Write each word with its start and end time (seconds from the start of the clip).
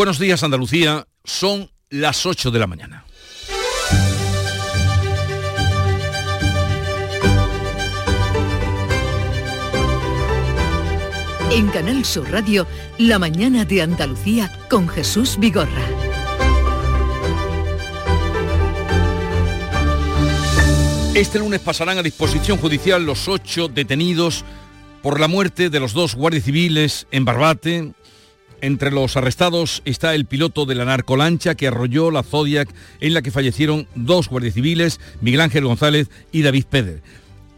Buenos 0.00 0.18
días 0.18 0.42
Andalucía, 0.42 1.06
son 1.24 1.70
las 1.90 2.24
8 2.24 2.50
de 2.50 2.58
la 2.58 2.66
mañana. 2.66 3.04
En 11.50 11.68
Canal 11.68 12.02
Sur 12.06 12.30
Radio, 12.30 12.66
La 12.96 13.18
mañana 13.18 13.66
de 13.66 13.82
Andalucía 13.82 14.50
con 14.70 14.88
Jesús 14.88 15.36
Vigorra. 15.38 15.84
Este 21.14 21.38
lunes 21.40 21.60
pasarán 21.60 21.98
a 21.98 22.02
disposición 22.02 22.56
judicial 22.56 23.04
los 23.04 23.28
ocho 23.28 23.68
detenidos 23.68 24.46
por 25.02 25.20
la 25.20 25.28
muerte 25.28 25.68
de 25.68 25.78
los 25.78 25.92
dos 25.92 26.14
guardias 26.14 26.44
civiles 26.44 27.06
en 27.10 27.26
Barbate, 27.26 27.92
entre 28.60 28.90
los 28.90 29.16
arrestados 29.16 29.82
está 29.84 30.14
el 30.14 30.24
piloto 30.24 30.66
de 30.66 30.74
la 30.74 30.84
narcolancha 30.84 31.54
que 31.54 31.68
arrolló 31.68 32.10
la 32.10 32.22
Zodiac 32.22 32.68
en 33.00 33.14
la 33.14 33.22
que 33.22 33.30
fallecieron 33.30 33.86
dos 33.94 34.28
guardias 34.28 34.54
civiles, 34.54 35.00
Miguel 35.20 35.40
Ángel 35.40 35.64
González 35.64 36.08
y 36.32 36.42
David 36.42 36.64
Pérez. 36.68 37.02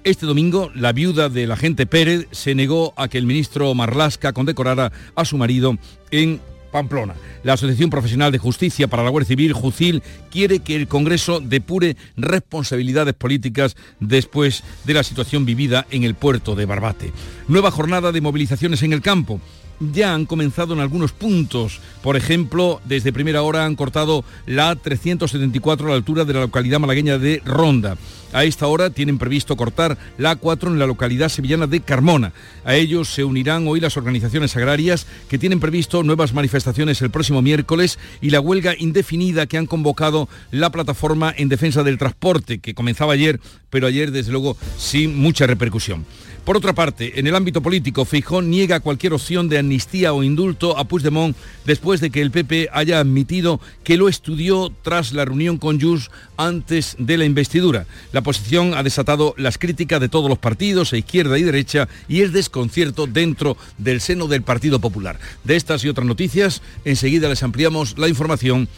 Este 0.05 0.27
domingo, 0.27 0.71
la 0.75 0.93
viuda 0.93 1.29
del 1.29 1.53
agente 1.53 1.87
Pérez 1.87 2.27
se 2.33 2.55
negó 2.55 2.93
a 2.97 3.09
que 3.09 3.19
el 3.19 3.27
ministro 3.27 3.73
Marlasca 3.75 4.33
condecorara 4.33 4.91
a 5.15 5.25
su 5.25 5.39
marido 5.39 5.79
en 6.11 6.41
Pamplona. 6.73 7.15
La 7.45 7.53
Asociación 7.53 7.91
Profesional 7.91 8.33
de 8.33 8.39
Justicia 8.39 8.89
para 8.89 9.05
la 9.05 9.11
Guardia 9.11 9.29
Civil, 9.29 9.53
JUCIL, 9.53 10.03
quiere 10.31 10.59
que 10.59 10.75
el 10.75 10.89
Congreso 10.89 11.39
depure 11.39 11.97
responsabilidades 12.17 13.15
políticas 13.15 13.77
después 14.01 14.65
de 14.85 14.95
la 14.95 15.05
situación 15.05 15.45
vivida 15.45 15.87
en 15.91 16.03
el 16.03 16.17
puerto 16.17 16.57
de 16.57 16.67
Barbate. 16.67 17.13
Nueva 17.47 17.71
jornada 17.71 18.11
de 18.11 18.21
movilizaciones 18.21 18.83
en 18.83 18.93
el 18.93 19.03
campo 19.03 19.41
ya 19.81 20.15
han 20.15 20.27
comenzado 20.27 20.75
en 20.75 20.81
algunos 20.81 21.13
puntos. 21.13 21.81
Por 22.03 22.17
ejemplo, 22.17 22.81
desde 22.85 23.13
primera 23.13 23.43
hora 23.43 23.65
han 23.65 23.77
cortado 23.77 24.25
la 24.47 24.75
374 24.77 25.87
a 25.87 25.91
la 25.91 25.97
altura 25.97 26.25
de 26.25 26.35
la 26.35 26.41
localidad 26.41 26.81
malagueña 26.81 27.19
de 27.19 27.43
Ronda. 27.45 27.97
A 28.33 28.45
esta 28.45 28.67
hora 28.67 28.91
tienen 28.91 29.19
previsto 29.19 29.57
cortar 29.57 29.99
la 30.17 30.41
A4 30.41 30.69
en 30.69 30.79
la 30.79 30.87
localidad 30.87 31.29
sevillana 31.29 31.67
de 31.67 31.81
Carmona. 31.81 32.33
A 32.65 32.75
ellos 32.75 33.09
se 33.09 33.25
unirán 33.25 33.69
hoy 33.69 33.79
las 33.79 33.99
organizaciones 33.99 34.57
agrarias 34.57 35.07
que 35.29 35.39
tienen 35.39 35.61
previsto 35.61 36.03
nuevas 36.03 36.33
manifestaciones 36.33 37.03
el 37.03 37.11
próximo 37.11 37.43
miércoles 37.43 37.99
y 38.23 38.31
la 38.31 38.41
huelga 38.41 38.75
indefinida 38.79 39.47
que 39.47 39.59
han 39.59 39.67
convocado 39.67 40.31
la 40.51 40.71
plataforma 40.71 41.35
en 41.37 41.51
defensa 41.51 41.83
del 41.83 41.99
transporte, 41.99 42.59
que 42.59 42.75
comenzaba 42.75 43.13
ayer, 43.13 43.39
pero 43.69 43.87
ayer 43.87 44.13
desde 44.13 44.33
luego 44.33 44.57
sin 44.79 45.19
mucha 45.19 45.47
repercusión. 45.47 46.07
Por 46.45 46.57
otra 46.57 46.73
parte, 46.73 47.21
en 47.21 47.29
el 47.29 47.37
ámbito 47.37 47.63
político, 47.63 48.05
Feijón 48.05 48.51
niega 48.51 48.81
cualquier 48.81 49.13
opción 49.13 49.49
de 49.49 49.59
amnistía 49.59 50.13
o 50.13 50.25
indulto 50.25 50.77
a 50.77 50.85
Puigdemont 50.85 51.37
después 51.65 52.01
de 52.01 52.11
que 52.11 52.21
el 52.21 52.33
PP 52.33 52.69
haya 52.73 52.99
admitido 52.99 53.61
que 53.85 53.97
lo 53.97 54.09
estudió 54.09 54.73
tras 54.83 55.13
la 55.13 55.25
reunión 55.25 55.59
con 55.59 55.81
Jus 55.81 56.11
antes 56.37 56.97
de 56.99 57.17
la 57.17 57.27
investidura. 57.27 57.87
La 58.13 58.23
posición 58.23 58.75
ha 58.75 58.83
desatado 58.83 59.35
las 59.37 59.57
críticas 59.57 60.01
de 60.01 60.09
todos 60.09 60.29
los 60.29 60.39
partidos, 60.39 60.93
a 60.93 60.97
izquierda 60.97 61.39
y 61.39 61.45
derecha, 61.45 61.89
y 62.09 62.23
el 62.23 62.33
desconcierto 62.33 63.07
dentro 63.07 63.57
del 63.79 64.01
seno 64.01 64.27
del 64.27 64.43
Partido 64.43 64.81
Popular. 64.81 65.21
De 65.45 65.55
estas 65.55 65.85
y 65.85 65.89
otras 65.89 66.09
noticias, 66.09 66.61
enseguida 66.85 67.29
les 67.29 67.45
ampliamos 67.45 67.97
la 67.99 68.09
información, 68.09 68.69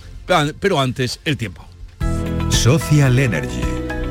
pero 0.61 0.81
antes 0.81 1.19
el 1.25 1.39
tiempo. 1.39 1.65
Social 2.51 3.19
Energy. 3.19 3.62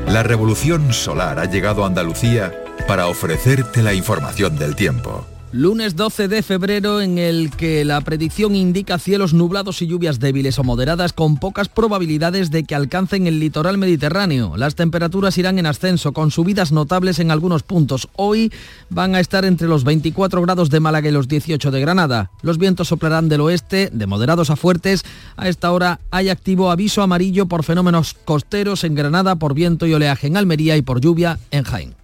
La 0.08 0.24
revolución 0.24 0.92
solar 0.92 1.38
ha 1.38 1.44
llegado 1.44 1.84
a 1.84 1.86
Andalucía 1.86 2.63
para 2.86 3.08
ofrecerte 3.08 3.82
la 3.82 3.94
información 3.94 4.56
del 4.58 4.76
tiempo. 4.76 5.26
Lunes 5.56 5.94
12 5.94 6.26
de 6.26 6.42
febrero 6.42 7.00
en 7.00 7.16
el 7.16 7.52
que 7.52 7.84
la 7.84 8.00
predicción 8.00 8.56
indica 8.56 8.98
cielos 8.98 9.34
nublados 9.34 9.82
y 9.82 9.86
lluvias 9.86 10.18
débiles 10.18 10.58
o 10.58 10.64
moderadas 10.64 11.12
con 11.12 11.36
pocas 11.36 11.68
probabilidades 11.68 12.50
de 12.50 12.64
que 12.64 12.74
alcancen 12.74 13.28
el 13.28 13.38
litoral 13.38 13.78
mediterráneo. 13.78 14.56
Las 14.56 14.74
temperaturas 14.74 15.38
irán 15.38 15.60
en 15.60 15.66
ascenso 15.66 16.12
con 16.12 16.32
subidas 16.32 16.72
notables 16.72 17.20
en 17.20 17.30
algunos 17.30 17.62
puntos. 17.62 18.08
Hoy 18.16 18.52
van 18.90 19.14
a 19.14 19.20
estar 19.20 19.44
entre 19.44 19.68
los 19.68 19.84
24 19.84 20.42
grados 20.42 20.70
de 20.70 20.80
Málaga 20.80 21.08
y 21.08 21.12
los 21.12 21.28
18 21.28 21.70
de 21.70 21.80
Granada. 21.80 22.32
Los 22.42 22.58
vientos 22.58 22.88
soplarán 22.88 23.28
del 23.28 23.42
oeste, 23.42 23.90
de 23.92 24.06
moderados 24.08 24.50
a 24.50 24.56
fuertes. 24.56 25.04
A 25.36 25.48
esta 25.48 25.70
hora 25.70 26.00
hay 26.10 26.30
activo 26.30 26.72
aviso 26.72 27.00
amarillo 27.00 27.46
por 27.46 27.62
fenómenos 27.62 28.14
costeros 28.24 28.82
en 28.82 28.96
Granada, 28.96 29.36
por 29.36 29.54
viento 29.54 29.86
y 29.86 29.94
oleaje 29.94 30.26
en 30.26 30.36
Almería 30.36 30.76
y 30.76 30.82
por 30.82 31.00
lluvia 31.00 31.38
en 31.52 31.62
Jaén. 31.62 32.03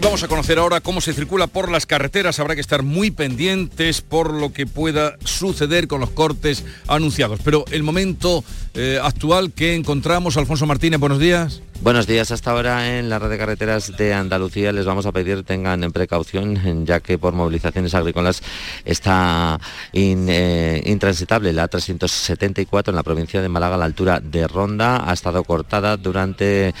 Y 0.00 0.02
vamos 0.02 0.22
a 0.22 0.28
conocer 0.28 0.58
ahora 0.58 0.80
cómo 0.80 1.02
se 1.02 1.12
circula 1.12 1.46
por 1.46 1.70
las 1.70 1.84
carreteras. 1.84 2.40
Habrá 2.40 2.54
que 2.54 2.62
estar 2.62 2.82
muy 2.82 3.10
pendientes 3.10 4.00
por 4.00 4.32
lo 4.32 4.50
que 4.50 4.64
pueda 4.64 5.18
suceder 5.26 5.88
con 5.88 6.00
los 6.00 6.08
cortes 6.08 6.64
anunciados. 6.88 7.40
Pero 7.44 7.66
el 7.70 7.82
momento 7.82 8.42
eh, 8.72 8.98
actual 9.02 9.52
que 9.52 9.74
encontramos, 9.74 10.38
Alfonso 10.38 10.64
Martínez, 10.64 10.98
buenos 10.98 11.18
días. 11.18 11.60
Buenos 11.82 12.06
días. 12.06 12.30
Hasta 12.30 12.50
ahora 12.50 12.98
en 12.98 13.10
la 13.10 13.18
red 13.18 13.28
de 13.28 13.36
carreteras 13.36 13.94
de 13.96 14.14
Andalucía 14.14 14.72
les 14.72 14.86
vamos 14.86 15.04
a 15.04 15.12
pedir 15.12 15.42
tengan 15.44 15.84
en 15.84 15.92
precaución, 15.92 16.86
ya 16.86 17.00
que 17.00 17.18
por 17.18 17.34
movilizaciones 17.34 17.94
agrícolas 17.94 18.42
está 18.86 19.60
eh, 19.92 20.82
intransitable 20.86 21.52
la 21.52 21.68
374 21.68 22.90
en 22.90 22.96
la 22.96 23.02
provincia 23.02 23.42
de 23.42 23.48
Málaga 23.50 23.74
a 23.74 23.78
la 23.78 23.84
altura 23.84 24.20
de 24.20 24.48
Ronda. 24.48 25.10
Ha 25.10 25.12
estado 25.12 25.44
cortada 25.44 25.98
durante 25.98 26.74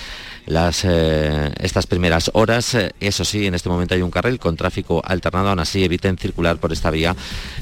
las, 0.50 0.84
eh, 0.84 1.52
estas 1.60 1.86
primeras 1.86 2.30
horas. 2.34 2.76
Eso 2.98 3.24
sí, 3.24 3.46
en 3.46 3.54
este 3.54 3.68
momento 3.68 3.94
hay 3.94 4.02
un 4.02 4.10
carril 4.10 4.38
con 4.38 4.56
tráfico 4.56 5.00
alternado, 5.04 5.48
aún 5.48 5.60
así 5.60 5.84
eviten 5.84 6.18
circular 6.18 6.58
por 6.58 6.72
esta 6.72 6.90
vía, 6.90 7.14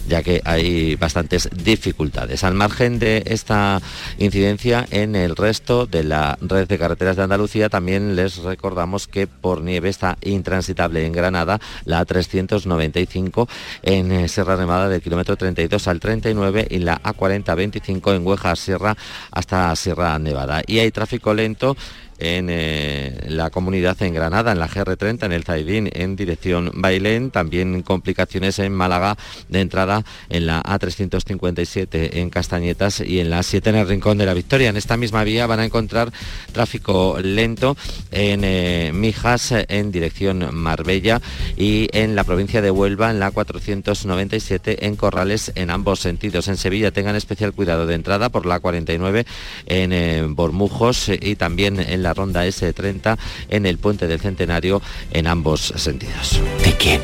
ya 0.08 0.22
que 0.22 0.40
hay 0.44 0.96
bastantes 0.96 1.48
dificultades. 1.52 2.44
Al 2.44 2.54
margen 2.54 2.98
de 2.98 3.22
esta 3.26 3.80
incidencia, 4.18 4.86
en 4.90 5.14
el 5.14 5.36
resto 5.36 5.86
de 5.86 6.02
la 6.02 6.38
red 6.40 6.66
de 6.66 6.78
carreteras 6.78 7.16
de 7.16 7.22
Andalucía 7.22 7.68
también 7.68 8.16
les 8.16 8.38
recordamos 8.38 9.06
que 9.06 9.26
por 9.26 9.60
nieve 9.62 9.90
está 9.90 10.16
intransitable 10.22 11.04
en 11.04 11.12
Granada 11.12 11.60
la 11.84 12.04
395 12.04 13.48
en 13.82 14.12
eh, 14.12 14.28
Sierra 14.28 14.56
Nevada 14.56 14.88
del 14.88 15.02
kilómetro 15.02 15.36
32 15.36 15.88
al 15.88 16.00
39 16.00 16.68
y 16.70 16.78
la 16.78 17.00
A4025 17.02 18.16
en 18.16 18.26
Hueja 18.26 18.56
Sierra 18.56 18.96
hasta 19.30 19.74
Sierra 19.76 20.18
Nevada. 20.18 20.62
Y 20.66 20.78
hay 20.78 20.90
tráfico 20.90 21.34
lento 21.34 21.76
en 22.18 22.48
eh, 22.50 23.26
la 23.28 23.50
comunidad 23.50 24.00
en 24.02 24.14
Granada, 24.14 24.52
en 24.52 24.58
la 24.58 24.68
GR30, 24.68 25.24
en 25.24 25.32
el 25.32 25.44
Zaidín, 25.44 25.90
en 25.92 26.16
dirección 26.16 26.70
Bailén, 26.74 27.30
también 27.30 27.82
complicaciones 27.82 28.58
en 28.58 28.72
Málaga 28.72 29.16
de 29.48 29.60
entrada 29.60 30.04
en 30.28 30.46
la 30.46 30.62
A357 30.62 32.10
en 32.14 32.30
Castañetas 32.30 33.00
y 33.00 33.20
en 33.20 33.30
la 33.30 33.42
7 33.42 33.70
en 33.70 33.76
el 33.76 33.88
Rincón 33.88 34.18
de 34.18 34.26
la 34.26 34.34
Victoria. 34.34 34.68
En 34.68 34.76
esta 34.76 34.96
misma 34.96 35.24
vía 35.24 35.46
van 35.46 35.60
a 35.60 35.64
encontrar 35.64 36.12
tráfico 36.52 37.18
lento 37.22 37.76
en 38.10 38.42
eh, 38.44 38.90
Mijas 38.94 39.52
en 39.52 39.92
dirección 39.92 40.54
Marbella 40.54 41.20
y 41.56 41.88
en 41.92 42.16
la 42.16 42.24
provincia 42.24 42.62
de 42.62 42.70
Huelva 42.70 43.10
en 43.10 43.20
la 43.20 43.30
497 43.30 44.86
en 44.86 44.96
Corrales 44.96 45.52
en 45.54 45.70
ambos 45.70 46.00
sentidos. 46.00 46.48
En 46.48 46.56
Sevilla 46.56 46.90
tengan 46.90 47.16
especial 47.16 47.52
cuidado 47.52 47.86
de 47.86 47.94
entrada 47.94 48.28
por 48.28 48.46
la 48.46 48.60
49 48.60 49.26
en 49.66 49.92
eh, 49.92 50.24
Bormujos 50.28 51.08
y 51.08 51.36
también 51.36 51.80
en 51.80 52.02
la 52.02 52.07
la 52.08 52.14
ronda 52.14 52.46
S30 52.46 53.18
en 53.50 53.66
el 53.66 53.76
puente 53.76 54.06
del 54.06 54.20
Centenario 54.20 54.80
en 55.12 55.26
ambos 55.26 55.74
sentidos. 55.76 56.40
¿De 56.64 56.72
quién? 56.72 57.00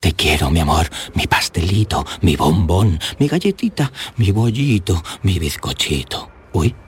Te 0.00 0.12
quiero, 0.14 0.50
mi 0.50 0.60
amor, 0.60 0.88
mi 1.14 1.26
pastelito, 1.26 2.06
mi 2.22 2.36
bombón, 2.36 2.98
mi 3.18 3.28
galletita, 3.28 3.92
mi 4.16 4.30
bollito, 4.30 5.02
mi 5.22 5.38
bizcochito. 5.38 6.30
Uy. 6.52 6.87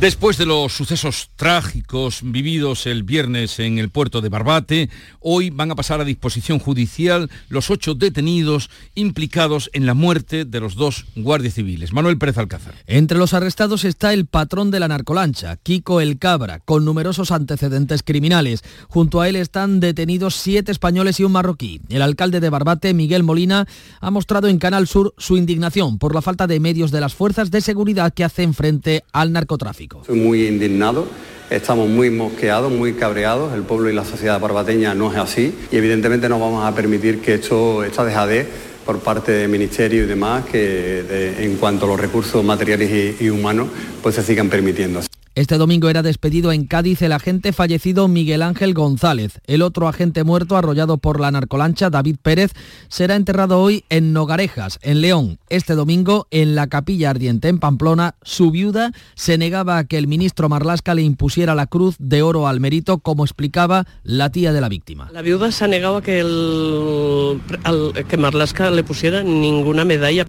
Después 0.00 0.38
de 0.38 0.46
los 0.46 0.72
sucesos 0.72 1.28
trágicos 1.36 2.20
vividos 2.22 2.86
el 2.86 3.02
viernes 3.02 3.58
en 3.58 3.76
el 3.76 3.90
puerto 3.90 4.22
de 4.22 4.30
Barbate, 4.30 4.88
hoy 5.20 5.50
van 5.50 5.70
a 5.70 5.74
pasar 5.74 6.00
a 6.00 6.06
disposición 6.06 6.58
judicial 6.58 7.28
los 7.50 7.68
ocho 7.68 7.94
detenidos 7.94 8.70
implicados 8.94 9.68
en 9.74 9.84
la 9.84 9.92
muerte 9.92 10.46
de 10.46 10.58
los 10.58 10.74
dos 10.74 11.04
guardias 11.16 11.52
civiles. 11.52 11.92
Manuel 11.92 12.16
Pérez 12.16 12.38
Alcázar. 12.38 12.76
Entre 12.86 13.18
los 13.18 13.34
arrestados 13.34 13.84
está 13.84 14.14
el 14.14 14.24
patrón 14.24 14.70
de 14.70 14.80
la 14.80 14.88
narcolancha, 14.88 15.58
Kiko 15.58 16.00
El 16.00 16.18
Cabra, 16.18 16.60
con 16.60 16.86
numerosos 16.86 17.30
antecedentes 17.30 18.02
criminales. 18.02 18.64
Junto 18.88 19.20
a 19.20 19.28
él 19.28 19.36
están 19.36 19.80
detenidos 19.80 20.34
siete 20.34 20.72
españoles 20.72 21.20
y 21.20 21.24
un 21.24 21.32
marroquí. 21.32 21.82
El 21.90 22.00
alcalde 22.00 22.40
de 22.40 22.48
Barbate, 22.48 22.94
Miguel 22.94 23.22
Molina, 23.22 23.68
ha 24.00 24.10
mostrado 24.10 24.48
en 24.48 24.58
Canal 24.58 24.86
Sur 24.88 25.12
su 25.18 25.36
indignación 25.36 25.98
por 25.98 26.14
la 26.14 26.22
falta 26.22 26.46
de 26.46 26.58
medios 26.58 26.90
de 26.90 27.02
las 27.02 27.12
fuerzas 27.12 27.50
de 27.50 27.60
seguridad 27.60 28.14
que 28.14 28.24
hacen 28.24 28.54
frente 28.54 29.04
al 29.12 29.32
narcotráfico. 29.32 29.89
Estoy 29.96 30.18
muy 30.18 30.46
indignado. 30.46 31.06
Estamos 31.50 31.88
muy 31.88 32.10
mosqueados, 32.10 32.70
muy 32.70 32.94
cabreados. 32.94 33.52
El 33.54 33.62
pueblo 33.62 33.90
y 33.90 33.92
la 33.92 34.04
sociedad 34.04 34.38
barbateña 34.38 34.94
no 34.94 35.10
es 35.10 35.18
así 35.18 35.52
y 35.72 35.76
evidentemente 35.76 36.28
no 36.28 36.38
vamos 36.38 36.64
a 36.64 36.74
permitir 36.74 37.20
que 37.20 37.34
esto, 37.34 37.82
esta 37.82 38.04
dejadez 38.04 38.46
por 38.86 39.00
parte 39.00 39.32
del 39.32 39.48
Ministerio 39.48 40.04
y 40.04 40.06
demás, 40.06 40.44
que 40.46 41.34
en 41.38 41.56
cuanto 41.56 41.86
a 41.86 41.88
los 41.88 42.00
recursos 42.00 42.44
materiales 42.44 43.18
y, 43.20 43.24
y 43.24 43.30
humanos, 43.30 43.68
pues 44.00 44.14
se 44.14 44.22
sigan 44.22 44.48
permitiendo. 44.48 45.00
Este 45.36 45.58
domingo 45.58 45.88
era 45.88 46.02
despedido 46.02 46.50
en 46.50 46.66
Cádiz 46.66 47.02
el 47.02 47.12
agente 47.12 47.52
fallecido 47.52 48.08
Miguel 48.08 48.42
Ángel 48.42 48.74
González. 48.74 49.40
El 49.46 49.62
otro 49.62 49.86
agente 49.86 50.24
muerto 50.24 50.56
arrollado 50.56 50.98
por 50.98 51.20
la 51.20 51.30
narcolancha, 51.30 51.88
David 51.88 52.16
Pérez, 52.20 52.50
será 52.88 53.14
enterrado 53.14 53.60
hoy 53.60 53.84
en 53.90 54.12
Nogarejas, 54.12 54.80
en 54.82 55.00
León. 55.00 55.38
Este 55.48 55.76
domingo, 55.76 56.26
en 56.32 56.56
la 56.56 56.66
capilla 56.66 57.10
ardiente 57.10 57.46
en 57.46 57.60
Pamplona, 57.60 58.16
su 58.22 58.50
viuda 58.50 58.90
se 59.14 59.38
negaba 59.38 59.78
a 59.78 59.84
que 59.84 59.98
el 59.98 60.08
ministro 60.08 60.48
Marlasca 60.48 60.96
le 60.96 61.02
impusiera 61.02 61.54
la 61.54 61.68
cruz 61.68 61.94
de 62.00 62.22
oro 62.22 62.48
al 62.48 62.58
mérito, 62.58 62.98
como 62.98 63.24
explicaba 63.24 63.86
la 64.02 64.30
tía 64.30 64.52
de 64.52 64.60
la 64.60 64.68
víctima. 64.68 65.10
La 65.12 65.22
viuda 65.22 65.52
se 65.52 65.64
ha 65.64 65.68
negado 65.68 65.98
a 65.98 66.02
que, 66.02 66.18
el, 66.18 67.40
al- 67.62 67.92
que 68.08 68.16
Marlaska 68.16 68.68
le 68.72 68.82
pusiera 68.82 69.22
ninguna 69.22 69.84
medalla. 69.84 70.26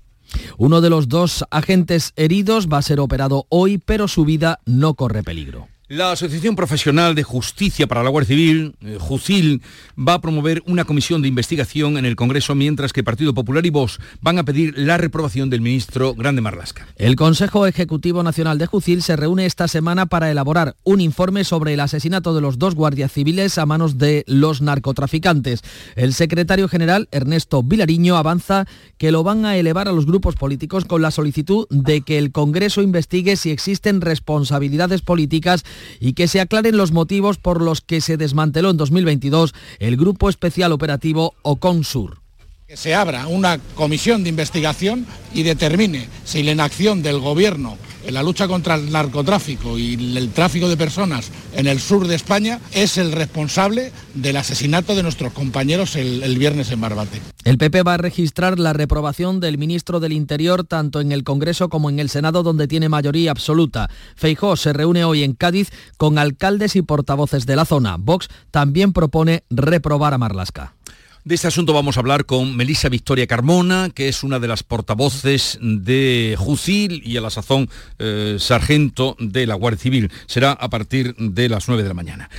Uno 0.57 0.81
de 0.81 0.89
los 0.89 1.07
dos 1.07 1.45
agentes 1.51 2.13
heridos 2.15 2.67
va 2.67 2.77
a 2.77 2.81
ser 2.81 2.99
operado 2.99 3.45
hoy, 3.49 3.77
pero 3.77 4.07
su 4.07 4.25
vida 4.25 4.59
no 4.65 4.93
corre 4.93 5.23
peligro. 5.23 5.67
La 5.91 6.13
Asociación 6.13 6.55
Profesional 6.55 7.15
de 7.15 7.23
Justicia 7.23 7.85
para 7.85 8.01
la 8.01 8.09
Guardia 8.09 8.29
Civil, 8.29 8.75
eh, 8.79 8.97
JUCIL, 8.97 9.61
va 9.99 10.13
a 10.13 10.21
promover 10.21 10.63
una 10.65 10.85
comisión 10.85 11.21
de 11.21 11.27
investigación 11.27 11.97
en 11.97 12.05
el 12.05 12.15
Congreso, 12.15 12.55
mientras 12.55 12.93
que 12.93 13.03
Partido 13.03 13.33
Popular 13.33 13.65
y 13.65 13.71
Vox 13.71 13.99
van 14.21 14.39
a 14.39 14.45
pedir 14.45 14.73
la 14.77 14.97
reprobación 14.97 15.49
del 15.49 15.59
ministro 15.59 16.15
Grande 16.15 16.39
Marlasca. 16.39 16.87
El 16.95 17.17
Consejo 17.17 17.67
Ejecutivo 17.67 18.23
Nacional 18.23 18.57
de 18.57 18.67
Jucil 18.67 19.03
se 19.03 19.17
reúne 19.17 19.45
esta 19.45 19.67
semana 19.67 20.05
para 20.05 20.31
elaborar 20.31 20.77
un 20.85 21.01
informe 21.01 21.43
sobre 21.43 21.73
el 21.73 21.81
asesinato 21.81 22.33
de 22.33 22.39
los 22.39 22.57
dos 22.57 22.73
guardias 22.73 23.11
civiles 23.11 23.57
a 23.57 23.65
manos 23.65 23.97
de 23.97 24.23
los 24.27 24.61
narcotraficantes. 24.61 25.61
El 25.97 26.13
secretario 26.13 26.69
general, 26.69 27.09
Ernesto 27.11 27.63
Vilariño, 27.63 28.15
avanza 28.15 28.65
que 28.97 29.11
lo 29.11 29.23
van 29.23 29.43
a 29.43 29.57
elevar 29.57 29.89
a 29.89 29.91
los 29.91 30.05
grupos 30.05 30.35
políticos 30.35 30.85
con 30.85 31.01
la 31.01 31.11
solicitud 31.11 31.67
de 31.69 31.99
que 31.99 32.17
el 32.17 32.31
Congreso 32.31 32.81
investigue 32.81 33.35
si 33.35 33.51
existen 33.51 33.99
responsabilidades 33.99 35.01
políticas 35.01 35.65
y 35.99 36.13
que 36.13 36.27
se 36.27 36.41
aclaren 36.41 36.77
los 36.77 36.91
motivos 36.91 37.37
por 37.37 37.61
los 37.61 37.81
que 37.81 38.01
se 38.01 38.17
desmanteló 38.17 38.69
en 38.69 38.77
2022 38.77 39.53
el 39.79 39.97
Grupo 39.97 40.29
Especial 40.29 40.71
Operativo 40.71 41.33
OCONSUR. 41.41 42.19
que 42.67 42.77
se 42.77 42.95
abra 42.95 43.27
una 43.27 43.59
comisión 43.75 44.23
de 44.23 44.29
investigación 44.29 45.05
y 45.33 45.43
determine 45.43 46.07
si 46.23 46.41
la 46.41 46.51
inacción 46.51 47.03
del 47.03 47.19
Gobierno 47.19 47.77
la 48.09 48.23
lucha 48.23 48.47
contra 48.47 48.75
el 48.75 48.91
narcotráfico 48.91 49.77
y 49.77 49.93
el 50.17 50.29
tráfico 50.31 50.69
de 50.69 50.77
personas 50.77 51.31
en 51.55 51.67
el 51.67 51.79
sur 51.79 52.07
de 52.07 52.15
España 52.15 52.59
es 52.71 52.97
el 52.97 53.11
responsable 53.11 53.91
del 54.13 54.37
asesinato 54.37 54.95
de 54.95 55.03
nuestros 55.03 55.33
compañeros 55.33 55.95
el, 55.95 56.23
el 56.23 56.37
viernes 56.37 56.71
en 56.71 56.81
Barbate. 56.81 57.21
El 57.43 57.57
PP 57.57 57.83
va 57.83 57.95
a 57.95 57.97
registrar 57.97 58.59
la 58.59 58.73
reprobación 58.73 59.39
del 59.39 59.57
ministro 59.57 59.99
del 59.99 60.13
Interior 60.13 60.63
tanto 60.63 61.01
en 61.01 61.11
el 61.11 61.23
Congreso 61.23 61.69
como 61.69 61.89
en 61.89 61.99
el 61.99 62.09
Senado, 62.09 62.43
donde 62.43 62.67
tiene 62.67 62.89
mayoría 62.89 63.31
absoluta. 63.31 63.89
Feijó 64.15 64.55
se 64.55 64.73
reúne 64.73 65.03
hoy 65.03 65.23
en 65.23 65.33
Cádiz 65.33 65.69
con 65.97 66.17
alcaldes 66.17 66.75
y 66.75 66.81
portavoces 66.81 67.45
de 67.45 67.55
la 67.55 67.65
zona. 67.65 67.97
Vox 67.97 68.27
también 68.51 68.93
propone 68.93 69.43
reprobar 69.49 70.13
a 70.13 70.17
Marlasca. 70.17 70.75
De 71.23 71.35
este 71.35 71.47
asunto 71.47 71.71
vamos 71.71 71.97
a 71.97 71.99
hablar 71.99 72.25
con 72.25 72.57
Melisa 72.57 72.89
Victoria 72.89 73.27
Carmona, 73.27 73.91
que 73.93 74.07
es 74.07 74.23
una 74.23 74.39
de 74.39 74.47
las 74.47 74.63
portavoces 74.63 75.59
de 75.61 76.35
Jucil 76.35 77.03
y 77.05 77.15
a 77.15 77.21
la 77.21 77.29
sazón 77.29 77.69
eh, 77.99 78.37
sargento 78.39 79.15
de 79.19 79.45
la 79.45 79.53
Guardia 79.53 79.79
Civil. 79.79 80.11
Será 80.25 80.53
a 80.53 80.69
partir 80.71 81.15
de 81.17 81.47
las 81.47 81.67
9 81.67 81.83
de 81.83 81.89
la 81.89 81.93
mañana. 81.93 82.29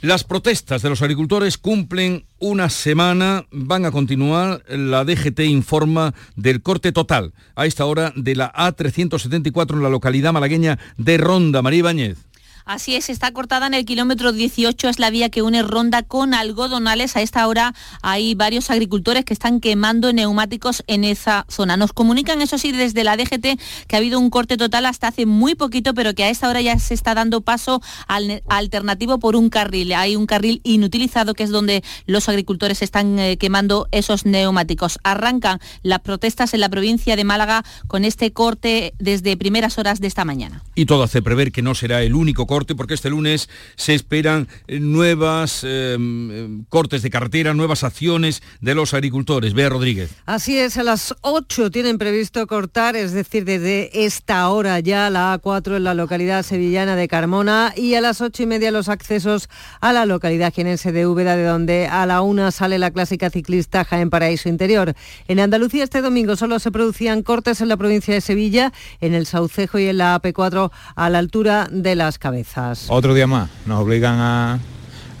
Las 0.00 0.24
protestas 0.24 0.80
de 0.80 0.88
los 0.88 1.02
agricultores 1.02 1.58
cumplen 1.58 2.24
una 2.38 2.70
semana, 2.70 3.44
van 3.50 3.84
a 3.84 3.90
continuar. 3.90 4.64
La 4.68 5.04
DGT 5.04 5.40
informa 5.40 6.14
del 6.34 6.62
corte 6.62 6.92
total 6.92 7.34
a 7.56 7.66
esta 7.66 7.84
hora 7.84 8.10
de 8.16 8.36
la 8.36 8.50
A374 8.54 9.74
en 9.74 9.82
la 9.82 9.90
localidad 9.90 10.32
malagueña 10.32 10.78
de 10.96 11.18
Ronda. 11.18 11.60
María 11.60 11.80
Ibáñez. 11.80 12.16
Así 12.66 12.96
es, 12.96 13.10
está 13.10 13.30
cortada 13.30 13.66
en 13.66 13.74
el 13.74 13.84
kilómetro 13.84 14.32
18, 14.32 14.88
es 14.88 14.98
la 14.98 15.10
vía 15.10 15.28
que 15.28 15.42
une 15.42 15.62
Ronda 15.62 16.02
con 16.02 16.32
Algodonales. 16.32 17.14
A 17.14 17.20
esta 17.20 17.46
hora 17.46 17.74
hay 18.00 18.34
varios 18.34 18.70
agricultores 18.70 19.26
que 19.26 19.34
están 19.34 19.60
quemando 19.60 20.10
neumáticos 20.14 20.82
en 20.86 21.04
esa 21.04 21.44
zona. 21.50 21.76
Nos 21.76 21.92
comunican, 21.92 22.40
eso 22.40 22.56
sí, 22.56 22.72
desde 22.72 23.04
la 23.04 23.18
DGT 23.18 23.60
que 23.86 23.96
ha 23.96 23.98
habido 23.98 24.18
un 24.18 24.30
corte 24.30 24.56
total 24.56 24.86
hasta 24.86 25.08
hace 25.08 25.26
muy 25.26 25.54
poquito, 25.54 25.92
pero 25.92 26.14
que 26.14 26.24
a 26.24 26.30
esta 26.30 26.48
hora 26.48 26.62
ya 26.62 26.78
se 26.78 26.94
está 26.94 27.14
dando 27.14 27.42
paso 27.42 27.82
al 28.06 28.42
alternativo 28.48 29.18
por 29.18 29.36
un 29.36 29.50
carril. 29.50 29.92
Hay 29.92 30.16
un 30.16 30.24
carril 30.24 30.62
inutilizado 30.64 31.34
que 31.34 31.42
es 31.42 31.50
donde 31.50 31.84
los 32.06 32.30
agricultores 32.30 32.80
están 32.80 33.18
eh, 33.18 33.36
quemando 33.36 33.88
esos 33.92 34.24
neumáticos. 34.24 34.98
Arrancan 35.04 35.60
las 35.82 36.00
protestas 36.00 36.54
en 36.54 36.60
la 36.60 36.70
provincia 36.70 37.14
de 37.14 37.24
Málaga 37.24 37.62
con 37.88 38.06
este 38.06 38.32
corte 38.32 38.94
desde 38.98 39.36
primeras 39.36 39.76
horas 39.76 40.00
de 40.00 40.06
esta 40.06 40.24
mañana. 40.24 40.62
Y 40.74 40.86
todo 40.86 41.02
hace 41.02 41.20
prever 41.20 41.52
que 41.52 41.60
no 41.60 41.74
será 41.74 42.02
el 42.02 42.14
único 42.14 42.46
corte 42.46 42.53
porque 42.54 42.94
este 42.94 43.10
lunes 43.10 43.48
se 43.74 43.94
esperan 43.94 44.46
eh, 44.68 44.78
nuevas 44.78 45.64
eh, 45.64 45.96
eh, 45.98 46.48
cortes 46.68 47.02
de 47.02 47.10
carretera, 47.10 47.52
nuevas 47.52 47.82
acciones 47.82 48.42
de 48.60 48.76
los 48.76 48.94
agricultores. 48.94 49.54
Bea 49.54 49.68
Rodríguez. 49.68 50.10
Así 50.24 50.56
es, 50.56 50.78
a 50.78 50.84
las 50.84 51.16
8 51.22 51.72
tienen 51.72 51.98
previsto 51.98 52.46
cortar, 52.46 52.94
es 52.94 53.12
decir, 53.12 53.44
desde 53.44 54.04
esta 54.04 54.48
hora 54.48 54.78
ya 54.78 55.10
la 55.10 55.36
A4 55.36 55.76
en 55.76 55.84
la 55.84 55.94
localidad 55.94 56.44
sevillana 56.44 56.94
de 56.94 57.08
Carmona 57.08 57.72
y 57.76 57.94
a 57.94 58.00
las 58.00 58.20
ocho 58.20 58.44
y 58.44 58.46
media 58.46 58.70
los 58.70 58.88
accesos 58.88 59.48
a 59.80 59.92
la 59.92 60.06
localidad 60.06 60.52
jienense 60.52 60.92
de 60.92 61.06
Úbeda, 61.08 61.36
de 61.36 61.44
donde 61.44 61.88
a 61.88 62.06
la 62.06 62.22
una 62.22 62.52
sale 62.52 62.78
la 62.78 62.92
clásica 62.92 63.30
ciclista 63.30 63.84
Jaén 63.84 64.10
Paraíso 64.10 64.48
Interior. 64.48 64.94
En 65.26 65.40
Andalucía 65.40 65.82
este 65.82 66.02
domingo 66.02 66.36
solo 66.36 66.60
se 66.60 66.70
producían 66.70 67.24
cortes 67.24 67.60
en 67.60 67.68
la 67.68 67.76
provincia 67.76 68.14
de 68.14 68.20
Sevilla, 68.20 68.72
en 69.00 69.12
el 69.14 69.26
Saucejo 69.26 69.80
y 69.80 69.86
en 69.86 69.98
la 69.98 70.20
AP4 70.22 70.70
a 70.94 71.10
la 71.10 71.18
altura 71.18 71.66
de 71.68 71.96
las 71.96 72.18
cabezas. 72.18 72.43
Otro 72.88 73.14
día 73.14 73.26
más, 73.26 73.48
nos 73.66 73.80
obligan 73.80 74.16
a, 74.18 74.58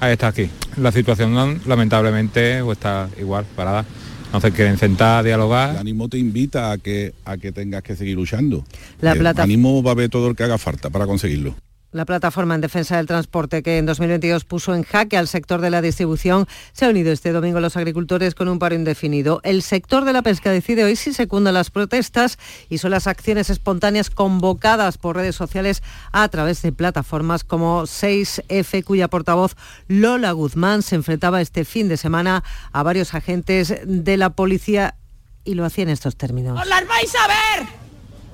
a 0.00 0.10
estar 0.12 0.28
aquí. 0.30 0.48
La 0.76 0.92
situación 0.92 1.60
lamentablemente 1.66 2.62
pues, 2.64 2.78
está 2.78 3.08
igual, 3.20 3.44
parada. 3.56 3.84
No 4.32 4.40
se 4.40 4.50
quieren 4.50 4.76
sentar, 4.78 5.24
dialogar. 5.24 5.70
El 5.70 5.76
ánimo 5.78 6.08
te 6.08 6.18
invita 6.18 6.72
a 6.72 6.78
que, 6.78 7.14
a 7.24 7.36
que 7.36 7.52
tengas 7.52 7.82
que 7.84 7.94
seguir 7.94 8.16
luchando. 8.16 8.64
La 9.00 9.12
el 9.12 9.18
plata- 9.18 9.44
ánimo 9.44 9.80
va 9.82 9.92
a 9.92 9.94
ver 9.94 10.08
todo 10.10 10.28
el 10.28 10.34
que 10.34 10.42
haga 10.42 10.58
falta 10.58 10.90
para 10.90 11.06
conseguirlo. 11.06 11.54
La 11.94 12.06
plataforma 12.06 12.56
en 12.56 12.60
defensa 12.60 12.96
del 12.96 13.06
transporte 13.06 13.62
que 13.62 13.78
en 13.78 13.86
2022 13.86 14.44
puso 14.44 14.74
en 14.74 14.82
jaque 14.82 15.16
al 15.16 15.28
sector 15.28 15.60
de 15.60 15.70
la 15.70 15.80
distribución 15.80 16.48
se 16.72 16.86
ha 16.86 16.88
unido 16.88 17.12
este 17.12 17.30
domingo 17.30 17.60
los 17.60 17.76
agricultores 17.76 18.34
con 18.34 18.48
un 18.48 18.58
paro 18.58 18.74
indefinido. 18.74 19.38
El 19.44 19.62
sector 19.62 20.04
de 20.04 20.12
la 20.12 20.22
pesca 20.22 20.50
decide 20.50 20.82
hoy 20.82 20.96
si 20.96 21.12
secunda 21.12 21.52
las 21.52 21.70
protestas 21.70 22.36
y 22.68 22.78
son 22.78 22.90
las 22.90 23.06
acciones 23.06 23.48
espontáneas 23.48 24.10
convocadas 24.10 24.98
por 24.98 25.14
redes 25.14 25.36
sociales 25.36 25.84
a 26.10 26.28
través 26.30 26.62
de 26.62 26.72
plataformas 26.72 27.44
como 27.44 27.84
6F, 27.84 28.82
cuya 28.82 29.06
portavoz 29.06 29.54
Lola 29.86 30.32
Guzmán 30.32 30.82
se 30.82 30.96
enfrentaba 30.96 31.40
este 31.40 31.64
fin 31.64 31.88
de 31.88 31.96
semana 31.96 32.42
a 32.72 32.82
varios 32.82 33.14
agentes 33.14 33.72
de 33.84 34.16
la 34.16 34.30
policía 34.30 34.96
y 35.44 35.54
lo 35.54 35.64
hacía 35.64 35.84
en 35.84 35.90
estos 35.90 36.16
términos. 36.16 36.60
¡Os 36.60 36.66
las 36.66 36.88
vais 36.88 37.14
a 37.14 37.28
ver! 37.28 37.68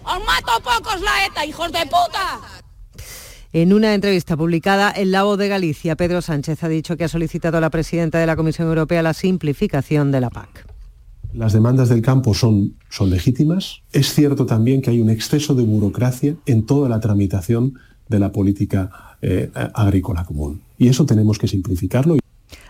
¡Os 0.02 0.24
mato 0.24 0.62
pocos 0.62 0.98
la 1.02 1.26
ETA, 1.26 1.44
hijos 1.44 1.70
de 1.70 1.82
puta! 1.84 2.40
En 3.52 3.72
una 3.72 3.94
entrevista 3.94 4.36
publicada 4.36 4.92
en 4.94 5.10
La 5.10 5.24
Voz 5.24 5.36
de 5.36 5.48
Galicia, 5.48 5.96
Pedro 5.96 6.22
Sánchez 6.22 6.62
ha 6.62 6.68
dicho 6.68 6.96
que 6.96 7.02
ha 7.02 7.08
solicitado 7.08 7.58
a 7.58 7.60
la 7.60 7.68
presidenta 7.68 8.20
de 8.20 8.26
la 8.26 8.36
Comisión 8.36 8.68
Europea 8.68 9.02
la 9.02 9.12
simplificación 9.12 10.12
de 10.12 10.20
la 10.20 10.30
PAC. 10.30 10.66
Las 11.32 11.52
demandas 11.52 11.88
del 11.88 12.00
campo 12.00 12.32
son, 12.32 12.76
son 12.90 13.10
legítimas. 13.10 13.82
Es 13.90 14.14
cierto 14.14 14.46
también 14.46 14.82
que 14.82 14.90
hay 14.90 15.00
un 15.00 15.10
exceso 15.10 15.56
de 15.56 15.64
burocracia 15.64 16.36
en 16.46 16.64
toda 16.64 16.88
la 16.88 17.00
tramitación 17.00 17.74
de 18.08 18.20
la 18.20 18.30
política 18.30 19.16
eh, 19.20 19.50
agrícola 19.74 20.24
común. 20.24 20.62
Y 20.78 20.86
eso 20.86 21.04
tenemos 21.04 21.36
que 21.36 21.48
simplificarlo. 21.48 22.18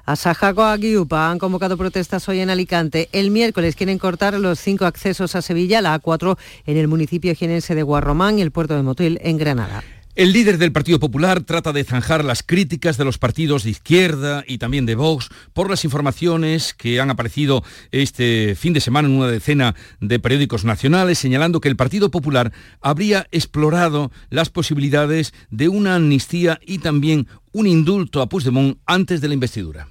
Asajaco 0.07 0.63
Aguiupa 0.63 1.31
han 1.31 1.39
convocado 1.39 1.77
protestas 1.77 2.27
hoy 2.31 2.41
en 2.41 2.49
Alicante. 2.49 3.11
El 3.13 3.31
miércoles 3.31 3.77
quieren 3.77 3.99
cortar 3.99 4.33
los 4.41 4.59
cinco 4.59 4.87
accesos 4.87 5.37
a 5.37 5.43
Sevilla, 5.43 5.83
la 5.83 6.01
A4 6.01 6.39
en 6.65 6.79
el 6.79 6.89
municipio 6.89 7.35
jienense 7.35 7.75
de 7.75 7.83
Guarromán 7.83 8.39
y 8.39 8.43
el 8.43 8.51
puerto 8.51 8.75
de 8.77 8.83
Motil 8.83 9.19
en 9.23 9.37
Granada. 9.37 9.85
El 10.17 10.33
líder 10.33 10.59
del 10.59 10.73
Partido 10.73 10.99
Popular 10.99 11.43
trata 11.43 11.73
de 11.73 11.85
zanjar 11.85 12.25
las 12.25 12.43
críticas 12.43 12.99
de 12.99 13.05
los 13.05 13.17
partidos 13.17 13.63
de 13.63 13.71
izquierda 13.71 14.43
y 14.45 14.59
también 14.59 14.85
de 14.85 14.97
Vox 14.97 15.29
por 15.53 15.71
las 15.71 15.85
informaciones 15.85 16.75
que 16.75 17.01
han 17.01 17.11
aparecido 17.11 17.63
este 17.93 18.57
fin 18.57 18.73
de 18.73 18.81
semana 18.81 19.07
en 19.07 19.15
una 19.15 19.29
decena 19.29 19.77
de 20.01 20.19
periódicos 20.19 20.65
nacionales 20.65 21.21
señalando 21.21 21.61
que 21.61 21.69
el 21.69 21.77
Partido 21.77 22.11
Popular 22.11 22.53
habría 22.81 23.29
explorado 23.31 24.11
las 24.31 24.51
posibilidades 24.51 25.33
de 25.51 25.69
una 25.69 25.95
amnistía 25.95 26.59
y 26.67 26.79
también 26.79 27.29
un 27.53 27.69
indulto 27.69 28.21
a 28.21 28.29
Puigdemont 28.29 28.79
antes 28.87 29.21
de 29.21 29.29
la 29.29 29.35
investidura. 29.35 29.89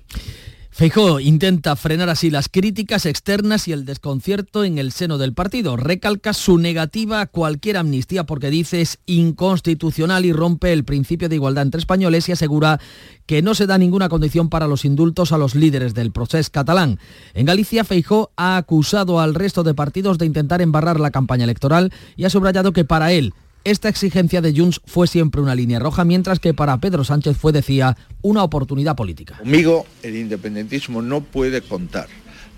Feijó 0.79 1.19
intenta 1.19 1.75
frenar 1.75 2.07
así 2.07 2.29
las 2.29 2.47
críticas 2.47 3.05
externas 3.05 3.67
y 3.67 3.73
el 3.73 3.83
desconcierto 3.83 4.63
en 4.63 4.77
el 4.77 4.93
seno 4.93 5.17
del 5.17 5.33
partido. 5.33 5.75
Recalca 5.75 6.31
su 6.31 6.57
negativa 6.57 7.19
a 7.19 7.25
cualquier 7.25 7.75
amnistía 7.75 8.23
porque 8.23 8.49
dice 8.49 8.79
es 8.79 8.97
inconstitucional 9.05 10.23
y 10.23 10.31
rompe 10.31 10.71
el 10.71 10.85
principio 10.85 11.27
de 11.27 11.35
igualdad 11.35 11.63
entre 11.63 11.79
españoles 11.79 12.29
y 12.29 12.31
asegura 12.31 12.79
que 13.25 13.41
no 13.41 13.55
se 13.55 13.67
da 13.67 13.77
ninguna 13.77 14.07
condición 14.07 14.47
para 14.47 14.69
los 14.69 14.85
indultos 14.85 15.33
a 15.33 15.37
los 15.37 15.53
líderes 15.53 15.93
del 15.93 16.13
proceso 16.13 16.49
catalán. 16.49 16.97
En 17.33 17.45
Galicia, 17.45 17.83
Feijó 17.83 18.31
ha 18.37 18.55
acusado 18.55 19.19
al 19.19 19.35
resto 19.35 19.63
de 19.63 19.73
partidos 19.73 20.17
de 20.17 20.27
intentar 20.27 20.61
embarrar 20.61 21.01
la 21.01 21.11
campaña 21.11 21.43
electoral 21.43 21.91
y 22.15 22.23
ha 22.23 22.29
subrayado 22.29 22.71
que 22.71 22.85
para 22.85 23.11
él 23.11 23.33
esta 23.63 23.89
exigencia 23.89 24.41
de 24.41 24.53
Junts 24.53 24.81
fue 24.85 25.07
siempre 25.07 25.41
una 25.41 25.55
línea 25.55 25.79
roja, 25.79 26.05
mientras 26.05 26.39
que 26.39 26.53
para 26.53 26.77
Pedro 26.77 27.03
Sánchez 27.03 27.37
fue, 27.37 27.51
decía, 27.51 27.97
una 28.21 28.43
oportunidad 28.43 28.95
política. 28.95 29.37
Conmigo 29.37 29.85
el 30.03 30.15
independentismo 30.15 31.01
no 31.01 31.21
puede 31.21 31.61
contar 31.61 32.07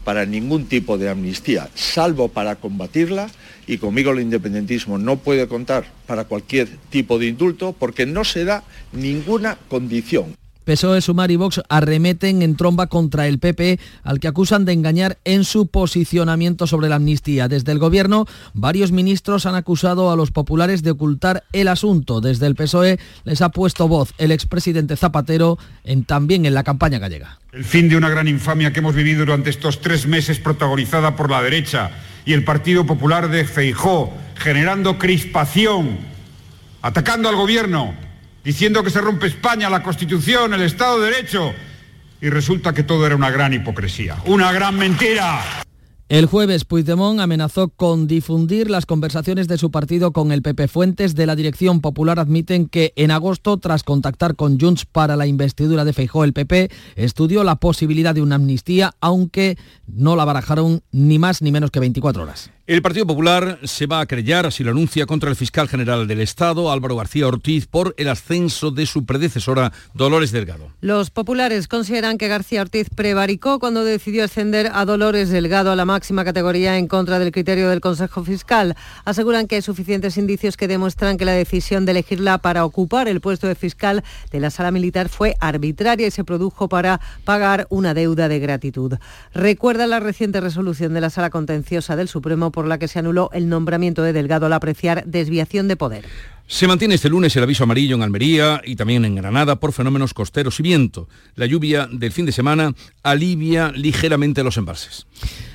para 0.04 0.26
ningún 0.26 0.66
tipo 0.66 0.98
de 0.98 1.10
amnistía, 1.10 1.70
salvo 1.76 2.28
para 2.28 2.56
combatirla, 2.56 3.30
y 3.68 3.78
conmigo 3.78 4.12
el 4.12 4.22
independentismo 4.22 4.98
no 4.98 5.18
puede 5.18 5.48
contar 5.48 5.86
para 6.08 6.26
cualquier 6.26 6.68
tipo 6.90 7.20
de 7.20 7.28
indulto 7.28 7.74
porque 7.78 8.06
no 8.06 8.24
se 8.24 8.44
da 8.44 8.64
ninguna 8.92 9.58
condición. 9.70 10.36
PSOE, 10.64 11.02
Sumar 11.02 11.32
y 11.32 11.36
Vox 11.36 11.62
arremeten 11.70 12.42
en 12.42 12.56
tromba 12.56 12.88
contra 12.88 13.28
el 13.28 13.40
PP, 13.40 13.80
al 14.04 14.20
que 14.20 14.28
acusan 14.28 14.66
de 14.66 14.74
engañar 14.74 15.18
en 15.26 15.44
su 15.44 15.68
posicionamiento 15.68 16.68
sobre 16.68 16.90
la 16.90 16.96
amnistía. 16.96 17.48
Desde 17.48 17.72
el 17.72 17.80
Gobierno, 17.80 18.26
varios 18.54 18.92
ministros 18.92 19.46
han 19.46 19.56
acusado 19.56 20.12
a 20.12 20.16
los 20.16 20.32
populares 20.32 20.84
de 20.84 20.92
ocultar 20.92 21.44
el 21.54 21.68
asunto. 21.68 22.22
Desde 22.22 22.48
el 22.48 22.56
PSOE 22.56 23.00
les 23.24 23.42
ha 23.42 23.50
puesto 23.50 23.88
voz 23.88 24.14
el 24.18 24.32
expresidente 24.32 24.96
Zapatero 24.96 25.58
en, 25.84 26.04
también 26.04 26.46
en 26.46 26.54
la 26.54 26.64
campaña 26.64 27.00
gallega. 27.00 27.40
El 27.52 27.66
fin 27.66 27.90
de 27.90 27.98
una 27.98 28.10
gran 28.10 28.28
infamia 28.28 28.72
que 28.72 28.80
hemos 28.80 28.96
vivido 28.96 29.26
durante 29.26 29.50
estos 29.50 29.82
tres 29.82 30.08
meses 30.08 30.40
protagonizada 30.40 31.16
por 31.16 31.30
la 31.30 31.42
derecha 31.42 31.92
y 32.26 32.34
el 32.34 32.44
Partido 32.44 32.86
Popular 32.86 33.30
de 33.30 33.46
Feijó, 33.46 34.14
generando 34.36 34.98
crispación, 34.98 35.98
atacando 36.82 37.30
al 37.30 37.36
Gobierno, 37.36 37.94
diciendo 38.44 38.84
que 38.84 38.90
se 38.90 39.02
rompe 39.02 39.28
España, 39.28 39.70
la 39.70 39.84
Constitución, 39.84 40.54
el 40.54 40.62
Estado 40.62 41.00
de 41.00 41.12
Derecho. 41.12 41.54
Y 42.22 42.30
resulta 42.30 42.74
que 42.74 42.84
todo 42.84 43.06
era 43.06 43.16
una 43.16 43.32
gran 43.32 43.54
hipocresía, 43.54 44.18
una 44.26 44.52
gran 44.52 44.78
mentira. 44.78 45.42
El 46.12 46.26
jueves, 46.26 46.66
Puigdemont 46.66 47.22
amenazó 47.22 47.70
con 47.70 48.06
difundir 48.06 48.70
las 48.70 48.86
conversaciones 48.86 49.48
de 49.48 49.58
su 49.58 49.72
partido 49.72 50.12
con 50.12 50.34
el 50.34 50.42
PP. 50.42 50.68
Fuentes 50.68 51.16
de 51.16 51.26
la 51.26 51.38
Dirección 51.38 51.80
Popular 51.80 52.20
admiten 52.20 52.68
que 52.68 52.92
en 52.98 53.12
agosto, 53.12 53.58
tras 53.60 53.84
contactar 53.84 54.36
con 54.36 54.60
Junts 54.60 54.86
para 54.86 55.16
la 55.16 55.26
investidura 55.26 55.86
de 55.86 55.94
Feijó, 55.94 56.26
el 56.26 56.34
PP 56.34 56.70
estudió 56.98 57.46
la 57.46 57.56
posibilidad 57.56 58.14
de 58.14 58.22
una 58.22 58.36
amnistía, 58.36 58.92
aunque 59.00 59.58
no 59.88 60.18
la 60.18 60.26
barajaron 60.26 60.84
ni 60.92 61.18
más 61.18 61.42
ni 61.42 61.50
menos 61.54 61.72
que 61.72 61.80
24 61.80 62.24
horas. 62.24 62.52
El 62.68 62.84
Partido 62.84 63.08
Popular 63.08 63.58
se 63.64 63.88
va 63.88 64.02
a 64.02 64.06
creyar, 64.06 64.46
así 64.46 64.64
lo 64.64 64.70
anuncia, 64.70 65.08
contra 65.08 65.32
el 65.32 65.36
fiscal 65.36 65.68
general 65.68 66.08
del 66.08 66.22
Estado, 66.22 66.72
Álvaro 66.72 66.96
García 66.96 67.28
Ortiz, 67.28 67.66
por 67.66 67.96
el 67.98 68.08
ascenso 68.08 68.70
de 68.70 68.86
su 68.86 69.04
predecesora, 69.04 69.74
Dolores 69.96 70.32
Delgado. 70.32 70.68
Los 70.80 71.10
populares 71.10 71.68
consideran 71.68 72.20
que 72.20 72.28
García 72.28 72.62
Ortiz 72.62 72.88
prevaricó 72.96 73.58
cuando 73.58 73.84
decidió 73.84 74.24
ascender 74.24 74.70
a 74.74 74.86
Dolores 74.86 75.30
Delgado 75.30 75.72
a 75.72 75.76
la 75.76 75.86
máxima 75.86 76.24
categoría 76.24 76.78
en 76.78 76.88
contra 76.88 77.18
del 77.18 77.32
criterio 77.32 77.68
del 77.68 77.82
Consejo 77.82 78.24
Fiscal. 78.24 78.76
Aseguran 79.06 79.48
que 79.48 79.56
hay 79.56 79.64
suficientes 79.64 80.18
indicios 80.18 80.56
que 80.56 80.68
demuestran 80.68 81.18
que 81.18 81.26
la 81.26 81.34
decisión 81.34 81.86
de 81.86 81.94
elegirla 81.94 82.38
para 82.38 82.64
ocupar 82.64 83.08
el 83.08 83.22
puesto 83.22 83.48
de 83.48 83.56
fiscal 83.56 84.04
de 84.30 84.40
la 84.40 84.52
sala 84.52 84.70
militar 84.70 85.10
fue 85.10 85.36
arbitraria 85.40 86.06
y 86.06 86.12
se 86.12 86.24
produjo 86.24 86.70
para 86.70 87.02
pagar 87.26 87.66
una 87.72 87.96
deuda 87.96 88.28
de 88.28 88.40
gratitud. 88.40 88.94
Recuerda 89.34 89.88
la 89.88 90.00
reciente 90.00 90.40
resolución 90.42 90.94
de 90.94 91.02
la 91.02 91.10
sala 91.10 91.32
contenciosa 91.32 91.96
del 91.96 92.08
Supremo 92.08 92.52
por 92.52 92.61
la 92.68 92.78
que 92.78 92.88
se 92.88 93.00
anuló 93.00 93.30
el 93.34 93.50
nombramiento 93.50 94.04
de 94.04 94.14
Delgado 94.14 94.46
al 94.46 94.54
apreciar 94.54 95.06
desviación 95.06 95.68
de 95.68 95.78
poder. 95.78 96.06
Se 96.52 96.68
mantiene 96.68 96.96
este 96.96 97.08
lunes 97.08 97.34
el 97.38 97.44
aviso 97.44 97.64
amarillo 97.64 97.96
en 97.96 98.04
Almería 98.04 98.62
y 98.66 98.76
también 98.76 99.06
en 99.06 99.16
Granada 99.16 99.56
por 99.56 99.72
fenómenos 99.72 100.14
costeros 100.14 100.60
y 100.60 100.64
viento. 100.64 101.08
La 101.36 101.46
lluvia 101.46 101.88
del 101.90 102.12
fin 102.12 102.26
de 102.26 102.34
semana 102.34 102.76
alivia 103.04 103.72
ligeramente 103.72 104.44
los 104.44 104.58
embalses. 104.58 105.08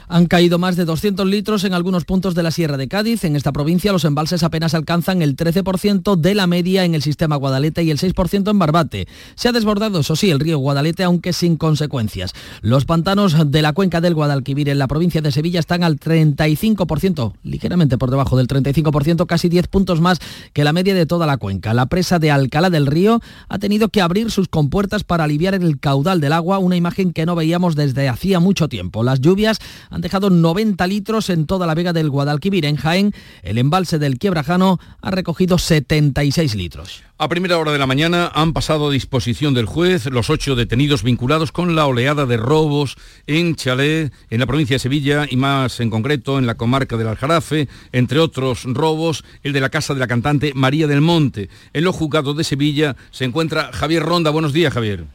Han 0.08 0.26
caído 0.26 0.58
más 0.58 0.76
de 0.76 0.84
200 0.84 1.26
litros 1.26 1.64
en 1.64 1.74
algunos 1.74 2.04
puntos 2.04 2.34
de 2.34 2.42
la 2.44 2.52
Sierra 2.52 2.76
de 2.76 2.86
Cádiz. 2.86 3.24
En 3.24 3.34
esta 3.34 3.52
provincia 3.52 3.92
los 3.92 4.04
embalses 4.04 4.44
apenas 4.44 4.74
alcanzan 4.74 5.20
el 5.20 5.36
13% 5.36 6.16
de 6.16 6.34
la 6.34 6.46
media 6.46 6.84
en 6.84 6.94
el 6.94 7.02
sistema 7.02 7.36
Guadalete 7.36 7.82
y 7.82 7.90
el 7.90 7.98
6% 7.98 8.50
en 8.50 8.58
Barbate. 8.58 9.08
Se 9.34 9.48
ha 9.48 9.52
desbordado, 9.52 10.00
eso 10.00 10.14
sí, 10.14 10.30
el 10.30 10.38
río 10.38 10.58
Guadalete, 10.58 11.02
aunque 11.02 11.32
sin 11.32 11.56
consecuencias. 11.56 12.34
Los 12.62 12.84
pantanos 12.84 13.50
de 13.50 13.62
la 13.62 13.72
cuenca 13.72 14.00
del 14.00 14.14
Guadalquivir 14.14 14.68
en 14.68 14.78
la 14.78 14.86
provincia 14.86 15.20
de 15.20 15.32
Sevilla 15.32 15.58
están 15.58 15.82
al 15.82 15.98
35%, 15.98 17.32
ligeramente 17.42 17.98
por 17.98 18.10
debajo 18.10 18.36
del 18.36 18.46
35%, 18.46 19.26
casi 19.26 19.48
10 19.48 19.66
puntos 19.66 20.00
más 20.00 20.20
que 20.52 20.62
la 20.62 20.72
media 20.72 20.85
de 20.94 21.06
toda 21.06 21.26
la 21.26 21.36
cuenca. 21.36 21.74
La 21.74 21.86
presa 21.86 22.18
de 22.18 22.30
Alcalá 22.30 22.70
del 22.70 22.86
Río 22.86 23.20
ha 23.48 23.58
tenido 23.58 23.88
que 23.88 24.00
abrir 24.00 24.30
sus 24.30 24.48
compuertas 24.48 25.04
para 25.04 25.24
aliviar 25.24 25.54
el 25.54 25.78
caudal 25.80 26.20
del 26.20 26.32
agua, 26.32 26.58
una 26.58 26.76
imagen 26.76 27.12
que 27.12 27.26
no 27.26 27.34
veíamos 27.34 27.76
desde 27.76 28.08
hacía 28.08 28.40
mucho 28.40 28.68
tiempo. 28.68 29.02
Las 29.02 29.20
lluvias 29.20 29.58
han 29.90 30.00
dejado 30.00 30.30
90 30.30 30.86
litros 30.86 31.30
en 31.30 31.46
toda 31.46 31.66
la 31.66 31.74
vega 31.74 31.92
del 31.92 32.10
Guadalquivir. 32.10 32.66
En 32.66 32.76
Jaén, 32.76 33.12
el 33.42 33.58
embalse 33.58 33.98
del 33.98 34.18
Quiebrajano 34.18 34.78
ha 35.00 35.10
recogido 35.10 35.58
76 35.58 36.54
litros. 36.54 37.05
A 37.18 37.30
primera 37.30 37.56
hora 37.56 37.72
de 37.72 37.78
la 37.78 37.86
mañana 37.86 38.30
han 38.34 38.52
pasado 38.52 38.88
a 38.88 38.92
disposición 38.92 39.54
del 39.54 39.64
juez 39.64 40.04
los 40.04 40.28
ocho 40.28 40.54
detenidos 40.54 41.02
vinculados 41.02 41.50
con 41.50 41.74
la 41.74 41.86
oleada 41.86 42.26
de 42.26 42.36
robos 42.36 42.98
en 43.26 43.54
Chalet, 43.54 44.12
en 44.28 44.38
la 44.38 44.44
provincia 44.44 44.74
de 44.74 44.80
Sevilla 44.80 45.24
y 45.26 45.36
más 45.36 45.80
en 45.80 45.88
concreto 45.88 46.38
en 46.38 46.46
la 46.46 46.56
comarca 46.56 46.98
del 46.98 47.08
Aljarafe, 47.08 47.68
entre 47.92 48.18
otros 48.18 48.64
robos, 48.64 49.24
el 49.42 49.54
de 49.54 49.62
la 49.62 49.70
casa 49.70 49.94
de 49.94 50.00
la 50.00 50.08
cantante 50.08 50.52
María 50.54 50.86
del 50.86 51.00
Monte. 51.00 51.48
En 51.72 51.84
los 51.84 51.96
juzgados 51.96 52.36
de 52.36 52.44
Sevilla 52.44 52.96
se 53.10 53.24
encuentra 53.24 53.70
Javier 53.72 54.02
Ronda. 54.02 54.28
Buenos 54.28 54.52
días, 54.52 54.74
Javier. 54.74 55.06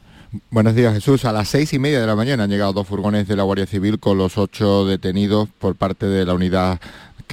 Buenos 0.50 0.74
días 0.74 0.94
Jesús. 0.94 1.26
A 1.26 1.32
las 1.32 1.50
seis 1.50 1.72
y 1.74 1.78
media 1.78 2.00
de 2.00 2.06
la 2.06 2.16
mañana 2.16 2.44
han 2.44 2.50
llegado 2.50 2.72
dos 2.72 2.88
furgones 2.88 3.28
de 3.28 3.36
la 3.36 3.42
Guardia 3.42 3.66
Civil 3.66 4.00
con 4.00 4.16
los 4.16 4.38
ocho 4.38 4.86
detenidos 4.86 5.50
por 5.58 5.76
parte 5.76 6.06
de 6.06 6.24
la 6.24 6.32
unidad 6.32 6.80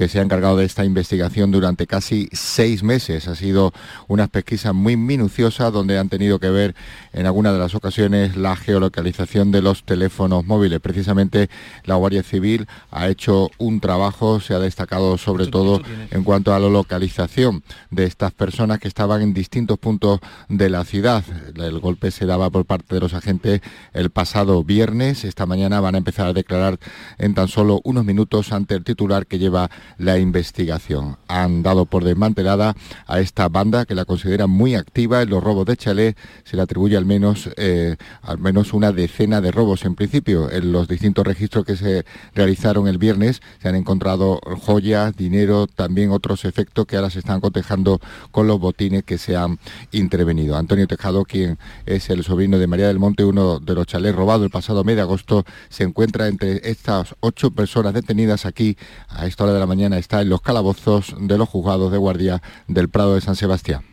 que 0.00 0.08
se 0.08 0.18
ha 0.18 0.22
encargado 0.22 0.56
de 0.56 0.64
esta 0.64 0.86
investigación 0.86 1.50
durante 1.50 1.86
casi 1.86 2.30
seis 2.32 2.82
meses. 2.82 3.28
Ha 3.28 3.34
sido 3.34 3.74
una 4.08 4.28
pesquisa 4.28 4.72
muy 4.72 4.96
minuciosa 4.96 5.70
donde 5.70 5.98
han 5.98 6.08
tenido 6.08 6.38
que 6.38 6.48
ver 6.48 6.74
en 7.12 7.26
algunas 7.26 7.52
de 7.52 7.58
las 7.58 7.74
ocasiones 7.74 8.34
la 8.34 8.56
geolocalización 8.56 9.50
de 9.50 9.60
los 9.60 9.84
teléfonos 9.84 10.46
móviles. 10.46 10.80
Precisamente 10.80 11.50
la 11.84 11.96
Guardia 11.96 12.22
Civil 12.22 12.66
ha 12.90 13.08
hecho 13.08 13.50
un 13.58 13.80
trabajo, 13.80 14.40
se 14.40 14.54
ha 14.54 14.58
destacado 14.58 15.18
sobre 15.18 15.48
todo 15.48 15.82
en 16.10 16.24
cuanto 16.24 16.54
a 16.54 16.58
la 16.58 16.70
localización 16.70 17.62
de 17.90 18.06
estas 18.06 18.32
personas 18.32 18.78
que 18.78 18.88
estaban 18.88 19.20
en 19.20 19.34
distintos 19.34 19.78
puntos 19.78 20.20
de 20.48 20.70
la 20.70 20.84
ciudad. 20.84 21.24
El 21.56 21.78
golpe 21.78 22.10
se 22.10 22.24
daba 22.24 22.48
por 22.48 22.64
parte 22.64 22.94
de 22.94 23.02
los 23.02 23.12
agentes 23.12 23.60
el 23.92 24.08
pasado 24.08 24.64
viernes. 24.64 25.24
Esta 25.24 25.44
mañana 25.44 25.78
van 25.82 25.94
a 25.94 25.98
empezar 25.98 26.26
a 26.26 26.32
declarar 26.32 26.78
en 27.18 27.34
tan 27.34 27.48
solo 27.48 27.82
unos 27.84 28.06
minutos 28.06 28.50
ante 28.52 28.76
el 28.76 28.82
titular 28.82 29.26
que 29.26 29.38
lleva 29.38 29.70
la 29.98 30.18
investigación. 30.18 31.16
Han 31.28 31.62
dado 31.62 31.86
por 31.86 32.04
desmantelada 32.04 32.74
a 33.06 33.20
esta 33.20 33.48
banda 33.48 33.84
que 33.84 33.94
la 33.94 34.04
considera 34.04 34.46
muy 34.46 34.74
activa 34.74 35.22
en 35.22 35.30
los 35.30 35.42
robos 35.42 35.66
de 35.66 35.76
chalet. 35.76 36.16
Se 36.44 36.56
le 36.56 36.62
atribuye 36.62 36.96
al 36.96 37.06
menos, 37.06 37.50
eh, 37.56 37.96
al 38.22 38.38
menos 38.38 38.72
una 38.72 38.92
decena 38.92 39.40
de 39.40 39.50
robos 39.50 39.84
en 39.84 39.94
principio. 39.94 40.50
En 40.50 40.72
los 40.72 40.88
distintos 40.88 41.26
registros 41.26 41.64
que 41.64 41.76
se 41.76 42.04
realizaron 42.34 42.88
el 42.88 42.98
viernes 42.98 43.40
se 43.60 43.68
han 43.68 43.74
encontrado 43.74 44.40
joyas, 44.62 45.16
dinero, 45.16 45.66
también 45.66 46.10
otros 46.10 46.44
efectos 46.44 46.86
que 46.86 46.96
ahora 46.96 47.10
se 47.10 47.20
están 47.20 47.40
cotejando 47.40 48.00
con 48.30 48.46
los 48.46 48.58
botines 48.60 49.04
que 49.04 49.18
se 49.18 49.36
han 49.36 49.58
intervenido. 49.92 50.56
Antonio 50.56 50.86
Tejado, 50.86 51.24
quien 51.24 51.58
es 51.86 52.10
el 52.10 52.24
sobrino 52.24 52.58
de 52.58 52.66
María 52.66 52.88
del 52.88 52.98
Monte, 52.98 53.24
uno 53.24 53.58
de 53.58 53.74
los 53.74 53.86
chalés 53.86 54.14
robados 54.14 54.44
el 54.44 54.50
pasado 54.50 54.84
mes 54.84 54.96
de 54.96 55.02
agosto, 55.02 55.44
se 55.68 55.84
encuentra 55.84 56.28
entre 56.28 56.68
estas 56.70 57.14
ocho 57.20 57.50
personas 57.50 57.94
detenidas 57.94 58.46
aquí 58.46 58.76
a 59.08 59.26
esta 59.26 59.44
hora 59.44 59.52
de 59.52 59.60
la 59.60 59.66
mañana 59.66 59.79
está 59.80 60.22
en 60.22 60.28
los 60.28 60.42
calabozos 60.42 61.14
de 61.18 61.38
los 61.38 61.48
juzgados 61.48 61.90
de 61.90 61.98
guardia 61.98 62.42
del 62.68 62.88
Prado 62.88 63.14
de 63.14 63.20
San 63.20 63.36
Sebastián. 63.36 63.89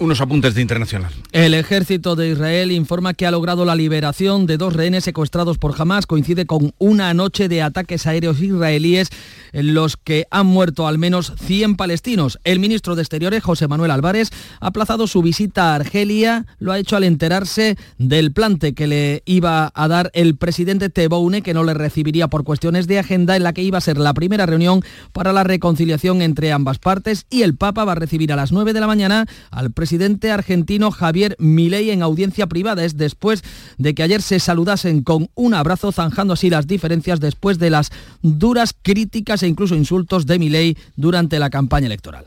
Unos 0.00 0.22
apuntes 0.22 0.54
de 0.54 0.62
internacional. 0.62 1.12
El 1.30 1.52
ejército 1.52 2.16
de 2.16 2.30
Israel 2.30 2.72
informa 2.72 3.12
que 3.12 3.26
ha 3.26 3.30
logrado 3.30 3.66
la 3.66 3.74
liberación 3.74 4.46
de 4.46 4.56
dos 4.56 4.72
rehenes 4.72 5.04
secuestrados 5.04 5.58
por 5.58 5.74
Hamas. 5.78 6.06
Coincide 6.06 6.46
con 6.46 6.72
una 6.78 7.12
noche 7.12 7.50
de 7.50 7.60
ataques 7.60 8.06
aéreos 8.06 8.40
israelíes 8.40 9.10
en 9.52 9.74
los 9.74 9.98
que 9.98 10.24
han 10.30 10.46
muerto 10.46 10.88
al 10.88 10.96
menos 10.96 11.34
100 11.44 11.76
palestinos. 11.76 12.38
El 12.44 12.60
ministro 12.60 12.96
de 12.96 13.02
Exteriores, 13.02 13.42
José 13.42 13.68
Manuel 13.68 13.90
Álvarez, 13.90 14.30
ha 14.60 14.68
aplazado 14.68 15.06
su 15.06 15.20
visita 15.20 15.72
a 15.72 15.74
Argelia. 15.74 16.46
Lo 16.60 16.72
ha 16.72 16.78
hecho 16.78 16.96
al 16.96 17.04
enterarse 17.04 17.76
del 17.98 18.32
plante 18.32 18.72
que 18.72 18.86
le 18.86 19.22
iba 19.26 19.70
a 19.74 19.86
dar 19.86 20.10
el 20.14 20.34
presidente 20.34 20.88
Tebboune, 20.88 21.42
que 21.42 21.52
no 21.52 21.62
le 21.62 21.74
recibiría 21.74 22.28
por 22.28 22.44
cuestiones 22.44 22.86
de 22.86 23.00
agenda, 23.00 23.36
en 23.36 23.42
la 23.42 23.52
que 23.52 23.62
iba 23.62 23.76
a 23.76 23.82
ser 23.82 23.98
la 23.98 24.14
primera 24.14 24.46
reunión 24.46 24.82
para 25.12 25.34
la 25.34 25.44
reconciliación 25.44 26.22
entre 26.22 26.52
ambas 26.52 26.78
partes. 26.78 27.26
Y 27.28 27.42
el 27.42 27.54
Papa 27.54 27.84
va 27.84 27.92
a 27.92 27.96
recibir 27.96 28.32
a 28.32 28.36
las 28.36 28.50
9 28.50 28.72
de 28.72 28.80
la 28.80 28.86
mañana 28.86 29.26
al 29.50 29.72
presidente 29.72 29.89
presidente 29.90 30.30
argentino 30.30 30.92
Javier 30.92 31.34
Milei 31.40 31.90
en 31.90 32.02
audiencia 32.02 32.46
privada. 32.46 32.84
Es 32.84 32.96
después 32.96 33.42
de 33.76 33.92
que 33.92 34.04
ayer 34.04 34.22
se 34.22 34.38
saludasen 34.38 35.02
con 35.02 35.30
un 35.34 35.52
abrazo, 35.52 35.90
zanjando 35.90 36.34
así 36.34 36.48
las 36.48 36.68
diferencias 36.68 37.18
después 37.18 37.58
de 37.58 37.70
las 37.70 37.90
duras 38.22 38.72
críticas 38.80 39.42
e 39.42 39.48
incluso 39.48 39.74
insultos 39.74 40.26
de 40.26 40.38
Milei 40.38 40.78
durante 40.94 41.40
la 41.40 41.50
campaña 41.50 41.86
electoral. 41.86 42.26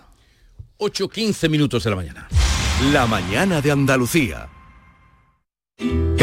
8.15 0.77 1.50
minutos 1.50 1.86
de 1.86 1.89
la 1.91 1.96
mañana. 1.96 2.27
La 2.91 3.08
mañana 3.08 3.62
de 3.62 3.72
Andalucía. 3.72 4.50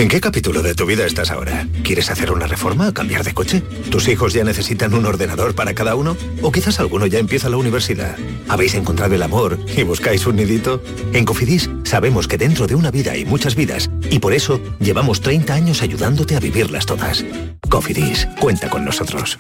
¿En 0.01 0.09
qué 0.09 0.19
capítulo 0.19 0.63
de 0.63 0.75
tu 0.75 0.87
vida 0.87 1.05
estás 1.05 1.31
ahora? 1.31 1.67
¿Quieres 1.85 2.11
hacer 2.11 2.33
una 2.33 2.47
reforma 2.47 2.89
o 2.89 2.95
cambiar 2.95 3.23
de 3.23 3.35
coche? 3.35 3.61
¿Tus 3.91 4.09
hijos 4.09 4.33
ya 4.33 4.45
necesitan 4.45 4.95
un 4.95 5.05
ordenador 5.05 5.55
para 5.55 5.75
cada 5.75 5.95
uno? 5.95 6.17
¿O 6.41 6.51
quizás 6.51 6.81
alguno 6.81 7.07
ya 7.07 7.19
empieza 7.19 7.51
la 7.51 7.59
universidad? 7.59 8.17
¿Habéis 8.49 8.75
encontrado 8.75 9.15
el 9.15 9.23
amor 9.23 9.59
y 9.77 9.83
buscáis 9.83 10.27
un 10.27 10.37
nidito? 10.37 10.83
En 11.13 11.27
Cofidis 11.27 11.69
sabemos 11.85 12.29
que 12.29 12.39
dentro 12.39 12.67
de 12.67 12.77
una 12.77 12.91
vida 12.91 13.13
hay 13.13 13.27
muchas 13.27 13.55
vidas 13.55 13.91
y 14.11 14.21
por 14.21 14.33
eso 14.33 14.59
llevamos 14.79 15.21
30 15.21 15.53
años 15.53 15.83
ayudándote 15.83 16.35
a 16.35 16.41
vivirlas 16.41 16.87
todas. 16.87 17.23
Cofidis, 17.69 18.27
cuenta 18.41 18.71
con 18.71 18.87
nosotros. 18.87 19.39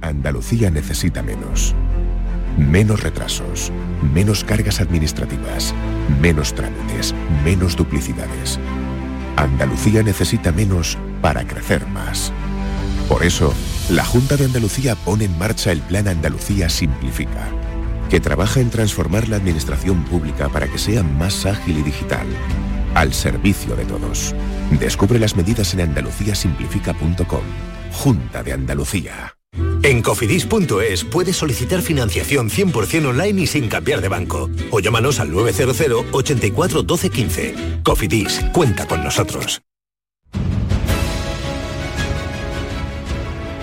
Andalucía 0.00 0.68
necesita 0.68 1.22
menos. 1.22 1.76
Menos 2.56 3.02
retrasos, 3.02 3.70
menos 4.14 4.42
cargas 4.42 4.80
administrativas, 4.80 5.74
menos 6.20 6.54
trámites, 6.54 7.14
menos 7.44 7.76
duplicidades. 7.76 8.58
Andalucía 9.36 10.02
necesita 10.02 10.52
menos 10.52 10.96
para 11.20 11.46
crecer 11.46 11.86
más. 11.88 12.32
Por 13.08 13.22
eso, 13.22 13.52
la 13.90 14.04
Junta 14.04 14.36
de 14.36 14.46
Andalucía 14.46 14.96
pone 14.96 15.26
en 15.26 15.38
marcha 15.38 15.70
el 15.70 15.80
Plan 15.82 16.08
Andalucía 16.08 16.68
Simplifica, 16.68 17.48
que 18.08 18.20
trabaja 18.20 18.60
en 18.60 18.70
transformar 18.70 19.28
la 19.28 19.36
administración 19.36 20.04
pública 20.04 20.48
para 20.48 20.66
que 20.66 20.78
sea 20.78 21.02
más 21.02 21.44
ágil 21.44 21.78
y 21.78 21.82
digital, 21.82 22.26
al 22.94 23.12
servicio 23.12 23.76
de 23.76 23.84
todos. 23.84 24.34
Descubre 24.80 25.18
las 25.18 25.36
medidas 25.36 25.74
en 25.74 25.82
andaluciasimplifica.com. 25.82 27.42
Junta 27.92 28.42
de 28.42 28.52
Andalucía. 28.52 29.35
En 29.82 30.02
cofidis.es 30.02 31.04
puedes 31.04 31.36
solicitar 31.36 31.80
financiación 31.80 32.50
100% 32.50 33.06
online 33.06 33.42
y 33.42 33.46
sin 33.46 33.68
cambiar 33.68 34.00
de 34.00 34.08
banco. 34.08 34.50
O 34.70 34.80
llámanos 34.80 35.20
al 35.20 35.30
900 35.30 36.06
84 36.12 36.82
12 36.82 37.10
15. 37.10 37.54
Cofidis, 37.84 38.40
cuenta 38.52 38.86
con 38.86 39.04
nosotros. 39.04 39.62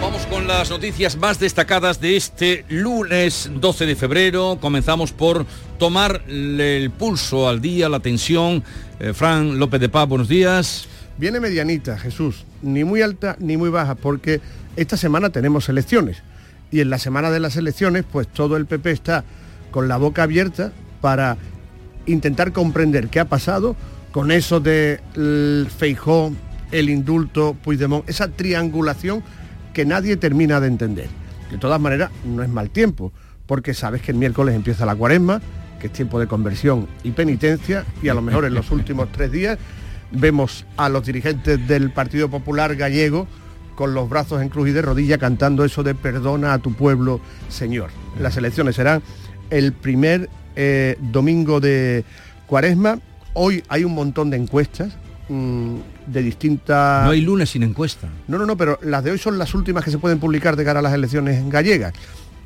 Vamos 0.01 0.25
con 0.25 0.47
las 0.47 0.69
noticias 0.69 1.17
más 1.17 1.39
destacadas 1.39 2.01
de 2.01 2.17
este 2.17 2.65
lunes 2.69 3.50
12 3.53 3.85
de 3.85 3.95
febrero. 3.95 4.57
Comenzamos 4.59 5.12
por 5.12 5.45
tomar 5.79 6.23
el 6.27 6.91
pulso 6.91 7.47
al 7.47 7.62
día, 7.62 7.89
la 7.89 8.00
tensión. 8.00 8.63
Eh, 9.00 9.13
Fran 9.13 9.59
López 9.59 9.79
de 9.79 9.89
Paz, 9.89 10.07
buenos 10.07 10.27
días. 10.27 10.88
Viene 11.17 11.39
medianita, 11.39 11.97
Jesús, 11.97 12.45
ni 12.62 12.83
muy 12.83 13.01
alta 13.01 13.35
ni 13.39 13.55
muy 13.55 13.69
baja, 13.69 13.95
porque 13.95 14.41
esta 14.75 14.97
semana 14.97 15.29
tenemos 15.29 15.69
elecciones 15.69 16.23
y 16.71 16.81
en 16.81 16.89
la 16.89 16.97
semana 16.97 17.31
de 17.31 17.39
las 17.39 17.55
elecciones 17.55 18.03
pues 18.09 18.27
todo 18.27 18.57
el 18.57 18.65
PP 18.65 18.91
está 18.91 19.23
con 19.71 19.87
la 19.87 19.97
boca 19.97 20.23
abierta 20.23 20.71
para 21.01 21.37
intentar 22.05 22.51
comprender 22.51 23.09
qué 23.09 23.19
ha 23.19 23.25
pasado 23.25 23.75
con 24.12 24.31
eso 24.31 24.59
de 24.59 24.99
el 25.15 25.67
el 26.71 26.89
indulto, 26.89 27.55
Puigdemont, 27.63 28.07
esa 28.09 28.29
triangulación 28.29 29.23
que 29.73 29.86
nadie 29.86 30.17
termina 30.17 30.59
de 30.59 30.67
entender. 30.67 31.07
De 31.51 31.57
todas 31.57 31.79
maneras, 31.79 32.09
no 32.25 32.41
es 32.41 32.49
mal 32.49 32.71
tiempo, 32.71 33.12
porque 33.45 33.73
sabes 33.75 34.01
que 34.01 34.12
el 34.12 34.17
miércoles 34.17 34.55
empieza 34.55 34.86
la 34.86 34.95
cuaresma, 34.95 35.41
que 35.79 35.88
es 35.88 35.93
tiempo 35.93 36.19
de 36.19 36.27
conversión 36.27 36.88
y 37.03 37.12
penitencia, 37.12 37.86
y 38.01 38.09
a 38.09 38.15
lo 38.15 38.23
mejor 38.23 38.45
en 38.45 38.55
los 38.55 38.71
últimos 38.71 39.12
tres 39.12 39.31
días 39.31 39.59
vemos 40.12 40.65
a 40.77 40.89
los 40.89 41.05
dirigentes 41.05 41.67
del 41.67 41.91
Partido 41.91 42.29
Popular 42.29 42.75
gallego 42.75 43.27
con 43.75 43.93
los 43.93 44.09
brazos 44.09 44.41
en 44.41 44.49
cruz 44.49 44.69
y 44.69 44.71
de 44.71 44.81
rodilla 44.81 45.17
cantando 45.17 45.65
eso 45.65 45.83
de 45.83 45.95
perdona 45.95 46.53
a 46.53 46.59
tu 46.59 46.73
pueblo, 46.73 47.19
Señor. 47.49 47.89
Las 48.19 48.38
elecciones 48.38 48.75
serán 48.75 49.01
el 49.49 49.73
primer 49.73 50.29
eh, 50.55 50.97
domingo 50.99 51.59
de 51.59 52.03
cuaresma. 52.47 52.99
Hoy 53.33 53.63
hay 53.67 53.83
un 53.83 53.93
montón 53.93 54.29
de 54.29 54.38
encuestas 54.38 54.93
mm, 55.29 55.75
de 56.07 56.21
distintas... 56.21 57.05
No 57.05 57.12
hay 57.12 57.21
lunes 57.21 57.49
sin 57.49 57.63
encuesta. 57.63 58.09
No, 58.27 58.38
no, 58.38 58.45
no, 58.45 58.57
pero 58.57 58.77
las 58.81 59.03
de 59.03 59.12
hoy 59.12 59.17
son 59.17 59.38
las 59.38 59.53
últimas 59.55 59.83
que 59.83 59.91
se 59.91 59.97
pueden 59.97 60.19
publicar 60.19 60.55
de 60.55 60.63
cara 60.63 60.79
a 60.79 60.83
las 60.83 60.93
elecciones 60.93 61.47
gallegas. 61.49 61.93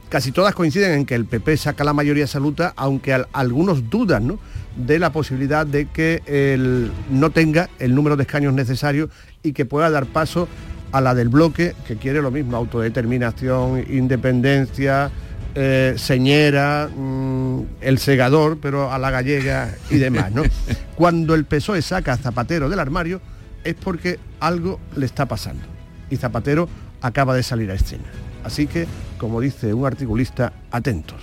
Casi 0.10 0.32
todas 0.32 0.56
coinciden 0.56 0.94
en 0.94 1.06
que 1.06 1.16
el 1.16 1.26
PP 1.26 1.58
saca 1.58 1.84
la 1.84 1.92
mayoría 1.92 2.24
absoluta, 2.24 2.74
aunque 2.78 3.26
algunos 3.34 3.90
dudan 3.90 4.28
¿no? 4.28 4.40
de 4.78 5.00
la 5.00 5.12
posibilidad 5.12 5.68
de 5.68 5.88
que 5.88 6.22
él 6.26 6.92
no 7.10 7.32
tenga 7.32 7.70
el 7.80 7.94
número 7.94 8.16
de 8.16 8.24
escaños 8.24 8.54
necesarios 8.54 9.10
y 9.44 9.52
que 9.52 9.66
pueda 9.66 9.90
dar 9.90 10.06
paso 10.06 10.48
a 10.92 11.02
la 11.02 11.14
del 11.14 11.30
bloque, 11.30 11.76
que 11.88 11.98
quiere 11.98 12.22
lo 12.22 12.32
mismo, 12.32 12.58
autodeterminación, 12.58 13.86
independencia, 13.90 15.12
eh, 15.56 15.96
señera, 15.98 16.88
mm, 16.88 17.62
el 17.82 17.98
segador, 17.98 18.60
pero 18.62 18.92
a 18.92 19.00
la 19.00 19.10
gallega 19.10 19.74
y 19.90 19.98
demás, 19.98 20.32
¿no? 20.32 20.44
Cuando 20.96 21.36
el 21.36 21.46
PSOE 21.46 21.82
saca 21.82 22.14
a 22.14 22.18
Zapatero 22.18 22.70
del 22.70 22.80
armario 22.80 23.22
es 23.64 23.76
porque 23.76 24.20
algo 24.40 24.80
le 24.96 25.06
está 25.06 25.26
pasando. 25.26 25.64
Y 26.10 26.18
Zapatero 26.18 26.70
acaba 27.02 27.36
de 27.36 27.44
salir 27.44 27.72
a 27.72 27.74
escena. 27.74 28.06
Así 28.44 28.68
que, 28.68 28.88
como 29.18 29.42
dice 29.42 29.74
un 29.74 29.86
articulista, 29.86 30.54
atentos. 30.72 31.18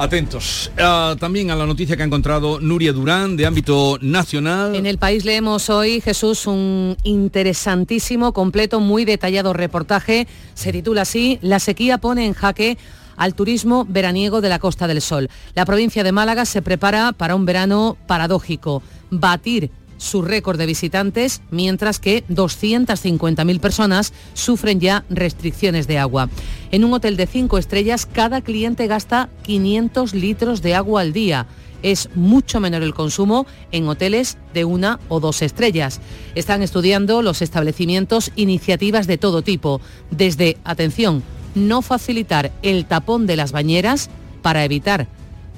Atentos. 0.00 0.72
Ah, 0.78 1.14
también 1.20 1.50
a 1.50 1.56
la 1.56 1.66
noticia 1.66 1.94
que 1.94 2.02
ha 2.02 2.06
encontrado 2.06 2.58
Nuria 2.58 2.90
Durán 2.90 3.36
de 3.36 3.44
ámbito 3.44 3.98
nacional. 4.00 4.74
En 4.74 4.86
el 4.86 4.96
país 4.96 5.26
leemos 5.26 5.68
hoy, 5.68 6.00
Jesús, 6.00 6.46
un 6.46 6.96
interesantísimo, 7.02 8.32
completo, 8.32 8.80
muy 8.80 9.04
detallado 9.04 9.52
reportaje. 9.52 10.26
Se 10.54 10.72
titula 10.72 11.02
así, 11.02 11.38
La 11.42 11.58
sequía 11.58 11.98
pone 11.98 12.24
en 12.24 12.32
jaque 12.32 12.78
al 13.18 13.34
turismo 13.34 13.84
veraniego 13.86 14.40
de 14.40 14.48
la 14.48 14.58
Costa 14.58 14.86
del 14.86 15.02
Sol. 15.02 15.28
La 15.54 15.66
provincia 15.66 16.02
de 16.02 16.12
Málaga 16.12 16.46
se 16.46 16.62
prepara 16.62 17.12
para 17.12 17.34
un 17.34 17.44
verano 17.44 17.98
paradójico. 18.06 18.82
Batir 19.10 19.70
su 20.00 20.22
récord 20.22 20.58
de 20.58 20.66
visitantes, 20.66 21.42
mientras 21.50 22.00
que 22.00 22.24
250.000 22.28 23.60
personas 23.60 24.12
sufren 24.32 24.80
ya 24.80 25.04
restricciones 25.10 25.86
de 25.86 25.98
agua. 25.98 26.30
En 26.70 26.84
un 26.84 26.94
hotel 26.94 27.16
de 27.16 27.26
5 27.26 27.58
estrellas, 27.58 28.06
cada 28.06 28.40
cliente 28.40 28.86
gasta 28.86 29.28
500 29.42 30.14
litros 30.14 30.62
de 30.62 30.74
agua 30.74 31.02
al 31.02 31.12
día. 31.12 31.46
Es 31.82 32.08
mucho 32.14 32.60
menor 32.60 32.82
el 32.82 32.94
consumo 32.94 33.46
en 33.72 33.88
hoteles 33.88 34.38
de 34.54 34.64
una 34.64 35.00
o 35.08 35.20
dos 35.20 35.42
estrellas. 35.42 36.00
Están 36.34 36.62
estudiando 36.62 37.20
los 37.20 37.42
establecimientos 37.42 38.32
iniciativas 38.36 39.06
de 39.06 39.18
todo 39.18 39.42
tipo, 39.42 39.82
desde, 40.10 40.56
atención, 40.64 41.22
no 41.54 41.82
facilitar 41.82 42.52
el 42.62 42.86
tapón 42.86 43.26
de 43.26 43.36
las 43.36 43.52
bañeras 43.52 44.08
para 44.40 44.64
evitar 44.64 45.08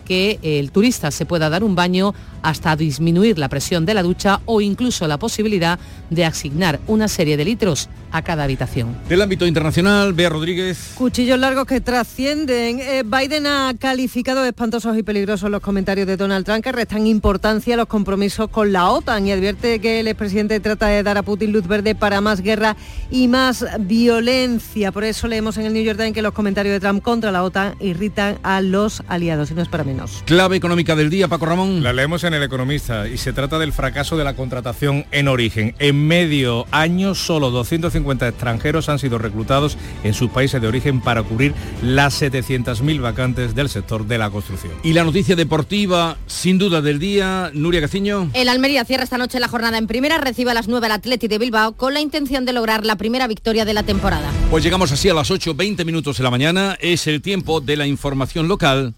que 0.05 0.39
el 0.43 0.73
turista 0.73 1.11
se 1.11 1.27
pueda 1.27 1.49
dar 1.49 1.63
un 1.63 1.75
baño 1.75 2.15
hasta 2.43 2.77
disminuir 2.77 3.39
la 3.39 3.49
presión 3.49 3.87
de 3.87 3.95
la 3.95 4.03
ducha 4.03 4.41
o 4.47 4.61
incluso 4.61 5.07
la 5.07 5.19
posibilidad 5.19 5.79
de 6.11 6.25
asignar 6.25 6.81
una 6.87 7.09
serie 7.09 7.37
de 7.37 7.45
litros 7.45 7.89
a 8.13 8.23
cada 8.23 8.45
habitación. 8.45 8.97
Del 9.09 9.23
ámbito 9.23 9.47
internacional, 9.47 10.13
Bea 10.13 10.29
Rodríguez. 10.29 10.93
Cuchillos 10.95 11.39
largos 11.39 11.67
que 11.67 11.81
trascienden. 11.81 12.79
Eh, 12.81 13.03
Biden 13.05 13.47
ha 13.47 13.73
calificado 13.79 14.43
de 14.43 14.49
espantosos 14.49 14.97
y 14.99 15.03
peligrosos 15.03 15.51
los 15.51 15.63
comentarios 15.63 16.07
de 16.07 16.17
Donald 16.17 16.45
Trump 16.45 16.63
que 16.63 16.73
restan 16.73 17.07
importancia 17.07 17.75
a 17.75 17.77
los 17.79 17.87
compromisos 17.87 18.49
con 18.49 18.73
la 18.73 18.91
OTAN 18.91 19.27
y 19.27 19.33
advierte 19.33 19.79
que 19.81 20.01
el 20.01 20.09
expresidente 20.09 20.61
trata 20.61 20.89
de 20.89 21.03
dar 21.03 21.17
a 21.17 21.23
Putin 21.23 21.53
luz 21.53 21.67
verde 21.67 21.95
para 21.95 22.21
más 22.21 22.43
guerra 22.43 22.77
y 23.11 23.29
más 23.29 23.65
violencia. 23.81 24.93
Por 24.93 25.05
eso 25.05 25.27
leemos 25.27 25.57
en 25.57 25.67
el 25.67 25.73
New 25.73 25.83
York 25.83 25.99
Times 25.99 26.13
que 26.13 26.23
los 26.23 26.35
comentarios 26.35 26.75
de 26.75 26.81
Trump 26.81 27.03
contra 27.03 27.33
la 27.33 27.43
OTAN 27.43 27.77
irritan 27.81 28.39
a 28.43 28.61
los 28.61 29.03
aliados 29.09 29.51
y 29.51 29.55
no 29.55 29.63
es 29.63 29.69
para 29.69 29.85
menos. 29.85 30.23
Clave 30.27 30.57
económica 30.57 30.95
del 30.95 31.09
día, 31.09 31.29
Paco 31.29 31.47
Ramón. 31.47 31.83
La 31.83 31.93
leemos 31.93 32.25
en 32.25 32.32
el 32.35 32.43
Economista 32.43 33.09
y 33.09 33.19
se 33.19 33.33
trata 33.33 33.59
del 33.59 33.73
fracaso 33.73 34.17
de 34.17 34.25
la 34.25 34.35
contratación 34.35 35.07
en 35.11 35.29
origen. 35.29 35.75
En 35.79 36.07
medio 36.07 36.67
año 36.71 37.15
solo 37.15 37.51
250 37.51 37.83
250 37.83 38.29
extranjeros 38.29 38.89
han 38.89 38.99
sido 38.99 39.19
reclutados 39.19 39.77
en 40.05 40.15
sus 40.15 40.31
países 40.31 40.61
de 40.61 40.69
origen 40.69 41.01
para 41.01 41.23
cubrir 41.23 41.55
las 41.83 42.21
700.000 42.21 43.01
vacantes 43.01 43.55
del 43.55 43.69
sector 43.69 44.07
de 44.07 44.19
la 44.19 44.31
construcción. 44.31 44.73
Y 44.83 44.93
la 44.93 45.05
noticia 45.05 45.37
deportiva, 45.37 46.17
sin 46.27 46.59
duda 46.59 46.81
del 46.81 46.99
día, 46.99 47.51
Nuria 47.55 47.81
Caciño. 47.81 48.31
El 48.35 48.49
Almería 48.49 48.85
cierra 48.85 49.05
esta 49.05 49.19
noche 49.19 49.41
la 49.41 49.49
jornada 49.49 49.79
en 49.79 49.87
primera, 49.87 50.19
recibe 50.19 50.51
a 50.51 50.55
las 50.55 50.69
9 50.69 50.87
al 50.87 50.93
Atleti 50.93 51.29
de 51.29 51.39
Bilbao 51.39 51.73
con 51.73 51.95
la 51.95 52.01
intención 52.01 52.45
de 52.45 52.53
lograr 52.53 52.85
la 52.85 52.97
primera 52.97 53.27
victoria 53.27 53.65
de 53.65 53.75
la 53.75 53.83
temporada. 53.83 54.31
Pues 54.51 54.65
llegamos 54.65 54.93
así 54.93 55.09
a 55.09 55.15
las 55.15 55.31
8, 55.31 55.55
20 55.55 55.85
minutos 55.85 56.19
de 56.19 56.25
la 56.25 56.31
mañana. 56.31 56.77
Es 56.81 57.07
el 57.07 57.23
tiempo 57.23 57.61
de 57.61 57.77
la 57.77 57.87
información 57.87 58.49
local. 58.49 58.95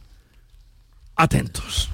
Atentos. 1.17 1.94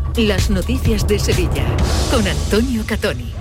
las 0.17 0.49
noticias 0.49 1.07
de 1.07 1.19
Sevilla 1.19 1.65
con 2.11 2.27
Antonio 2.27 2.83
Catoni. 2.85 3.31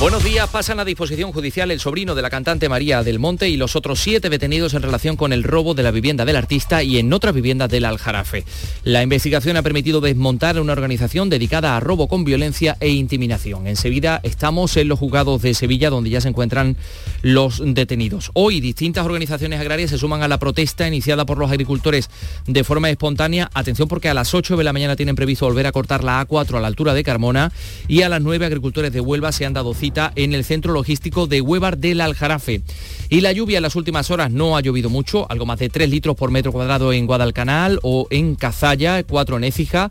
Buenos 0.00 0.22
días, 0.22 0.48
pasan 0.48 0.78
a 0.78 0.84
disposición 0.84 1.32
judicial 1.32 1.72
el 1.72 1.80
sobrino 1.80 2.14
de 2.14 2.22
la 2.22 2.30
cantante 2.30 2.68
María 2.68 3.02
del 3.02 3.18
Monte 3.18 3.48
y 3.48 3.56
los 3.56 3.74
otros 3.74 3.98
siete 3.98 4.30
detenidos 4.30 4.74
en 4.74 4.82
relación 4.82 5.16
con 5.16 5.32
el 5.32 5.42
robo 5.42 5.74
de 5.74 5.82
la 5.82 5.90
vivienda 5.90 6.24
del 6.24 6.36
artista 6.36 6.84
y 6.84 6.98
en 6.98 7.12
otras 7.12 7.34
viviendas 7.34 7.68
del 7.68 7.84
Aljarafe. 7.84 8.44
La 8.84 9.02
investigación 9.02 9.56
ha 9.56 9.62
permitido 9.62 10.00
desmontar 10.00 10.60
una 10.60 10.72
organización 10.72 11.30
dedicada 11.30 11.76
a 11.76 11.80
robo 11.80 12.06
con 12.06 12.22
violencia 12.22 12.76
e 12.78 12.90
intimidación. 12.90 13.66
Enseguida 13.66 14.20
estamos 14.22 14.76
en 14.76 14.86
los 14.86 15.00
juzgados 15.00 15.42
de 15.42 15.52
Sevilla 15.52 15.90
donde 15.90 16.10
ya 16.10 16.20
se 16.20 16.28
encuentran 16.28 16.76
los 17.22 17.60
detenidos. 17.64 18.30
Hoy 18.34 18.60
distintas 18.60 19.04
organizaciones 19.04 19.60
agrarias 19.60 19.90
se 19.90 19.98
suman 19.98 20.22
a 20.22 20.28
la 20.28 20.38
protesta 20.38 20.86
iniciada 20.86 21.26
por 21.26 21.38
los 21.38 21.50
agricultores 21.50 22.08
de 22.46 22.62
forma 22.62 22.88
espontánea. 22.88 23.50
Atención 23.52 23.88
porque 23.88 24.08
a 24.08 24.14
las 24.14 24.32
8 24.32 24.56
de 24.56 24.64
la 24.64 24.72
mañana 24.72 24.94
tienen 24.94 25.16
previsto 25.16 25.46
volver 25.46 25.66
a 25.66 25.72
cortar 25.72 26.04
la 26.08 26.26
A4 26.26 26.56
a 26.56 26.60
la 26.60 26.68
altura 26.68 26.94
de 26.94 27.04
Carmona 27.04 27.52
y 27.86 28.00
a 28.00 28.08
las 28.08 28.22
9 28.22 28.46
agricultores 28.46 28.92
de 28.92 29.00
Huelva 29.00 29.30
se 29.30 29.44
han 29.44 29.52
dado 29.52 29.74
cita 29.74 30.10
en 30.16 30.32
el 30.32 30.42
centro 30.42 30.72
logístico 30.72 31.26
de 31.26 31.42
Huevar 31.42 31.76
del 31.76 32.00
Aljarafe. 32.00 32.62
Y 33.10 33.20
la 33.20 33.32
lluvia 33.32 33.58
en 33.58 33.62
las 33.62 33.76
últimas 33.76 34.10
horas 34.10 34.30
no 34.30 34.56
ha 34.56 34.62
llovido 34.62 34.88
mucho, 34.88 35.30
algo 35.30 35.44
más 35.44 35.58
de 35.58 35.68
3 35.68 35.90
litros 35.90 36.16
por 36.16 36.30
metro 36.30 36.50
cuadrado 36.50 36.94
en 36.94 37.06
Guadalcanal 37.06 37.78
o 37.82 38.06
en 38.10 38.36
Cazalla, 38.36 39.02
4 39.02 39.36
en 39.36 39.44
Écija. 39.44 39.90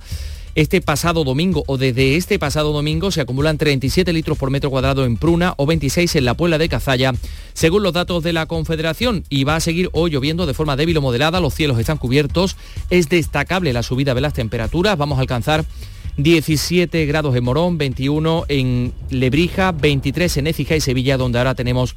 Este 0.56 0.82
pasado 0.82 1.23
domingo 1.23 1.63
o 1.67 1.77
desde 1.77 2.15
este 2.15 2.39
pasado 2.39 2.73
domingo 2.73 3.12
se 3.12 3.21
acumulan 3.21 3.60
37 3.60 4.12
litros 4.12 4.39
por 4.39 4.49
metro 4.49 4.71
cuadrado 4.71 5.06
en 5.06 5.15
Pruna 5.15 5.53
o 5.58 5.67
26 5.67 6.15
en 6.15 6.25
la 6.25 6.34
Puebla 6.34 6.58
de 6.58 6.67
Cazalla, 6.67 7.13
según 7.53 7.84
los 7.84 7.93
datos 7.93 8.23
de 8.23 8.34
la 8.34 8.47
Confederación. 8.47 9.23
Y 9.30 9.43
va 9.43 9.56
a 9.56 9.60
seguir 9.60 9.91
hoy 9.93 10.10
lloviendo 10.10 10.47
de 10.47 10.56
forma 10.56 10.75
débil 10.75 10.97
o 10.97 11.01
moderada, 11.01 11.39
los 11.41 11.53
cielos 11.53 11.77
están 11.77 11.99
cubiertos, 11.99 12.58
es 12.89 13.08
destacable 13.08 13.71
la 13.71 13.84
subida 13.84 14.15
de 14.15 14.21
las 14.21 14.34
temperaturas, 14.34 14.97
vamos 14.97 15.19
a 15.19 15.21
alcanzar 15.21 15.63
17 16.17 17.06
grados 17.06 17.36
en 17.36 17.43
Morón, 17.43 17.77
21 17.77 18.45
en 18.47 18.91
Lebrija, 19.12 19.71
23 19.71 20.38
en 20.38 20.47
Écija 20.47 20.75
y 20.75 20.82
Sevilla, 20.82 21.15
donde 21.15 21.38
ahora 21.38 21.53
tenemos 21.53 21.95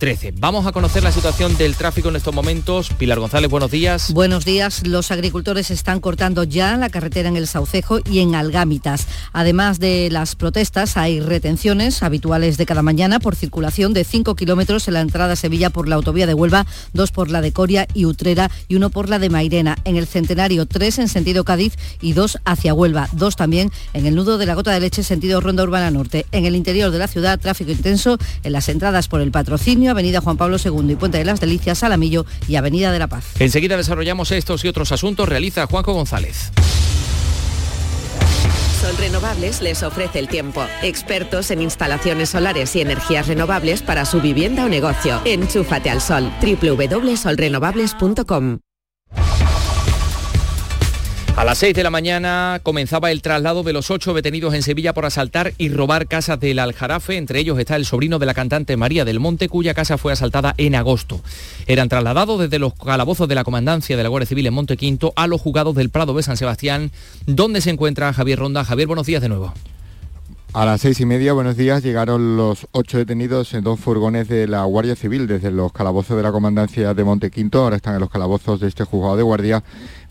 13. 0.00 0.32
Vamos 0.38 0.66
a 0.66 0.72
conocer 0.72 1.02
la 1.02 1.12
situación 1.12 1.58
del 1.58 1.76
tráfico 1.76 2.08
en 2.08 2.16
estos 2.16 2.34
momentos. 2.34 2.88
Pilar 2.88 3.20
González, 3.20 3.50
buenos 3.50 3.70
días. 3.70 4.10
Buenos 4.14 4.46
días. 4.46 4.86
Los 4.86 5.10
agricultores 5.10 5.70
están 5.70 6.00
cortando 6.00 6.42
ya 6.42 6.78
la 6.78 6.88
carretera 6.88 7.28
en 7.28 7.36
el 7.36 7.46
Saucejo 7.46 7.98
y 8.10 8.20
en 8.20 8.34
Algámitas. 8.34 9.06
Además 9.34 9.78
de 9.78 10.08
las 10.10 10.36
protestas, 10.36 10.96
hay 10.96 11.20
retenciones 11.20 12.02
habituales 12.02 12.56
de 12.56 12.64
cada 12.64 12.80
mañana 12.80 13.20
por 13.20 13.36
circulación 13.36 13.92
de 13.92 14.04
5 14.04 14.34
kilómetros 14.36 14.88
en 14.88 14.94
la 14.94 15.02
entrada 15.02 15.34
a 15.34 15.36
Sevilla 15.36 15.68
por 15.68 15.86
la 15.86 15.96
autovía 15.96 16.26
de 16.26 16.32
Huelva, 16.32 16.64
dos 16.94 17.12
por 17.12 17.28
la 17.28 17.42
de 17.42 17.52
Coria 17.52 17.86
y 17.92 18.06
Utrera 18.06 18.50
y 18.68 18.76
uno 18.76 18.88
por 18.88 19.10
la 19.10 19.18
de 19.18 19.28
Mairena. 19.28 19.76
En 19.84 19.96
el 19.96 20.06
Centenario, 20.06 20.64
tres 20.64 20.98
en 20.98 21.08
sentido 21.08 21.44
Cádiz 21.44 21.76
y 22.00 22.14
dos 22.14 22.38
hacia 22.46 22.72
Huelva. 22.72 23.10
Dos 23.12 23.36
también 23.36 23.70
en 23.92 24.06
el 24.06 24.14
nudo 24.14 24.38
de 24.38 24.46
la 24.46 24.54
Gota 24.54 24.72
de 24.72 24.80
Leche, 24.80 25.02
sentido 25.02 25.42
Ronda 25.42 25.62
Urbana 25.62 25.90
Norte. 25.90 26.24
En 26.32 26.46
el 26.46 26.56
interior 26.56 26.90
de 26.90 26.98
la 26.98 27.06
ciudad, 27.06 27.38
tráfico 27.38 27.70
intenso 27.70 28.16
en 28.42 28.52
las 28.54 28.70
entradas 28.70 29.06
por 29.06 29.20
el 29.20 29.30
patrocinio 29.30 29.89
Avenida 29.90 30.20
Juan 30.20 30.36
Pablo 30.36 30.56
II 30.62 30.92
y 30.92 30.96
Puente 30.96 31.18
de 31.18 31.24
las 31.24 31.40
Delicias, 31.40 31.78
Salamillo 31.78 32.26
y 32.48 32.56
Avenida 32.56 32.92
de 32.92 32.98
la 32.98 33.08
Paz. 33.08 33.24
Enseguida 33.38 33.76
desarrollamos 33.76 34.30
estos 34.30 34.64
y 34.64 34.68
otros 34.68 34.92
asuntos, 34.92 35.28
realiza 35.28 35.66
Juanjo 35.66 35.92
González. 35.92 36.50
Sol 38.80 38.96
Renovables 38.96 39.60
les 39.60 39.82
ofrece 39.82 40.18
el 40.18 40.28
tiempo. 40.28 40.64
Expertos 40.82 41.50
en 41.50 41.60
instalaciones 41.60 42.30
solares 42.30 42.74
y 42.76 42.80
energías 42.80 43.26
renovables 43.26 43.82
para 43.82 44.06
su 44.06 44.22
vivienda 44.22 44.64
o 44.64 44.70
negocio. 44.70 45.20
Enchúfate 45.26 45.90
al 45.90 46.00
sol. 46.00 46.32
www.solrenovables.com 46.40 48.60
a 51.40 51.44
las 51.44 51.56
6 51.56 51.74
de 51.74 51.82
la 51.82 51.88
mañana 51.88 52.60
comenzaba 52.62 53.10
el 53.10 53.22
traslado 53.22 53.62
de 53.62 53.72
los 53.72 53.90
ocho 53.90 54.12
detenidos 54.12 54.52
en 54.52 54.62
Sevilla 54.62 54.92
por 54.92 55.06
asaltar 55.06 55.54
y 55.56 55.70
robar 55.70 56.06
casas 56.06 56.38
del 56.38 56.58
Aljarafe. 56.58 57.16
Entre 57.16 57.40
ellos 57.40 57.58
está 57.58 57.76
el 57.76 57.86
sobrino 57.86 58.18
de 58.18 58.26
la 58.26 58.34
cantante 58.34 58.76
María 58.76 59.06
del 59.06 59.20
Monte, 59.20 59.48
cuya 59.48 59.72
casa 59.72 59.96
fue 59.96 60.12
asaltada 60.12 60.54
en 60.58 60.74
agosto. 60.74 61.22
Eran 61.66 61.88
trasladados 61.88 62.40
desde 62.40 62.58
los 62.58 62.74
calabozos 62.74 63.26
de 63.26 63.36
la 63.36 63.44
comandancia 63.44 63.96
de 63.96 64.02
la 64.02 64.10
Guardia 64.10 64.26
Civil 64.26 64.48
en 64.48 64.52
Montequinto 64.52 65.14
a 65.16 65.26
los 65.26 65.40
juzgados 65.40 65.74
del 65.74 65.88
Prado 65.88 66.12
de 66.12 66.22
San 66.22 66.36
Sebastián, 66.36 66.90
donde 67.24 67.62
se 67.62 67.70
encuentra 67.70 68.12
Javier 68.12 68.38
Ronda. 68.38 68.62
Javier, 68.62 68.88
buenos 68.88 69.06
días 69.06 69.22
de 69.22 69.30
nuevo. 69.30 69.54
A 70.52 70.66
las 70.66 70.80
seis 70.80 70.98
y 70.98 71.06
media, 71.06 71.32
buenos 71.32 71.56
días, 71.56 71.80
llegaron 71.84 72.36
los 72.36 72.66
ocho 72.72 72.98
detenidos 72.98 73.54
en 73.54 73.62
dos 73.62 73.78
furgones 73.78 74.26
de 74.26 74.48
la 74.48 74.64
Guardia 74.64 74.96
Civil 74.96 75.28
desde 75.28 75.52
los 75.52 75.72
calabozos 75.72 76.16
de 76.16 76.24
la 76.24 76.32
comandancia 76.32 76.92
de 76.92 77.04
Montequinto. 77.04 77.62
Ahora 77.62 77.76
están 77.76 77.94
en 77.94 78.00
los 78.00 78.10
calabozos 78.10 78.58
de 78.58 78.66
este 78.66 78.82
juzgado 78.82 79.16
de 79.16 79.22
guardia 79.22 79.62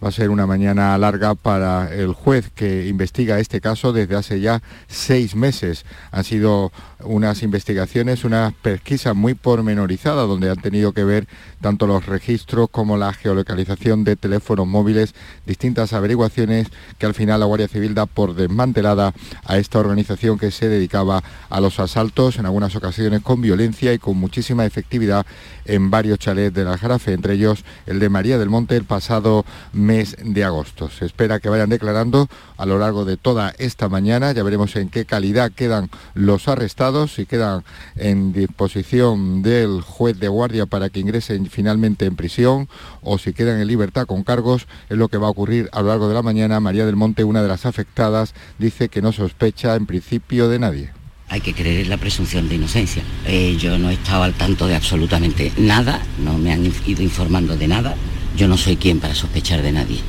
va 0.03 0.09
a 0.09 0.11
ser 0.11 0.29
una 0.29 0.47
mañana 0.47 0.97
larga 0.97 1.35
para 1.35 1.93
el 1.93 2.13
juez 2.13 2.49
que 2.49 2.87
investiga 2.87 3.39
este 3.39 3.59
caso 3.59 3.91
desde 3.91 4.15
hace 4.15 4.39
ya 4.39 4.61
seis 4.87 5.35
meses. 5.35 5.85
Han 6.11 6.23
sido 6.23 6.71
unas 7.03 7.43
investigaciones, 7.43 8.23
una 8.23 8.53
pesquisa 8.61 9.13
muy 9.13 9.33
pormenorizada 9.33 10.23
donde 10.23 10.49
han 10.49 10.61
tenido 10.61 10.93
que 10.93 11.03
ver 11.03 11.27
tanto 11.61 11.85
los 11.85 12.05
registros 12.05 12.69
como 12.69 12.97
la 12.97 13.13
geolocalización 13.13 14.03
de 14.03 14.15
teléfonos 14.15 14.67
móviles, 14.67 15.13
distintas 15.45 15.93
averiguaciones 15.93 16.67
que 16.97 17.05
al 17.05 17.13
final 17.13 17.41
la 17.41 17.45
Guardia 17.45 17.67
Civil 17.67 17.93
da 17.93 18.05
por 18.05 18.35
desmantelada 18.35 19.13
a 19.45 19.57
esta 19.57 19.79
organización 19.79 20.28
que 20.37 20.51
se 20.51 20.69
dedicaba 20.69 21.23
a 21.49 21.59
los 21.59 21.79
asaltos, 21.79 22.37
en 22.37 22.45
algunas 22.45 22.75
ocasiones 22.75 23.21
con 23.21 23.41
violencia 23.41 23.93
y 23.93 23.99
con 23.99 24.17
muchísima 24.17 24.65
efectividad 24.65 25.25
en 25.65 25.89
varios 25.91 26.19
chalets 26.19 26.53
de 26.53 26.65
la 26.65 26.77
Jarafe, 26.77 27.13
entre 27.13 27.33
ellos 27.33 27.63
el 27.85 27.99
de 27.99 28.09
María 28.09 28.37
del 28.37 28.49
Monte 28.49 28.75
el 28.75 28.85
pasado 28.85 29.45
mes 29.73 30.15
de 30.21 30.43
agosto. 30.43 30.89
Se 30.89 31.05
espera 31.05 31.39
que 31.39 31.49
vayan 31.49 31.69
declarando 31.69 32.27
a 32.57 32.65
lo 32.65 32.79
largo 32.79 33.05
de 33.05 33.17
toda 33.17 33.53
esta 33.57 33.89
mañana, 33.89 34.31
ya 34.31 34.43
veremos 34.43 34.75
en 34.75 34.89
qué 34.89 35.05
calidad 35.05 35.51
quedan 35.51 35.89
los 36.13 36.47
arrestados, 36.47 37.13
si 37.13 37.25
quedan 37.25 37.63
en 37.95 38.33
disposición 38.33 39.41
del 39.41 39.81
juez 39.81 40.19
de 40.19 40.27
guardia 40.27 40.65
para 40.65 40.89
que 40.89 40.99
ingresen 40.99 41.47
finalmente 41.47 42.05
en 42.05 42.15
prisión 42.15 42.67
o 43.01 43.17
si 43.17 43.33
quedan 43.33 43.59
en 43.59 43.67
libertad 43.67 44.05
con 44.05 44.23
cargos, 44.23 44.67
es 44.89 44.97
lo 44.97 45.07
que 45.07 45.17
va 45.17 45.27
a 45.27 45.31
ocurrir 45.31 45.69
a 45.71 45.81
lo 45.81 45.89
largo 45.89 46.07
de 46.07 46.15
la 46.15 46.21
mañana. 46.21 46.59
María 46.59 46.85
del 46.85 46.95
Monte, 46.95 47.23
una 47.23 47.41
de 47.41 47.47
las 47.47 47.65
afectadas, 47.65 48.33
dice 48.57 48.89
que 48.89 49.01
no 49.01 49.11
sospecha 49.11 49.75
en 49.75 49.85
principio 49.85 50.18
de 50.27 50.59
nadie 50.59 50.99
hay 51.29 51.41
que 51.41 51.53
creer 51.53 51.81
en 51.81 51.89
la 51.89 51.97
presunción 51.97 52.49
de 52.49 52.55
inocencia. 52.55 53.03
Eh, 53.25 53.55
yo 53.59 53.77
no 53.77 53.89
he 53.89 53.93
estado 53.93 54.23
al 54.23 54.33
tanto 54.33 54.67
de 54.67 54.75
absolutamente 54.75 55.51
nada, 55.57 56.01
no 56.17 56.37
me 56.37 56.51
han 56.51 56.65
ido 56.85 57.03
informando 57.03 57.55
de 57.55 57.67
nada. 57.67 57.95
Yo 58.35 58.47
no 58.47 58.57
soy 58.57 58.77
quien 58.77 58.99
para 58.99 59.13
sospechar 59.13 59.61
de 59.61 59.71
nadie. 59.71 59.99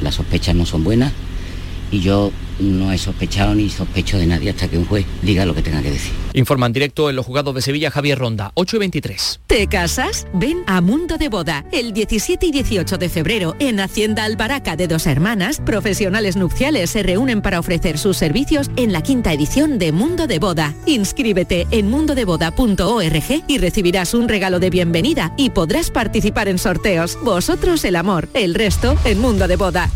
Las 0.00 0.16
sospechas 0.16 0.54
no 0.54 0.66
son 0.66 0.82
buenas 0.82 1.12
y 1.90 2.00
yo 2.00 2.32
no 2.58 2.92
he 2.92 2.98
sospechado 2.98 3.54
ni 3.54 3.68
sospecho 3.68 4.18
de 4.18 4.26
nadie 4.26 4.50
hasta 4.50 4.68
que 4.68 4.78
un 4.78 4.84
juez 4.84 5.06
diga 5.22 5.44
lo 5.44 5.54
que 5.54 5.62
tenga 5.62 5.82
que 5.82 5.90
decir. 5.90 6.12
Informa 6.34 6.68
directo 6.68 7.10
en 7.10 7.16
los 7.16 7.26
juzgados 7.26 7.54
de 7.54 7.62
Sevilla 7.62 7.90
Javier 7.90 8.18
Ronda, 8.18 8.52
8 8.54 8.76
y 8.76 8.78
23. 8.80 9.40
¿Te 9.46 9.66
casas? 9.66 10.26
Ven 10.34 10.62
a 10.66 10.80
Mundo 10.80 11.18
de 11.18 11.28
Boda. 11.28 11.64
El 11.72 11.92
17 11.92 12.46
y 12.46 12.50
18 12.50 12.98
de 12.98 13.08
febrero 13.08 13.56
en 13.58 13.80
Hacienda 13.80 14.24
Albaraca 14.24 14.76
de 14.76 14.88
Dos 14.88 15.06
Hermanas, 15.06 15.60
profesionales 15.64 16.36
nupciales 16.36 16.90
se 16.90 17.02
reúnen 17.02 17.42
para 17.42 17.58
ofrecer 17.58 17.98
sus 17.98 18.16
servicios 18.16 18.70
en 18.76 18.92
la 18.92 19.02
quinta 19.02 19.32
edición 19.32 19.78
de 19.78 19.92
Mundo 19.92 20.26
de 20.26 20.38
Boda. 20.38 20.74
Inscríbete 20.86 21.66
en 21.70 21.90
mundodeboda.org 21.90 23.44
y 23.46 23.58
recibirás 23.58 24.14
un 24.14 24.28
regalo 24.28 24.58
de 24.60 24.70
bienvenida 24.70 25.32
y 25.36 25.50
podrás 25.50 25.90
participar 25.90 26.48
en 26.48 26.58
sorteos. 26.58 27.18
Vosotros 27.22 27.84
el 27.84 27.96
amor, 27.96 28.28
el 28.34 28.54
resto 28.54 28.96
en 29.04 29.20
Mundo 29.20 29.48
de 29.48 29.56
Boda. 29.56 29.90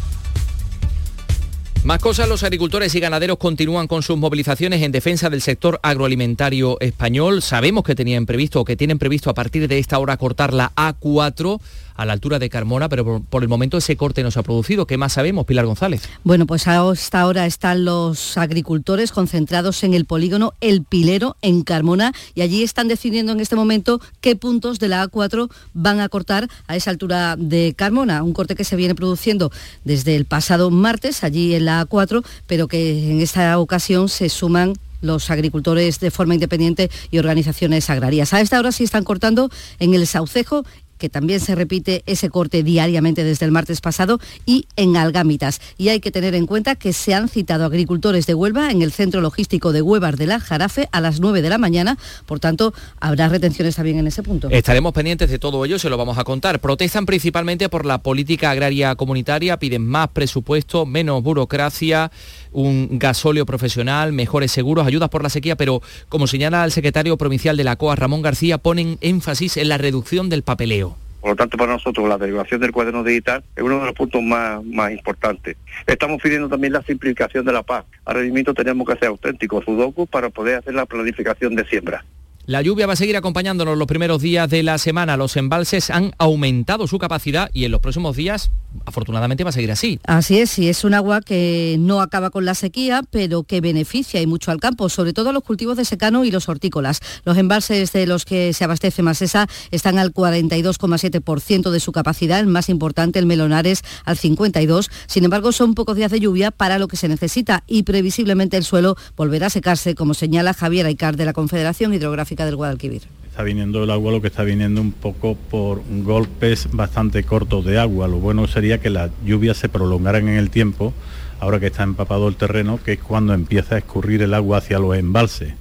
Más 1.85 1.99
cosas, 1.99 2.29
los 2.29 2.45
agricultores 2.45 2.95
y 2.95 3.01
ganaderos 3.01 3.39
continúan 3.39 3.89
con 3.89 4.05
sus 4.05 4.17
movilizaciones 4.17 4.83
en 4.83 4.93
defensa 4.93 5.29
del 5.31 5.43
sector 5.43 5.81
agroalimentario 5.83 6.79
español. 6.79 7.43
Sabemos 7.43 7.83
que 7.83 7.97
tenían 7.97 8.25
previsto 8.25 8.61
o 8.61 8.65
que 8.65 8.77
tienen 8.77 9.01
previsto 9.01 9.31
a 9.31 9.35
partir 9.35 9.67
de 9.67 9.81
esta 9.81 9.99
hora 9.99 10.17
cortar 10.17 10.55
la 10.55 10.71
A4 10.77 11.61
a 12.03 12.07
la 12.07 12.13
altura 12.13 12.39
de 12.39 12.51
Carmona, 12.51 12.89
pero 12.89 13.05
por, 13.05 13.23
por 13.23 13.43
el 13.43 13.49
momento 13.49 13.79
ese 13.79 13.97
corte 13.97 14.23
no 14.23 14.31
se 14.31 14.41
ha 14.41 14.43
producido. 14.43 14.87
¿Qué 14.87 14.99
más 14.99 15.13
sabemos, 15.13 15.47
Pilar 15.47 15.67
González? 15.67 16.03
Bueno, 16.25 16.47
pues 16.47 16.67
hasta 16.67 17.21
ahora 17.21 17.47
están 17.47 17.85
los 17.85 18.37
agricultores 18.37 19.13
concentrados 19.13 19.85
en 19.85 19.95
el 19.95 20.05
polígono 20.05 20.55
El 20.61 20.83
Pilero 20.83 21.37
en 21.43 21.63
Carmona 21.63 22.13
y 22.35 22.43
allí 22.43 22.63
están 22.63 22.89
decidiendo 22.89 23.33
en 23.33 23.41
este 23.41 23.57
momento 23.57 24.01
qué 24.21 24.37
puntos 24.37 24.79
de 24.81 24.89
la 24.89 25.09
A4 25.09 25.49
van 25.75 26.01
a 26.01 26.09
cortar 26.09 26.49
a 26.67 26.77
esa 26.77 26.91
altura 26.91 27.37
de 27.39 27.75
Carmona, 27.77 28.23
un 28.23 28.33
corte 28.33 28.57
que 28.57 28.65
se 28.65 28.77
viene 28.77 28.95
produciendo 28.95 29.53
desde 29.85 30.17
el 30.17 30.25
pasado 30.25 30.71
martes 30.71 31.23
allí 31.23 31.55
en 31.55 31.67
la 31.67 31.87
A4, 31.87 32.25
pero 32.47 32.67
que 32.67 33.11
en 33.11 33.21
esta 33.21 33.59
ocasión 33.59 34.09
se 34.09 34.29
suman 34.29 34.75
los 35.03 35.31
agricultores 35.31 36.01
de 36.01 36.11
forma 36.11 36.35
independiente 36.35 36.91
y 37.11 37.19
organizaciones 37.19 37.91
agrarias. 37.91 38.33
A 38.33 38.41
esta 38.41 38.59
hora 38.59 38.73
sí 38.73 38.85
están 38.85 39.05
cortando 39.05 39.51
en 39.79 39.95
el 39.95 40.07
Saucejo 40.07 40.65
que 41.03 41.09
también 41.09 41.41
se 41.41 41.57
repite 41.57 42.05
ese 42.07 42.31
corte 42.31 42.63
diariamente 42.63 43.25
desde 43.25 43.45
el 43.45 43.51
martes 43.51 43.81
pasado, 43.81 44.21
y 44.47 44.67
en 44.77 44.97
Algámitas. 44.97 45.61
Y 45.77 45.89
hay 45.89 45.99
que 45.99 46.13
tener 46.13 46.37
en 46.37 46.47
cuenta 46.47 46.77
que 46.77 46.93
se 46.93 47.13
han 47.13 47.29
citado 47.29 47.65
agricultores 47.65 48.25
de 48.29 48.35
Huelva 48.35 48.71
en 48.71 48.83
el 48.83 48.93
centro 48.93 49.21
logístico 49.21 49.73
de 49.73 49.83
Huevar 49.83 50.17
de 50.17 50.27
la 50.27 50.39
Jarafe 50.39 50.89
a 50.93 51.01
las 51.01 51.19
9 51.19 51.43
de 51.43 51.49
la 51.49 51.59
mañana, 51.59 51.99
por 52.25 52.39
tanto, 52.39 52.73
habrá 53.01 53.29
retenciones 53.29 53.75
también 53.75 53.99
en 53.99 54.07
ese 54.07 54.23
punto. 54.23 54.49
Estaremos 54.49 54.93
pendientes 54.93 55.29
de 55.29 55.41
todo 55.41 55.65
ello, 55.65 55.77
se 55.77 55.91
lo 55.91 55.97
vamos 55.97 56.19
a 56.19 56.23
contar. 56.23 56.61
Protestan 56.61 57.05
principalmente 57.05 57.69
por 57.69 57.85
la 57.85 57.99
política 57.99 58.53
agraria 58.53 58.95
comunitaria, 58.95 59.59
piden 59.59 59.85
más 59.85 60.07
presupuesto, 60.11 60.87
menos 60.87 61.21
burocracia, 61.25 62.13
un 62.53 62.99
gasóleo 62.99 63.47
profesional, 63.47 64.13
mejores 64.13 64.53
seguros, 64.53 64.87
ayudas 64.87 65.09
por 65.09 65.23
la 65.23 65.29
sequía, 65.29 65.57
pero 65.57 65.83
como 66.09 66.27
señala 66.27 66.65
el 66.65 66.73
secretario 66.73 67.17
provincial 67.17 67.57
de 67.57 67.65
la 67.65 67.77
COA, 67.77 67.97
Ramón 67.97 68.23
García, 68.23 68.59
ponen 68.59 68.99
énfasis 69.01 69.57
en 69.57 69.69
la 69.69 69.79
reducción 69.79 70.29
del 70.29 70.43
papeleo. 70.43 70.97
Por 71.21 71.31
lo 71.31 71.37
tanto, 71.37 71.57
para 71.57 71.73
nosotros 71.75 72.09
la 72.09 72.19
derivación 72.19 72.61
del 72.61 72.73
cuaderno 72.73 73.05
digital 73.05 73.45
es 73.55 73.63
uno 73.63 73.79
de 73.79 73.87
los 73.87 73.95
puntos 73.95 74.21
más, 74.23 74.63
más 74.65 74.91
importantes. 74.91 75.57
Estamos 75.87 76.21
pidiendo 76.21 76.49
también 76.49 76.73
la 76.73 76.83
simplificación 76.83 77.45
de 77.45 77.53
la 77.53 77.63
PAC. 77.63 77.87
A 78.05 78.13
rendimiento 78.13 78.53
tenemos 78.53 78.89
que 78.89 78.97
ser 78.97 79.07
auténticos, 79.07 79.65
sudoku, 79.65 80.09
para 80.09 80.31
poder 80.31 80.57
hacer 80.57 80.75
la 80.75 80.85
planificación 80.85 81.55
de 81.55 81.65
siembra. 81.65 82.05
La 82.45 82.61
lluvia 82.61 82.89
va 82.89 82.95
a 82.95 82.97
seguir 82.97 83.17
acompañándonos 83.17 83.79
los 83.79 83.87
primeros 83.87 84.21
días 84.21 84.51
de 84.51 84.65
la 84.65 84.77
semana. 84.79 85.17
Los 85.17 85.37
embalses 85.37 85.91
han 85.91 86.13
aumentado 86.19 86.89
su 86.89 86.99
capacidad 86.99 87.49
y 87.53 87.67
en 87.67 87.71
los 87.71 87.81
próximos 87.81 88.17
días, 88.17 88.51
afortunadamente, 88.85 89.45
va 89.45 89.51
a 89.51 89.53
seguir 89.53 89.71
así. 89.71 90.01
Así 90.03 90.41
es, 90.41 90.59
y 90.59 90.69
es 90.69 90.83
un 90.83 90.93
agua 90.95 91.21
que 91.21 91.77
no 91.79 92.01
acaba 92.01 92.31
con 92.31 92.45
la 92.45 92.57
sequía, 92.57 93.05
pero 93.13 93.45
que 93.45 93.61
beneficia 93.61 94.21
y 94.21 94.27
mucho 94.27 94.51
al 94.51 94.59
campo, 94.59 94.89
sobre 94.89 95.13
todo 95.13 95.31
a 95.31 95.33
los 95.33 95.45
cultivos 95.45 95.77
de 95.77 95.85
secano 95.85 96.25
y 96.25 96.33
los 96.33 96.49
hortícolas. 96.49 96.99
Los 97.25 97.39
embalses 97.39 97.93
de 97.93 98.09
los 98.09 98.25
que 98.25 98.53
se 98.53 98.65
abastece 98.65 99.05
Masesa 99.05 99.47
están 99.71 100.01
al 100.01 100.13
42,7% 100.13 101.71
de 101.71 101.79
su 101.79 101.93
capacidad, 101.93 102.41
el 102.41 102.49
más 102.49 102.69
importante, 102.69 103.21
el 103.21 103.27
Melonares, 103.27 103.85
al 104.05 104.19
52%. 104.19 104.91
Sin 105.07 105.23
embargo, 105.23 105.53
son 105.53 105.75
pocos 105.75 105.95
días 105.95 106.11
de 106.11 106.19
lluvia 106.19 106.51
para 106.51 106.81
lo 106.81 106.89
que 106.89 106.97
se 106.97 107.07
necesita 107.07 107.63
y 107.69 107.85
previsiblemente 107.85 108.57
el 108.57 108.65
suelo 108.65 108.97
volverá 109.17 109.47
a 109.47 109.51
secarse, 109.51 109.95
como 109.95 110.13
señala 110.15 110.55
Javier 110.55 110.87
Aicar 110.87 111.17
de 111.17 111.25
la 111.25 111.35
Confederación 111.35 111.95
Hidrográfica 111.95 112.32
del 112.37 112.57
Guadalquivir. 112.57 113.03
Está 113.29 113.43
viniendo 113.45 113.83
el 113.83 113.91
agua, 113.91 114.13
lo 114.13 114.21
que 114.21 114.27
está 114.27 114.43
viniendo 114.43 114.81
un 114.81 114.93
poco 114.93 115.37
por 115.51 115.83
golpes 116.05 116.69
bastante 116.71 117.25
cortos 117.25 117.65
de 117.65 117.79
agua. 117.79 118.07
Lo 118.07 118.19
bueno 118.19 118.47
sería 118.47 118.79
que 118.79 118.91
las 118.91 119.11
lluvias 119.25 119.57
se 119.57 119.71
prolongaran 119.71 120.29
en 120.29 120.37
el 120.37 120.51
tiempo, 120.51 120.93
ahora 121.41 121.59
que 121.59 121.69
está 121.69 121.83
empapado 121.83 122.29
el 122.29 122.37
terreno, 122.37 122.79
que 122.85 122.93
es 122.93 122.99
cuando 122.99 123.33
empieza 123.33 123.77
a 123.77 123.79
escurrir 123.79 124.23
el 124.23 124.35
agua 124.35 124.59
hacia 124.59 124.79
los 124.79 124.97
embalses. 124.97 125.55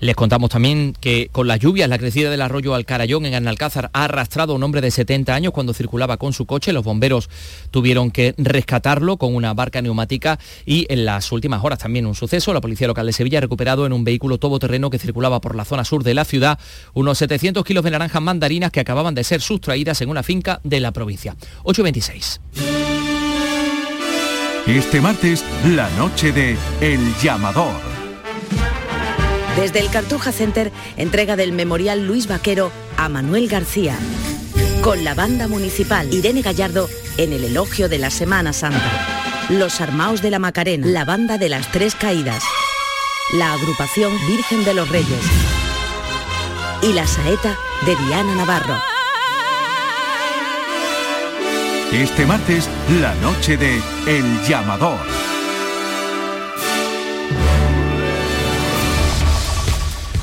Les 0.00 0.16
contamos 0.16 0.48
también 0.48 0.94
que 0.98 1.28
con 1.30 1.46
las 1.46 1.60
lluvias, 1.60 1.86
la 1.88 1.98
crecida 1.98 2.30
del 2.30 2.40
arroyo 2.40 2.74
Alcarayón 2.74 3.26
en 3.26 3.34
Analcázar 3.34 3.90
ha 3.92 4.04
arrastrado 4.04 4.54
a 4.54 4.56
un 4.56 4.62
hombre 4.62 4.80
de 4.80 4.90
70 4.90 5.34
años 5.34 5.52
cuando 5.52 5.74
circulaba 5.74 6.16
con 6.16 6.32
su 6.32 6.46
coche. 6.46 6.72
Los 6.72 6.84
bomberos 6.84 7.28
tuvieron 7.70 8.10
que 8.10 8.34
rescatarlo 8.38 9.18
con 9.18 9.34
una 9.34 9.52
barca 9.52 9.82
neumática 9.82 10.38
y 10.64 10.86
en 10.88 11.04
las 11.04 11.30
últimas 11.32 11.62
horas 11.62 11.80
también 11.80 12.06
un 12.06 12.14
suceso. 12.14 12.54
La 12.54 12.62
Policía 12.62 12.86
Local 12.86 13.04
de 13.04 13.12
Sevilla 13.12 13.38
ha 13.38 13.42
recuperado 13.42 13.84
en 13.84 13.92
un 13.92 14.02
vehículo 14.02 14.38
todoterreno 14.38 14.88
que 14.88 14.98
circulaba 14.98 15.42
por 15.42 15.54
la 15.54 15.66
zona 15.66 15.84
sur 15.84 16.02
de 16.02 16.14
la 16.14 16.24
ciudad 16.24 16.58
unos 16.94 17.18
700 17.18 17.62
kilos 17.62 17.84
de 17.84 17.90
naranjas 17.90 18.22
mandarinas 18.22 18.70
que 18.70 18.80
acababan 18.80 19.14
de 19.14 19.22
ser 19.22 19.42
sustraídas 19.42 20.00
en 20.00 20.08
una 20.08 20.22
finca 20.22 20.60
de 20.64 20.80
la 20.80 20.92
provincia. 20.92 21.36
826. 21.64 22.40
Este 24.66 25.00
martes, 25.02 25.44
la 25.66 25.90
noche 25.90 26.32
de 26.32 26.56
El 26.80 27.00
Llamador. 27.22 27.99
Desde 29.56 29.80
el 29.80 29.90
Cartuja 29.90 30.32
Center, 30.32 30.72
entrega 30.96 31.36
del 31.36 31.52
Memorial 31.52 32.06
Luis 32.06 32.26
Vaquero 32.28 32.70
a 32.96 33.08
Manuel 33.08 33.48
García. 33.48 33.96
Con 34.82 35.04
la 35.04 35.14
banda 35.14 35.48
municipal 35.48 36.12
Irene 36.14 36.40
Gallardo 36.40 36.88
en 37.18 37.32
el 37.32 37.44
elogio 37.44 37.88
de 37.88 37.98
la 37.98 38.10
Semana 38.10 38.52
Santa. 38.52 38.90
Los 39.50 39.80
Armaos 39.80 40.22
de 40.22 40.30
la 40.30 40.38
Macarena, 40.38 40.86
la 40.86 41.04
banda 41.04 41.36
de 41.36 41.48
las 41.48 41.70
Tres 41.72 41.94
Caídas. 41.94 42.42
La 43.34 43.52
agrupación 43.52 44.12
Virgen 44.26 44.64
de 44.64 44.74
los 44.74 44.88
Reyes. 44.88 45.24
Y 46.82 46.92
la 46.92 47.06
saeta 47.06 47.56
de 47.84 47.96
Diana 47.96 48.34
Navarro. 48.36 48.78
Este 51.92 52.24
martes, 52.24 52.68
la 53.00 53.14
noche 53.16 53.56
de 53.56 53.82
El 54.06 54.42
Llamador. 54.46 55.29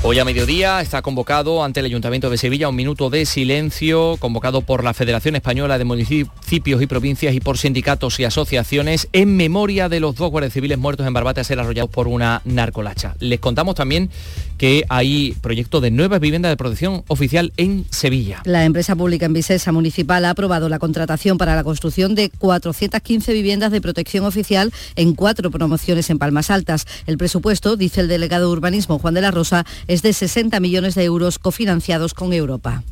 Hoy 0.10 0.20
a 0.20 0.24
mediodía 0.24 0.80
está 0.80 1.02
convocado 1.02 1.66
ante 1.66 1.82
el 1.82 1.86
Ayuntamiento 1.86 2.30
de 2.30 2.38
Sevilla 2.38 2.70
un 2.70 2.78
minuto 2.78 3.10
de 3.10 3.26
silencio 3.26 4.16
convocado 4.22 4.62
por 4.62 4.82
la 4.82 4.94
Federación 4.94 5.36
Española 5.36 5.78
de 5.78 5.84
Municipios 5.84 6.82
y 6.82 6.88
Provincias 6.88 7.36
y 7.36 7.42
por 7.42 7.58
sindicatos 7.58 8.18
y 8.22 8.24
asociaciones 8.24 9.10
en 9.12 9.36
memoria 9.36 9.90
de 9.90 10.00
los 10.00 10.16
dos 10.16 10.32
guardias 10.32 10.54
civiles 10.54 10.78
muertos 10.78 11.06
en 11.06 11.12
Barbate 11.12 11.42
a 11.42 11.44
ser 11.44 11.60
arrollados 11.60 11.92
por 11.92 12.08
una 12.08 12.42
narcolacha. 12.46 13.18
Les 13.20 13.42
contamos 13.42 13.76
también 13.76 14.10
que 14.58 14.86
hay 14.88 15.36
proyecto 15.42 15.82
de 15.82 15.92
nuevas 15.92 16.22
viviendas 16.22 16.52
de 16.52 16.58
protección 16.58 17.04
oficial 17.10 17.52
en 17.58 17.86
Sevilla. 17.92 18.42
La 18.46 18.64
empresa 18.64 18.96
pública 18.96 19.26
en 19.26 19.34
Vicesa 19.34 19.74
Municipal 19.74 20.24
ha 20.24 20.30
aprobado 20.30 20.70
la 20.70 20.80
contratación 20.80 21.38
para 21.38 21.54
la 21.54 21.66
construcción 21.66 22.16
de 22.16 22.30
415 22.30 23.34
viviendas 23.34 23.74
de 23.74 23.82
protección 23.82 24.26
oficial 24.26 24.72
en 24.96 25.16
cuatro 25.16 25.52
promociones 25.52 26.10
en 26.10 26.18
Palmas 26.18 26.50
Altas. 26.50 26.86
El 27.08 27.18
presupuesto, 27.18 27.76
dice 27.76 28.00
el 28.00 28.08
delegado 28.08 28.48
de 28.48 28.54
urbanismo 28.54 29.00
Juan 29.00 29.14
de 29.14 29.22
la 29.22 29.32
Rosa, 29.32 29.66
de 30.02 30.14
60 30.14 30.60
millones 30.60 30.96
de 30.96 31.04
euros 31.04 31.40
cofinanciados 31.40 32.14
con 32.14 32.34
Europa 32.34 32.84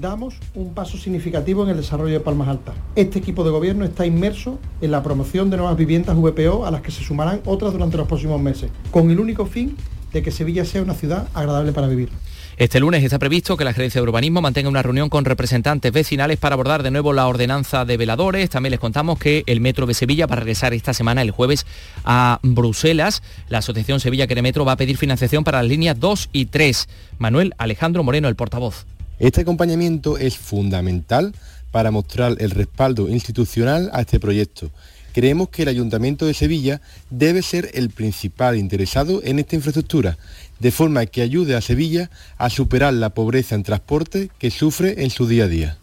damos 0.00 0.34
un 0.56 0.74
paso 0.74 0.98
significativo 0.98 1.62
en 1.62 1.70
el 1.70 1.76
desarrollo 1.76 2.14
de 2.14 2.20
Palmas 2.20 2.48
Altas. 2.48 2.74
Este 2.96 3.20
equipo 3.20 3.44
de 3.44 3.50
gobierno 3.50 3.84
está 3.84 4.04
inmerso 4.04 4.58
en 4.80 4.90
la 4.90 5.04
promoción 5.04 5.50
de 5.50 5.56
nuevas 5.56 5.76
viviendas 5.76 6.16
VPO 6.16 6.66
a 6.66 6.72
las 6.72 6.80
que 6.80 6.90
se 6.90 7.04
sumarán 7.04 7.40
otras 7.44 7.72
durante 7.72 7.96
los 7.96 8.08
próximos 8.08 8.40
meses, 8.40 8.70
con 8.90 9.10
el 9.10 9.20
único 9.20 9.46
fin 9.46 9.76
de 10.12 10.22
que 10.22 10.32
Sevilla 10.32 10.64
sea 10.64 10.82
una 10.82 10.94
ciudad 10.94 11.28
agradable 11.32 11.72
para 11.72 11.86
vivir. 11.86 12.08
Este 12.56 12.78
lunes 12.78 13.02
está 13.02 13.18
previsto 13.18 13.56
que 13.56 13.64
la 13.64 13.72
Gerencia 13.72 14.00
de 14.00 14.06
Urbanismo 14.06 14.40
mantenga 14.40 14.68
una 14.68 14.80
reunión 14.80 15.08
con 15.08 15.24
representantes 15.24 15.90
vecinales 15.92 16.38
para 16.38 16.52
abordar 16.52 16.84
de 16.84 16.92
nuevo 16.92 17.12
la 17.12 17.26
ordenanza 17.26 17.84
de 17.84 17.96
veladores. 17.96 18.48
También 18.48 18.70
les 18.70 18.78
contamos 18.78 19.18
que 19.18 19.42
el 19.46 19.60
Metro 19.60 19.86
de 19.86 19.94
Sevilla 19.94 20.26
va 20.26 20.34
a 20.34 20.38
regresar 20.38 20.72
esta 20.72 20.94
semana, 20.94 21.22
el 21.22 21.32
jueves, 21.32 21.66
a 22.04 22.38
Bruselas. 22.44 23.24
La 23.48 23.58
Asociación 23.58 23.98
Sevilla 23.98 24.28
Metro 24.40 24.64
va 24.64 24.72
a 24.72 24.76
pedir 24.76 24.98
financiación 24.98 25.42
para 25.42 25.62
las 25.62 25.68
líneas 25.68 25.98
2 25.98 26.28
y 26.32 26.46
3. 26.46 26.88
Manuel 27.18 27.54
Alejandro 27.58 28.04
Moreno, 28.04 28.28
el 28.28 28.36
portavoz. 28.36 28.86
Este 29.18 29.40
acompañamiento 29.40 30.16
es 30.16 30.38
fundamental 30.38 31.34
para 31.72 31.90
mostrar 31.90 32.36
el 32.38 32.52
respaldo 32.52 33.08
institucional 33.08 33.90
a 33.92 34.02
este 34.02 34.20
proyecto 34.20 34.70
creemos 35.14 35.48
que 35.48 35.62
el 35.62 35.68
Ayuntamiento 35.68 36.26
de 36.26 36.34
Sevilla 36.34 36.82
debe 37.08 37.40
ser 37.40 37.70
el 37.72 37.88
principal 37.88 38.58
interesado 38.58 39.22
en 39.24 39.38
esta 39.38 39.54
infraestructura, 39.54 40.18
de 40.58 40.72
forma 40.72 41.06
que 41.06 41.22
ayude 41.22 41.54
a 41.54 41.60
Sevilla 41.60 42.10
a 42.36 42.50
superar 42.50 42.92
la 42.92 43.10
pobreza 43.10 43.54
en 43.54 43.62
transporte 43.62 44.28
que 44.38 44.50
sufre 44.50 45.04
en 45.04 45.10
su 45.10 45.26
día 45.26 45.44
a 45.44 45.48
día. 45.48 45.78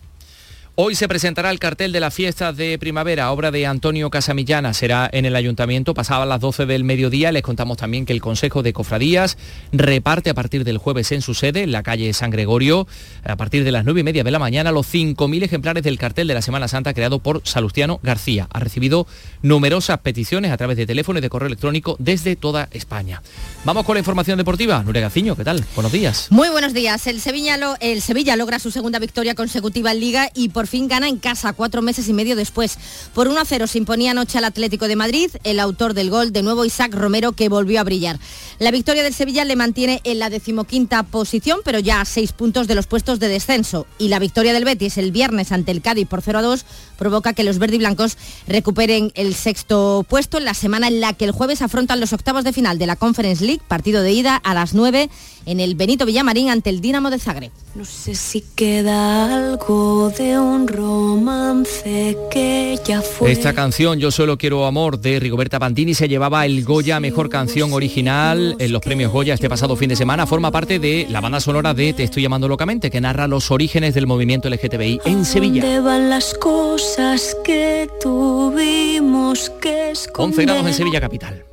Hoy 0.75 0.95
se 0.95 1.09
presentará 1.09 1.51
el 1.51 1.59
cartel 1.59 1.91
de 1.91 1.99
la 1.99 2.11
fiesta 2.11 2.53
de 2.53 2.79
primavera, 2.79 3.29
obra 3.33 3.51
de 3.51 3.67
Antonio 3.67 4.09
Casamillana. 4.09 4.73
Será 4.73 5.09
en 5.11 5.25
el 5.25 5.35
ayuntamiento, 5.35 5.93
pasaba 5.93 6.23
a 6.23 6.25
las 6.25 6.39
12 6.39 6.65
del 6.65 6.85
mediodía. 6.85 7.33
Les 7.33 7.43
contamos 7.43 7.75
también 7.75 8.05
que 8.05 8.13
el 8.13 8.21
Consejo 8.21 8.63
de 8.63 8.71
Cofradías 8.71 9.37
reparte 9.73 10.29
a 10.29 10.33
partir 10.33 10.63
del 10.63 10.77
jueves 10.77 11.11
en 11.11 11.21
su 11.21 11.33
sede, 11.33 11.63
en 11.63 11.73
la 11.73 11.83
calle 11.83 12.13
San 12.13 12.31
Gregorio, 12.31 12.87
a 13.25 13.35
partir 13.35 13.65
de 13.65 13.73
las 13.73 13.83
9 13.83 13.99
y 13.99 14.03
media 14.03 14.23
de 14.23 14.31
la 14.31 14.39
mañana, 14.39 14.71
los 14.71 14.87
5.000 14.87 15.43
ejemplares 15.43 15.83
del 15.83 15.97
cartel 15.97 16.29
de 16.29 16.35
la 16.35 16.41
Semana 16.41 16.69
Santa 16.69 16.93
creado 16.93 17.19
por 17.19 17.41
Salustiano 17.43 17.99
García. 18.01 18.47
Ha 18.53 18.61
recibido 18.61 19.07
numerosas 19.41 19.99
peticiones 19.99 20.53
a 20.53 20.57
través 20.57 20.77
de 20.77 20.85
teléfono 20.85 21.19
y 21.19 21.21
de 21.21 21.29
correo 21.29 21.47
electrónico 21.47 21.97
desde 21.99 22.37
toda 22.37 22.69
España. 22.71 23.21
Vamos 23.65 23.85
con 23.85 23.95
la 23.95 23.99
información 23.99 24.37
deportiva. 24.37 24.81
Nuria 24.83 25.01
Gaciño, 25.01 25.35
¿qué 25.35 25.43
tal? 25.43 25.65
Buenos 25.75 25.91
días. 25.91 26.27
Muy 26.29 26.47
buenos 26.47 26.73
días. 26.73 27.05
El 27.07 27.19
Sevilla, 27.19 27.59
el 27.81 28.01
Sevilla 28.01 28.37
logra 28.37 28.57
su 28.57 28.71
segunda 28.71 28.99
victoria 28.99 29.35
consecutiva 29.35 29.91
en 29.91 29.99
Liga 29.99 30.29
y 30.33 30.47
por 30.49 30.60
por 30.61 30.67
fin 30.67 30.87
gana 30.87 31.09
en 31.09 31.17
casa, 31.17 31.53
cuatro 31.53 31.81
meses 31.81 32.07
y 32.07 32.13
medio 32.13 32.35
después. 32.35 32.77
Por 33.15 33.27
1 33.27 33.39
a 33.39 33.45
0 33.45 33.65
se 33.65 33.79
imponía 33.79 34.11
anoche 34.11 34.37
al 34.37 34.43
Atlético 34.43 34.87
de 34.87 34.95
Madrid, 34.95 35.31
el 35.43 35.59
autor 35.59 35.95
del 35.95 36.11
gol, 36.11 36.31
de 36.31 36.43
nuevo 36.43 36.65
Isaac 36.65 36.93
Romero, 36.93 37.31
que 37.31 37.49
volvió 37.49 37.79
a 37.79 37.83
brillar. 37.83 38.19
La 38.59 38.69
victoria 38.69 39.01
del 39.01 39.15
Sevilla 39.15 39.43
le 39.43 39.55
mantiene 39.55 40.01
en 40.03 40.19
la 40.19 40.29
decimoquinta 40.29 41.01
posición, 41.01 41.61
pero 41.65 41.79
ya 41.79 41.99
a 41.99 42.05
seis 42.05 42.31
puntos 42.31 42.67
de 42.67 42.75
los 42.75 42.85
puestos 42.85 43.19
de 43.19 43.27
descenso. 43.27 43.87
Y 43.97 44.09
la 44.09 44.19
victoria 44.19 44.53
del 44.53 44.63
Betis 44.63 44.99
el 44.99 45.11
viernes 45.11 45.51
ante 45.51 45.71
el 45.71 45.81
Cádiz 45.81 46.07
por 46.07 46.21
0 46.21 46.37
a 46.37 46.41
2 46.43 46.63
provoca 46.95 47.33
que 47.33 47.43
los 47.43 47.57
verdiblancos 47.57 48.15
recuperen 48.47 49.11
el 49.15 49.33
sexto 49.33 50.05
puesto 50.07 50.37
en 50.37 50.45
la 50.45 50.53
semana 50.53 50.89
en 50.89 51.01
la 51.01 51.13
que 51.13 51.25
el 51.25 51.31
jueves 51.31 51.63
afrontan 51.63 51.99
los 51.99 52.13
octavos 52.13 52.43
de 52.43 52.53
final 52.53 52.77
de 52.77 52.85
la 52.85 52.97
Conference 52.97 53.43
League, 53.43 53.63
partido 53.67 54.03
de 54.03 54.11
ida 54.11 54.35
a 54.35 54.53
las 54.53 54.75
9 54.75 55.09
en 55.45 55.59
el 55.59 55.75
Benito 55.75 56.05
Villamarín 56.05 56.49
ante 56.49 56.69
el 56.69 56.81
Dinamo 56.81 57.09
de 57.09 57.19
Zagreb. 57.19 57.51
No 57.75 57.85
sé 57.85 58.15
si 58.15 58.43
queda 58.55 59.35
algo 59.35 60.09
de 60.09 60.37
un 60.37 60.67
romance 60.67 62.17
que 62.29 62.79
ya 62.85 63.01
fue. 63.01 63.31
Esta 63.31 63.53
canción, 63.53 63.99
Yo 63.99 64.11
solo 64.11 64.37
quiero 64.37 64.65
amor, 64.65 64.99
de 64.99 65.19
Rigoberta 65.19 65.59
Bandini, 65.59 65.93
se 65.93 66.07
llevaba 66.07 66.45
el 66.45 66.63
Goya 66.63 66.99
Mejor 66.99 67.29
Canción 67.29 67.73
Original 67.73 68.55
en 68.59 68.71
los 68.71 68.81
premios 68.81 69.11
Goya 69.11 69.33
este 69.33 69.49
pasado 69.49 69.75
fin 69.75 69.89
de 69.89 69.95
semana. 69.95 70.27
Forma 70.27 70.51
parte 70.51 70.79
de 70.79 71.07
la 71.09 71.21
banda 71.21 71.39
sonora 71.39 71.73
de 71.73 71.93
Te 71.93 72.03
estoy 72.03 72.23
llamando 72.23 72.47
locamente, 72.47 72.89
que 72.89 73.01
narra 73.01 73.27
los 73.27 73.51
orígenes 73.51 73.93
del 73.93 74.07
movimiento 74.07 74.49
LGTBI 74.49 75.01
en 75.05 75.25
Sevilla. 75.25 75.61
¿Dónde 75.61 75.79
van 75.79 76.09
las 76.09 76.33
cosas 76.33 77.35
que 77.43 77.89
tuvimos 78.01 79.49
que 79.61 79.93
11 80.17 80.45
grados 80.45 80.67
en 80.67 80.73
Sevilla 80.73 81.01
capital. 81.01 81.50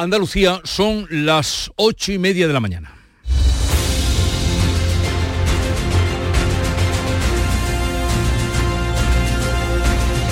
Andalucía 0.00 0.62
son 0.64 1.06
las 1.10 1.70
ocho 1.76 2.10
y 2.10 2.18
media 2.18 2.46
de 2.46 2.54
la 2.54 2.60
mañana. 2.60 2.90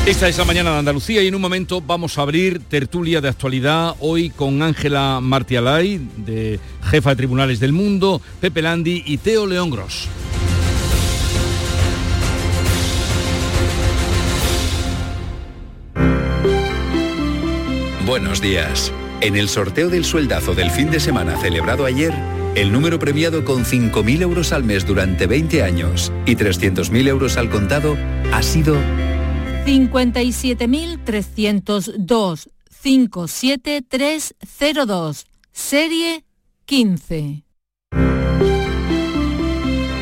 Esta 0.07 0.27
es 0.27 0.39
la 0.39 0.47
mañana 0.47 0.73
de 0.73 0.79
Andalucía 0.79 1.23
y 1.23 1.29
en 1.29 1.35
un 1.35 1.43
momento 1.43 1.83
vamos 1.83 2.17
a 2.17 2.23
abrir 2.23 2.61
tertulia 2.61 3.21
de 3.21 3.29
actualidad 3.29 3.95
hoy 4.01 4.31
con 4.31 4.63
Ángela 4.63 5.21
Martialay, 5.21 6.01
de 6.17 6.59
jefa 6.85 7.11
de 7.11 7.17
tribunales 7.17 7.61
del 7.61 7.75
mundo, 7.75 8.23
Pepe 8.41 8.63
Landi 8.63 9.03
y 9.05 9.19
Teo 9.19 9.47
León 9.47 9.69
Gross. 9.69 10.09
Buenos 18.07 18.41
días. 18.41 18.91
En 19.21 19.35
el 19.35 19.49
sorteo 19.49 19.91
del 19.91 20.05
sueldazo 20.05 20.55
del 20.55 20.71
fin 20.71 20.93
de 20.93 21.01
semana 21.01 21.37
celebrado 21.39 21.85
ayer, 21.85 22.15
el 22.55 22.71
número 22.71 23.01
premiado 23.01 23.45
con 23.45 23.65
5.000 23.65 24.23
euros 24.23 24.53
al 24.53 24.63
mes 24.63 24.87
durante 24.87 25.27
20 25.27 25.65
años 25.65 26.13
y 26.25 26.37
300.000 26.37 27.09
euros 27.09 27.37
al 27.37 27.51
contado 27.51 27.97
ha 28.33 28.45
sido 28.45 28.77
57.302 29.67 32.49
57302, 32.81 35.27
serie 35.51 36.25
15. 36.65 37.48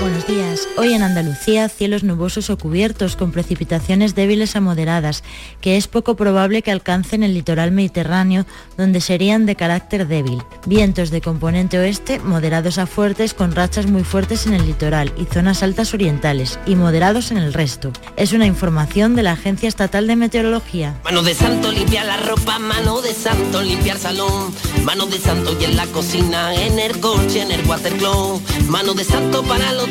Buenos 0.00 0.26
días. 0.26 0.68
Hoy 0.76 0.94
en 0.94 1.02
Andalucía 1.02 1.68
cielos 1.68 2.02
nubosos 2.02 2.50
o 2.50 2.58
cubiertos 2.58 3.14
con 3.14 3.30
precipitaciones 3.30 4.14
débiles 4.14 4.56
a 4.56 4.60
moderadas, 4.60 5.22
que 5.60 5.76
es 5.76 5.86
poco 5.86 6.16
probable 6.16 6.62
que 6.62 6.70
alcancen 6.70 7.22
el 7.22 7.34
litoral 7.34 7.72
mediterráneo, 7.72 8.46
donde 8.76 9.00
serían 9.00 9.46
de 9.46 9.54
carácter 9.54 10.08
débil. 10.08 10.42
Vientos 10.66 11.10
de 11.10 11.20
componente 11.20 11.78
oeste 11.78 12.18
moderados 12.20 12.78
a 12.78 12.86
fuertes 12.86 13.34
con 13.34 13.52
rachas 13.52 13.86
muy 13.86 14.02
fuertes 14.02 14.46
en 14.46 14.54
el 14.54 14.66
litoral 14.66 15.12
y 15.16 15.26
zonas 15.26 15.62
altas 15.62 15.94
orientales 15.94 16.58
y 16.66 16.74
moderados 16.74 17.30
en 17.30 17.38
el 17.38 17.52
resto. 17.52 17.92
Es 18.16 18.32
una 18.32 18.46
información 18.46 19.14
de 19.14 19.22
la 19.22 19.32
Agencia 19.32 19.68
Estatal 19.68 20.06
de 20.06 20.16
Meteorología. 20.16 21.00
Mano 21.04 21.22
de 21.22 21.34
santo 21.34 21.70
limpia 21.70 22.04
la 22.04 22.16
ropa, 22.16 22.58
mano 22.58 23.02
de 23.02 23.12
santo 23.12 23.62
limpiar 23.62 23.98
salón, 23.98 24.52
mano 24.84 25.06
de 25.06 25.18
santo 25.18 25.56
y 25.60 25.64
en 25.64 25.76
la 25.76 25.86
cocina, 25.86 26.54
en 26.54 26.78
el 26.78 26.98
coche, 26.98 27.42
en 27.42 27.52
el 27.52 27.64
watercloak, 27.66 28.42
mano 28.68 28.94
de 28.94 29.04
santo 29.04 29.42
para 29.42 29.72
los 29.72 29.81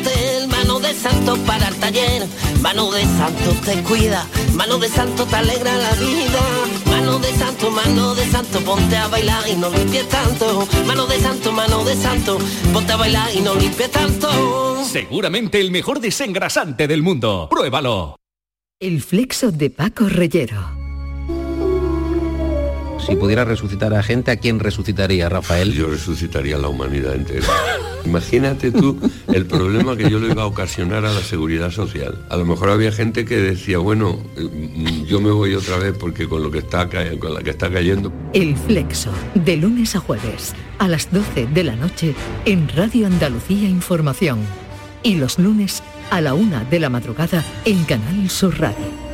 mano 0.48 0.80
de 0.80 0.94
santo 0.94 1.36
para 1.46 1.68
el 1.68 1.76
taller, 1.76 2.26
mano 2.62 2.90
de 2.90 3.02
santo 3.02 3.50
te 3.64 3.82
cuida, 3.82 4.26
mano 4.54 4.78
de 4.78 4.88
santo 4.88 5.26
te 5.26 5.36
alegra 5.36 5.76
la 5.76 5.92
vida, 5.94 6.40
mano 6.86 7.18
de 7.18 7.32
santo, 7.34 7.70
mano 7.70 8.14
de 8.14 8.24
santo, 8.26 8.60
ponte 8.60 8.96
a 8.96 9.08
bailar 9.08 9.42
y 9.48 9.56
no 9.56 9.70
limpies 9.70 10.08
tanto, 10.08 10.66
mano 10.86 11.06
de 11.06 11.18
santo, 11.18 11.52
mano 11.52 11.84
de 11.84 11.94
santo, 11.96 12.38
ponte 12.72 12.92
a 12.92 12.96
bailar 12.96 13.34
y 13.34 13.40
no 13.40 13.54
limpies 13.54 13.90
tanto. 13.90 14.84
Seguramente 14.84 15.60
el 15.60 15.70
mejor 15.70 16.00
desengrasante 16.00 16.86
del 16.88 17.02
mundo. 17.02 17.48
Pruébalo. 17.50 18.16
El 18.80 19.02
flexo 19.02 19.52
de 19.52 19.70
Paco 19.70 20.08
Reyero. 20.08 20.81
Si 23.06 23.16
pudiera 23.16 23.44
resucitar 23.44 23.94
a 23.94 24.02
gente, 24.02 24.30
¿a 24.30 24.36
quién 24.36 24.60
resucitaría, 24.60 25.28
Rafael? 25.28 25.72
Yo 25.72 25.88
resucitaría 25.88 26.56
a 26.56 26.58
la 26.58 26.68
humanidad 26.68 27.14
entera. 27.14 27.46
Imagínate 28.04 28.70
tú 28.70 28.98
el 29.32 29.46
problema 29.46 29.96
que 29.96 30.08
yo 30.08 30.18
le 30.18 30.28
iba 30.28 30.42
a 30.42 30.46
ocasionar 30.46 31.04
a 31.04 31.12
la 31.12 31.20
seguridad 31.20 31.70
social. 31.70 32.24
A 32.30 32.36
lo 32.36 32.44
mejor 32.44 32.70
había 32.70 32.92
gente 32.92 33.24
que 33.24 33.36
decía, 33.36 33.78
bueno, 33.78 34.18
mm, 34.36 35.04
yo 35.04 35.20
me 35.20 35.30
voy 35.30 35.54
otra 35.54 35.78
vez 35.78 35.94
porque 35.98 36.28
con 36.28 36.42
lo 36.42 36.50
que 36.50 36.58
está 36.58 36.88
con 37.18 37.34
la 37.34 37.42
que 37.42 37.50
está 37.50 37.70
cayendo. 37.70 38.12
El 38.32 38.56
Flexo, 38.56 39.10
de 39.34 39.56
lunes 39.56 39.96
a 39.96 40.00
jueves, 40.00 40.54
a 40.78 40.88
las 40.88 41.10
12 41.12 41.46
de 41.46 41.64
la 41.64 41.76
noche, 41.76 42.14
en 42.44 42.68
Radio 42.68 43.06
Andalucía 43.06 43.68
Información. 43.68 44.40
Y 45.02 45.16
los 45.16 45.38
lunes 45.38 45.82
a 46.10 46.20
la 46.20 46.34
una 46.34 46.64
de 46.64 46.78
la 46.78 46.88
madrugada 46.88 47.44
en 47.64 47.82
Canal 47.84 48.30
Sur 48.30 48.60
Radio. 48.60 49.11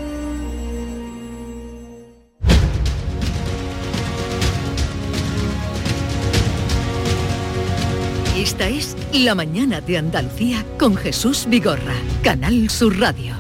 Esta 8.39 8.69
es 8.69 8.97
La 9.13 9.35
Mañana 9.35 9.81
de 9.81 9.99
Andalucía 9.99 10.65
con 10.79 10.95
Jesús 10.95 11.47
Vigorra, 11.49 11.97
Canal 12.23 12.71
Sur 12.71 12.97
Radio. 12.97 13.35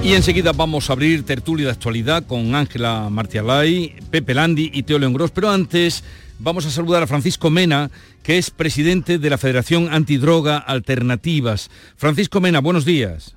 Y 0.00 0.12
enseguida 0.12 0.52
vamos 0.52 0.88
a 0.88 0.92
abrir 0.92 1.26
tertulia 1.26 1.66
de 1.66 1.72
actualidad 1.72 2.24
con 2.24 2.54
Ángela 2.54 3.08
Martialay, 3.10 3.96
Pepe 4.12 4.32
Landi 4.32 4.70
y 4.72 4.84
Teo 4.84 5.00
León 5.00 5.12
Gros. 5.12 5.32
Pero 5.32 5.50
antes 5.50 6.04
vamos 6.38 6.66
a 6.66 6.70
saludar 6.70 7.02
a 7.02 7.08
Francisco 7.08 7.50
Mena, 7.50 7.90
que 8.22 8.38
es 8.38 8.52
presidente 8.52 9.18
de 9.18 9.28
la 9.28 9.38
Federación 9.38 9.88
Antidroga 9.92 10.58
Alternativas. 10.58 11.68
Francisco 11.96 12.40
Mena, 12.40 12.60
buenos 12.60 12.84
días. 12.84 13.34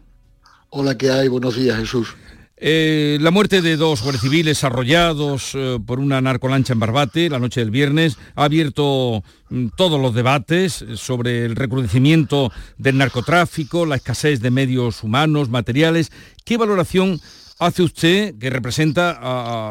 Hola, 0.69 0.99
¿qué 0.99 1.09
hay? 1.09 1.29
Buenos 1.29 1.55
días, 1.55 1.79
Jesús. 1.79 2.09
Eh, 2.59 3.19
la 3.21 3.29
muerte 3.29 3.61
de 3.61 3.77
dos 3.77 4.01
guardias 4.01 4.23
civiles 4.23 4.63
arrollados 4.63 5.51
eh, 5.53 5.77
por 5.85 5.99
una 5.99 6.19
narcolancha 6.21 6.73
en 6.73 6.79
Barbate 6.79 7.29
la 7.29 7.37
noche 7.37 7.59
del 7.59 7.69
viernes 7.69 8.17
ha 8.33 8.45
abierto 8.45 9.23
mm, 9.49 9.67
todos 9.77 10.01
los 10.01 10.15
debates 10.15 10.83
sobre 10.95 11.45
el 11.45 11.55
recrudecimiento 11.55 12.51
del 12.79 12.97
narcotráfico, 12.97 13.85
la 13.85 13.97
escasez 13.97 14.41
de 14.41 14.49
medios 14.49 15.03
humanos, 15.03 15.49
materiales. 15.49 16.11
¿Qué 16.45 16.57
valoración 16.57 17.21
hace 17.59 17.83
usted 17.83 18.33
que 18.39 18.49
representa 18.49 19.19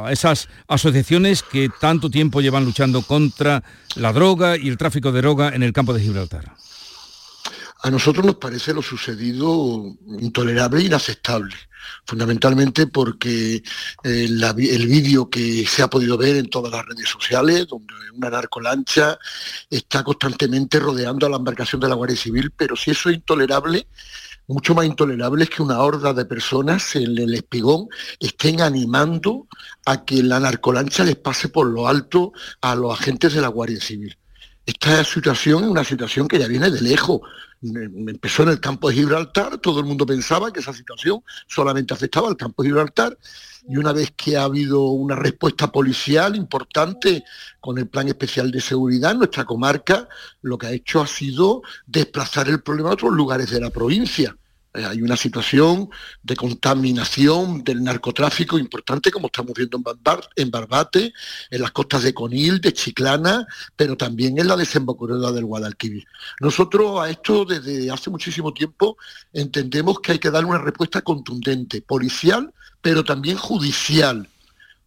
a 0.06 0.12
esas 0.12 0.48
asociaciones 0.68 1.42
que 1.42 1.68
tanto 1.80 2.08
tiempo 2.08 2.40
llevan 2.40 2.64
luchando 2.64 3.02
contra 3.02 3.64
la 3.96 4.12
droga 4.12 4.56
y 4.56 4.68
el 4.68 4.76
tráfico 4.76 5.10
de 5.10 5.22
droga 5.22 5.48
en 5.56 5.64
el 5.64 5.72
campo 5.72 5.92
de 5.92 6.02
Gibraltar? 6.02 6.54
A 7.82 7.90
nosotros 7.90 8.24
nos 8.24 8.36
parece 8.36 8.72
lo 8.72 8.82
sucedido 8.82 9.84
intolerable 10.20 10.82
e 10.82 10.86
inaceptable 10.86 11.54
fundamentalmente 12.04 12.86
porque 12.86 13.56
eh, 13.56 13.62
el 14.02 14.86
vídeo 14.86 15.28
que 15.28 15.66
se 15.66 15.82
ha 15.82 15.88
podido 15.88 16.16
ver 16.16 16.36
en 16.36 16.48
todas 16.48 16.72
las 16.72 16.84
redes 16.84 17.08
sociales, 17.08 17.66
donde 17.68 17.94
una 18.14 18.30
narcolancha 18.30 19.18
está 19.70 20.02
constantemente 20.02 20.78
rodeando 20.78 21.26
a 21.26 21.30
la 21.30 21.36
embarcación 21.36 21.80
de 21.80 21.88
la 21.88 21.94
Guardia 21.94 22.16
Civil, 22.16 22.52
pero 22.56 22.76
si 22.76 22.90
eso 22.90 23.10
es 23.10 23.16
intolerable, 23.16 23.86
mucho 24.48 24.74
más 24.74 24.86
intolerable 24.86 25.44
es 25.44 25.50
que 25.50 25.62
una 25.62 25.80
horda 25.80 26.12
de 26.12 26.24
personas 26.24 26.94
en 26.94 27.18
el 27.18 27.34
espigón 27.34 27.88
estén 28.20 28.60
animando 28.60 29.48
a 29.84 30.04
que 30.04 30.22
la 30.22 30.38
narcolancha 30.38 31.02
les 31.04 31.16
pase 31.16 31.48
por 31.48 31.66
lo 31.66 31.88
alto 31.88 32.32
a 32.60 32.76
los 32.76 32.98
agentes 32.98 33.34
de 33.34 33.40
la 33.40 33.48
Guardia 33.48 33.80
Civil. 33.80 34.16
Esta 34.64 35.02
situación 35.04 35.64
es 35.64 35.70
una 35.70 35.84
situación 35.84 36.28
que 36.28 36.38
ya 36.38 36.46
viene 36.46 36.70
de 36.70 36.80
lejos. 36.80 37.20
Empezó 37.62 38.42
en 38.42 38.50
el 38.50 38.60
campo 38.60 38.88
de 38.88 38.96
Gibraltar, 38.96 39.58
todo 39.58 39.80
el 39.80 39.86
mundo 39.86 40.04
pensaba 40.04 40.52
que 40.52 40.60
esa 40.60 40.72
situación 40.72 41.22
solamente 41.46 41.94
afectaba 41.94 42.28
al 42.28 42.36
campo 42.36 42.62
de 42.62 42.68
Gibraltar 42.68 43.18
y 43.68 43.76
una 43.78 43.92
vez 43.92 44.12
que 44.16 44.36
ha 44.36 44.44
habido 44.44 44.90
una 44.90 45.16
respuesta 45.16 45.72
policial 45.72 46.36
importante 46.36 47.24
con 47.60 47.78
el 47.78 47.88
Plan 47.88 48.08
Especial 48.08 48.50
de 48.50 48.60
Seguridad, 48.60 49.14
nuestra 49.14 49.44
comarca 49.44 50.08
lo 50.42 50.58
que 50.58 50.66
ha 50.66 50.72
hecho 50.72 51.00
ha 51.00 51.06
sido 51.06 51.62
desplazar 51.86 52.48
el 52.48 52.62
problema 52.62 52.90
a 52.90 52.94
otros 52.94 53.12
lugares 53.12 53.50
de 53.50 53.60
la 53.60 53.70
provincia. 53.70 54.36
Eh, 54.76 54.84
hay 54.84 55.00
una 55.00 55.16
situación 55.16 55.88
de 56.22 56.36
contaminación 56.36 57.64
del 57.64 57.82
narcotráfico 57.82 58.58
importante, 58.58 59.10
como 59.10 59.26
estamos 59.28 59.54
viendo 59.54 59.80
en, 60.36 60.50
Barbate, 60.50 61.12
en 61.50 61.62
las 61.62 61.70
costas 61.70 62.02
de 62.02 62.12
Conil, 62.12 62.60
de 62.60 62.72
Chiclana, 62.72 63.46
pero 63.74 63.96
también 63.96 64.38
en 64.38 64.48
la 64.48 64.56
desembocadura 64.56 65.32
del 65.32 65.46
Guadalquivir. 65.46 66.06
Nosotros 66.40 67.00
a 67.00 67.10
esto 67.10 67.44
desde 67.44 67.90
hace 67.90 68.10
muchísimo 68.10 68.52
tiempo 68.52 68.98
entendemos 69.32 70.00
que 70.00 70.12
hay 70.12 70.18
que 70.18 70.30
dar 70.30 70.44
una 70.44 70.58
respuesta 70.58 71.00
contundente, 71.00 71.80
policial, 71.80 72.52
pero 72.82 73.02
también 73.04 73.36
judicial 73.36 74.28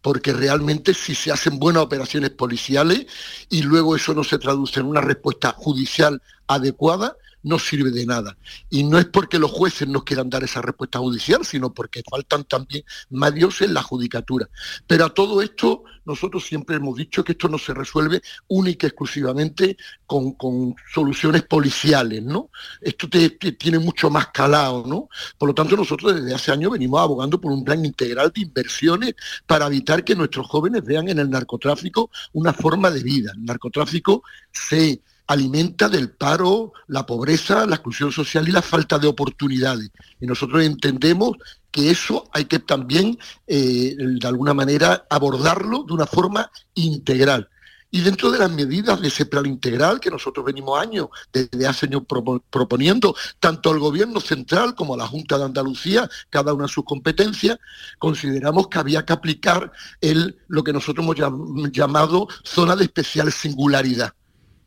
porque 0.02 0.32
realmente 0.32 0.94
si 0.94 1.14
se 1.14 1.30
hacen 1.30 1.58
buenas 1.58 1.82
operaciones 1.82 2.30
policiales 2.30 3.06
y 3.50 3.62
luego 3.62 3.96
eso 3.96 4.14
no 4.14 4.24
se 4.24 4.38
traduce 4.38 4.80
en 4.80 4.86
una 4.86 5.00
respuesta 5.00 5.52
judicial 5.52 6.22
adecuada, 6.46 7.16
no 7.42 7.58
sirve 7.58 7.90
de 7.90 8.06
nada. 8.06 8.36
Y 8.68 8.84
no 8.84 8.98
es 8.98 9.06
porque 9.06 9.38
los 9.38 9.50
jueces 9.50 9.88
no 9.88 10.04
quieran 10.04 10.30
dar 10.30 10.44
esa 10.44 10.62
respuesta 10.62 10.98
judicial, 10.98 11.44
sino 11.44 11.72
porque 11.72 12.02
faltan 12.08 12.44
también 12.44 12.84
medios 13.08 13.60
en 13.62 13.74
la 13.74 13.82
judicatura. 13.82 14.48
Pero 14.86 15.06
a 15.06 15.14
todo 15.14 15.42
esto, 15.42 15.84
nosotros 16.04 16.44
siempre 16.44 16.76
hemos 16.76 16.96
dicho 16.96 17.24
que 17.24 17.32
esto 17.32 17.48
no 17.48 17.58
se 17.58 17.74
resuelve 17.74 18.22
única 18.48 18.86
y 18.86 18.88
exclusivamente 18.88 19.76
con, 20.06 20.74
soluciones 20.92 21.42
policiales, 21.42 22.22
¿no? 22.22 22.50
Esto 22.80 23.08
tiene 23.08 23.78
mucho 23.78 24.10
más 24.10 24.28
calado, 24.28 24.84
¿no? 24.86 25.08
Por 25.38 25.48
lo 25.48 25.54
tanto, 25.54 25.76
nosotros 25.76 26.14
desde 26.14 26.34
hace 26.34 26.52
años 26.52 26.72
venimos 26.72 27.00
abogando 27.00 27.40
por 27.40 27.52
un 27.52 27.64
plan 27.64 27.84
integral 27.84 28.32
de 28.34 28.42
inversiones 28.42 29.14
para 29.46 29.66
evitar 29.66 30.04
que 30.04 30.14
nuestros 30.14 30.46
jóvenes 30.46 30.84
vean 30.84 31.08
en 31.08 31.18
el 31.18 31.30
narcotráfico 31.30 32.10
una 32.32 32.52
forma 32.52 32.90
de 32.90 33.02
vida. 33.02 33.32
El 33.34 33.44
narcotráfico 33.44 34.22
se 34.52 35.00
alimenta 35.26 35.88
del 35.88 36.10
paro, 36.10 36.72
la 36.88 37.06
pobreza, 37.06 37.66
la 37.66 37.76
exclusión 37.76 38.12
social 38.12 38.48
y 38.48 38.52
la 38.52 38.62
falta 38.62 38.98
de 38.98 39.06
oportunidades. 39.06 39.90
Y 40.20 40.26
nosotros 40.26 40.62
entendemos 40.62 41.36
que 41.70 41.90
eso 41.90 42.28
hay 42.32 42.46
que 42.46 42.58
también, 42.58 43.18
eh, 43.46 43.94
de 43.96 44.28
alguna 44.28 44.54
manera, 44.54 45.06
abordarlo 45.08 45.84
de 45.84 45.92
una 45.92 46.06
forma 46.06 46.50
integral. 46.74 47.48
Y 47.92 48.02
dentro 48.02 48.30
de 48.30 48.38
las 48.38 48.50
medidas 48.50 49.00
de 49.00 49.08
ese 49.08 49.26
plan 49.26 49.46
integral 49.46 49.98
que 49.98 50.10
nosotros 50.10 50.46
venimos 50.46 50.80
años, 50.80 51.08
desde 51.32 51.66
hace 51.66 51.86
años 51.86 52.02
proponiendo, 52.48 53.16
tanto 53.40 53.70
al 53.70 53.80
Gobierno 53.80 54.20
central 54.20 54.76
como 54.76 54.94
a 54.94 54.96
la 54.96 55.08
Junta 55.08 55.36
de 55.38 55.44
Andalucía, 55.44 56.08
cada 56.28 56.54
una 56.54 56.68
sus 56.68 56.84
competencias, 56.84 57.58
consideramos 57.98 58.68
que 58.68 58.78
había 58.78 59.04
que 59.04 59.12
aplicar 59.12 59.72
el, 60.00 60.38
lo 60.46 60.62
que 60.62 60.72
nosotros 60.72 61.04
hemos 61.04 61.72
llamado 61.72 62.28
zona 62.44 62.76
de 62.76 62.84
especial 62.84 63.32
singularidad 63.32 64.14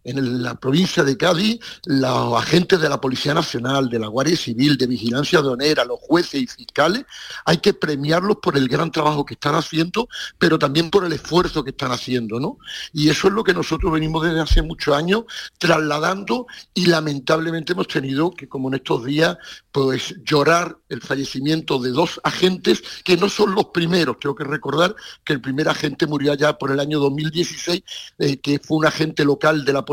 en 0.03 0.43
la 0.43 0.55
provincia 0.55 1.03
de 1.03 1.17
Cádiz, 1.17 1.59
los 1.85 2.41
agentes 2.41 2.79
de 2.81 2.89
la 2.89 2.99
Policía 2.99 3.33
Nacional, 3.33 3.89
de 3.89 3.99
la 3.99 4.07
Guardia 4.07 4.35
Civil, 4.35 4.77
de 4.77 4.87
Vigilancia 4.87 5.39
Aduanera, 5.39 5.85
los 5.85 5.99
jueces 5.99 6.41
y 6.41 6.47
fiscales, 6.47 7.05
hay 7.45 7.57
que 7.57 7.73
premiarlos 7.73 8.37
por 8.41 8.57
el 8.57 8.67
gran 8.67 8.91
trabajo 8.91 9.25
que 9.25 9.35
están 9.35 9.55
haciendo, 9.55 10.09
pero 10.37 10.59
también 10.59 10.89
por 10.89 11.05
el 11.05 11.13
esfuerzo 11.13 11.63
que 11.63 11.71
están 11.71 11.91
haciendo, 11.91 12.39
¿no? 12.39 12.57
Y 12.91 13.09
eso 13.09 13.27
es 13.27 13.33
lo 13.33 13.43
que 13.43 13.53
nosotros 13.53 13.91
venimos 13.91 14.23
desde 14.23 14.41
hace 14.41 14.61
muchos 14.61 14.95
años 14.95 15.23
trasladando 15.57 16.47
y 16.73 16.87
lamentablemente 16.87 17.73
hemos 17.73 17.87
tenido 17.87 18.31
que, 18.31 18.47
como 18.47 18.67
en 18.67 18.75
estos 18.75 19.05
días, 19.05 19.37
pues 19.71 20.15
llorar 20.23 20.77
el 20.89 21.01
fallecimiento 21.01 21.79
de 21.79 21.91
dos 21.91 22.19
agentes 22.23 22.83
que 23.03 23.17
no 23.17 23.29
son 23.29 23.55
los 23.55 23.65
primeros. 23.65 24.19
Tengo 24.19 24.35
que 24.35 24.43
recordar 24.43 24.95
que 25.23 25.33
el 25.33 25.41
primer 25.41 25.69
agente 25.69 26.07
murió 26.07 26.33
allá 26.33 26.57
por 26.57 26.71
el 26.71 26.79
año 26.79 26.99
2016, 26.99 27.83
eh, 28.19 28.37
que 28.37 28.59
fue 28.59 28.77
un 28.77 28.85
agente 28.85 29.25
local 29.25 29.65
de 29.65 29.73
la 29.73 29.83
policía 29.83 29.92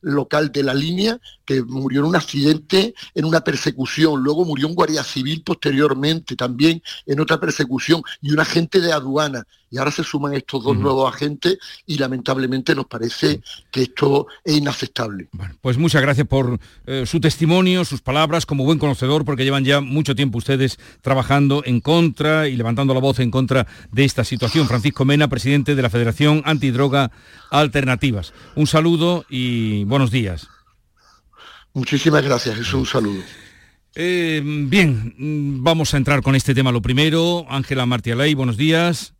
local 0.00 0.52
de 0.52 0.62
la 0.62 0.74
línea, 0.74 1.18
que 1.44 1.62
murió 1.62 2.00
en 2.00 2.06
un 2.06 2.16
accidente, 2.16 2.94
en 3.14 3.24
una 3.24 3.42
persecución. 3.42 4.22
Luego 4.22 4.44
murió 4.44 4.68
un 4.68 4.74
guardia 4.74 5.02
civil 5.04 5.42
posteriormente 5.42 6.36
también 6.36 6.82
en 7.06 7.20
otra 7.20 7.38
persecución 7.38 8.02
y 8.20 8.32
un 8.32 8.40
agente 8.40 8.80
de 8.80 8.92
aduana 8.92 9.46
y 9.70 9.78
ahora 9.78 9.90
se 9.90 10.04
suman 10.04 10.34
estos 10.34 10.62
dos 10.62 10.76
nuevos 10.76 11.12
agentes 11.12 11.58
y 11.86 11.98
lamentablemente 11.98 12.74
nos 12.74 12.86
parece 12.86 13.40
que 13.70 13.82
esto 13.82 14.26
es 14.44 14.56
inaceptable. 14.56 15.28
pues 15.60 15.76
muchas 15.78 16.02
gracias 16.02 16.26
por 16.26 16.58
eh, 16.86 17.04
su 17.06 17.20
testimonio, 17.20 17.84
sus 17.84 18.00
palabras 18.00 18.46
como 18.46 18.64
buen 18.64 18.78
conocedor, 18.78 19.24
porque 19.24 19.44
llevan 19.44 19.64
ya 19.64 19.80
mucho 19.80 20.14
tiempo 20.14 20.38
ustedes 20.38 20.78
trabajando 21.02 21.62
en 21.64 21.80
contra 21.80 22.48
y 22.48 22.56
levantando 22.56 22.94
la 22.94 23.00
voz 23.00 23.18
en 23.18 23.30
contra 23.30 23.66
de 23.90 24.04
esta 24.04 24.24
situación. 24.24 24.68
Francisco 24.68 25.04
Mena, 25.04 25.28
presidente 25.28 25.74
de 25.74 25.82
la 25.82 25.90
Federación 25.90 26.42
Antidroga 26.44 27.10
Alternativas. 27.50 28.32
Un 28.54 28.66
saludo 28.66 29.24
y 29.28 29.84
buenos 29.84 30.10
días. 30.10 30.48
Muchísimas 31.74 32.22
gracias, 32.22 32.58
es 32.58 32.72
un 32.72 32.86
saludo. 32.86 33.22
Eh, 33.94 34.42
bien, 34.44 35.14
vamos 35.62 35.94
a 35.94 35.96
entrar 35.96 36.22
con 36.22 36.34
este 36.34 36.54
tema 36.54 36.70
lo 36.70 36.82
primero. 36.82 37.46
Ángela 37.48 37.86
Martialay, 37.86 38.34
buenos 38.34 38.56
días. 38.56 39.15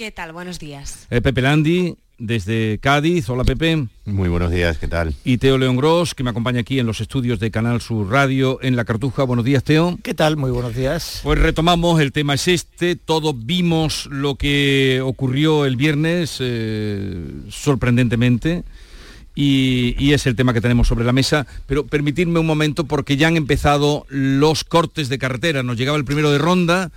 ¿Qué 0.00 0.10
tal? 0.10 0.32
Buenos 0.32 0.58
días. 0.58 1.06
Eh, 1.10 1.20
Pepe 1.20 1.42
Landi, 1.42 1.94
desde 2.16 2.78
Cádiz. 2.78 3.28
Hola 3.28 3.44
Pepe. 3.44 3.86
Muy 4.06 4.30
buenos 4.30 4.50
días, 4.50 4.78
¿qué 4.78 4.88
tal? 4.88 5.14
Y 5.24 5.36
Teo 5.36 5.58
León 5.58 5.76
Gross, 5.76 6.14
que 6.14 6.24
me 6.24 6.30
acompaña 6.30 6.60
aquí 6.60 6.78
en 6.78 6.86
los 6.86 7.02
estudios 7.02 7.38
de 7.38 7.50
Canal 7.50 7.82
Sur 7.82 8.08
Radio 8.08 8.58
en 8.62 8.76
La 8.76 8.86
Cartuja. 8.86 9.24
Buenos 9.24 9.44
días, 9.44 9.62
Teo. 9.62 9.98
¿Qué 10.02 10.14
tal? 10.14 10.38
Muy 10.38 10.50
buenos 10.50 10.74
días. 10.74 11.20
Pues 11.22 11.38
retomamos, 11.38 12.00
el 12.00 12.12
tema 12.12 12.32
es 12.32 12.48
este. 12.48 12.96
Todos 12.96 13.34
vimos 13.44 14.06
lo 14.10 14.36
que 14.36 15.02
ocurrió 15.04 15.66
el 15.66 15.76
viernes, 15.76 16.38
eh, 16.40 17.22
sorprendentemente. 17.50 18.64
Y, 19.34 19.96
y, 19.98 20.14
es 20.14 20.26
el 20.26 20.34
tema 20.34 20.54
que 20.54 20.62
tenemos 20.62 20.88
sobre 20.88 21.04
la 21.04 21.12
mesa. 21.12 21.46
Pero 21.66 21.84
permitidme 21.84 22.40
un 22.40 22.46
momento 22.46 22.84
porque 22.84 23.18
ya 23.18 23.28
han 23.28 23.36
empezado 23.36 24.06
los 24.08 24.64
cortes 24.64 25.10
de 25.10 25.18
carretera. 25.18 25.62
Nos 25.62 25.76
llegaba 25.76 25.98
el 25.98 26.06
primero 26.06 26.30
de 26.30 26.38
ronda. 26.38 26.90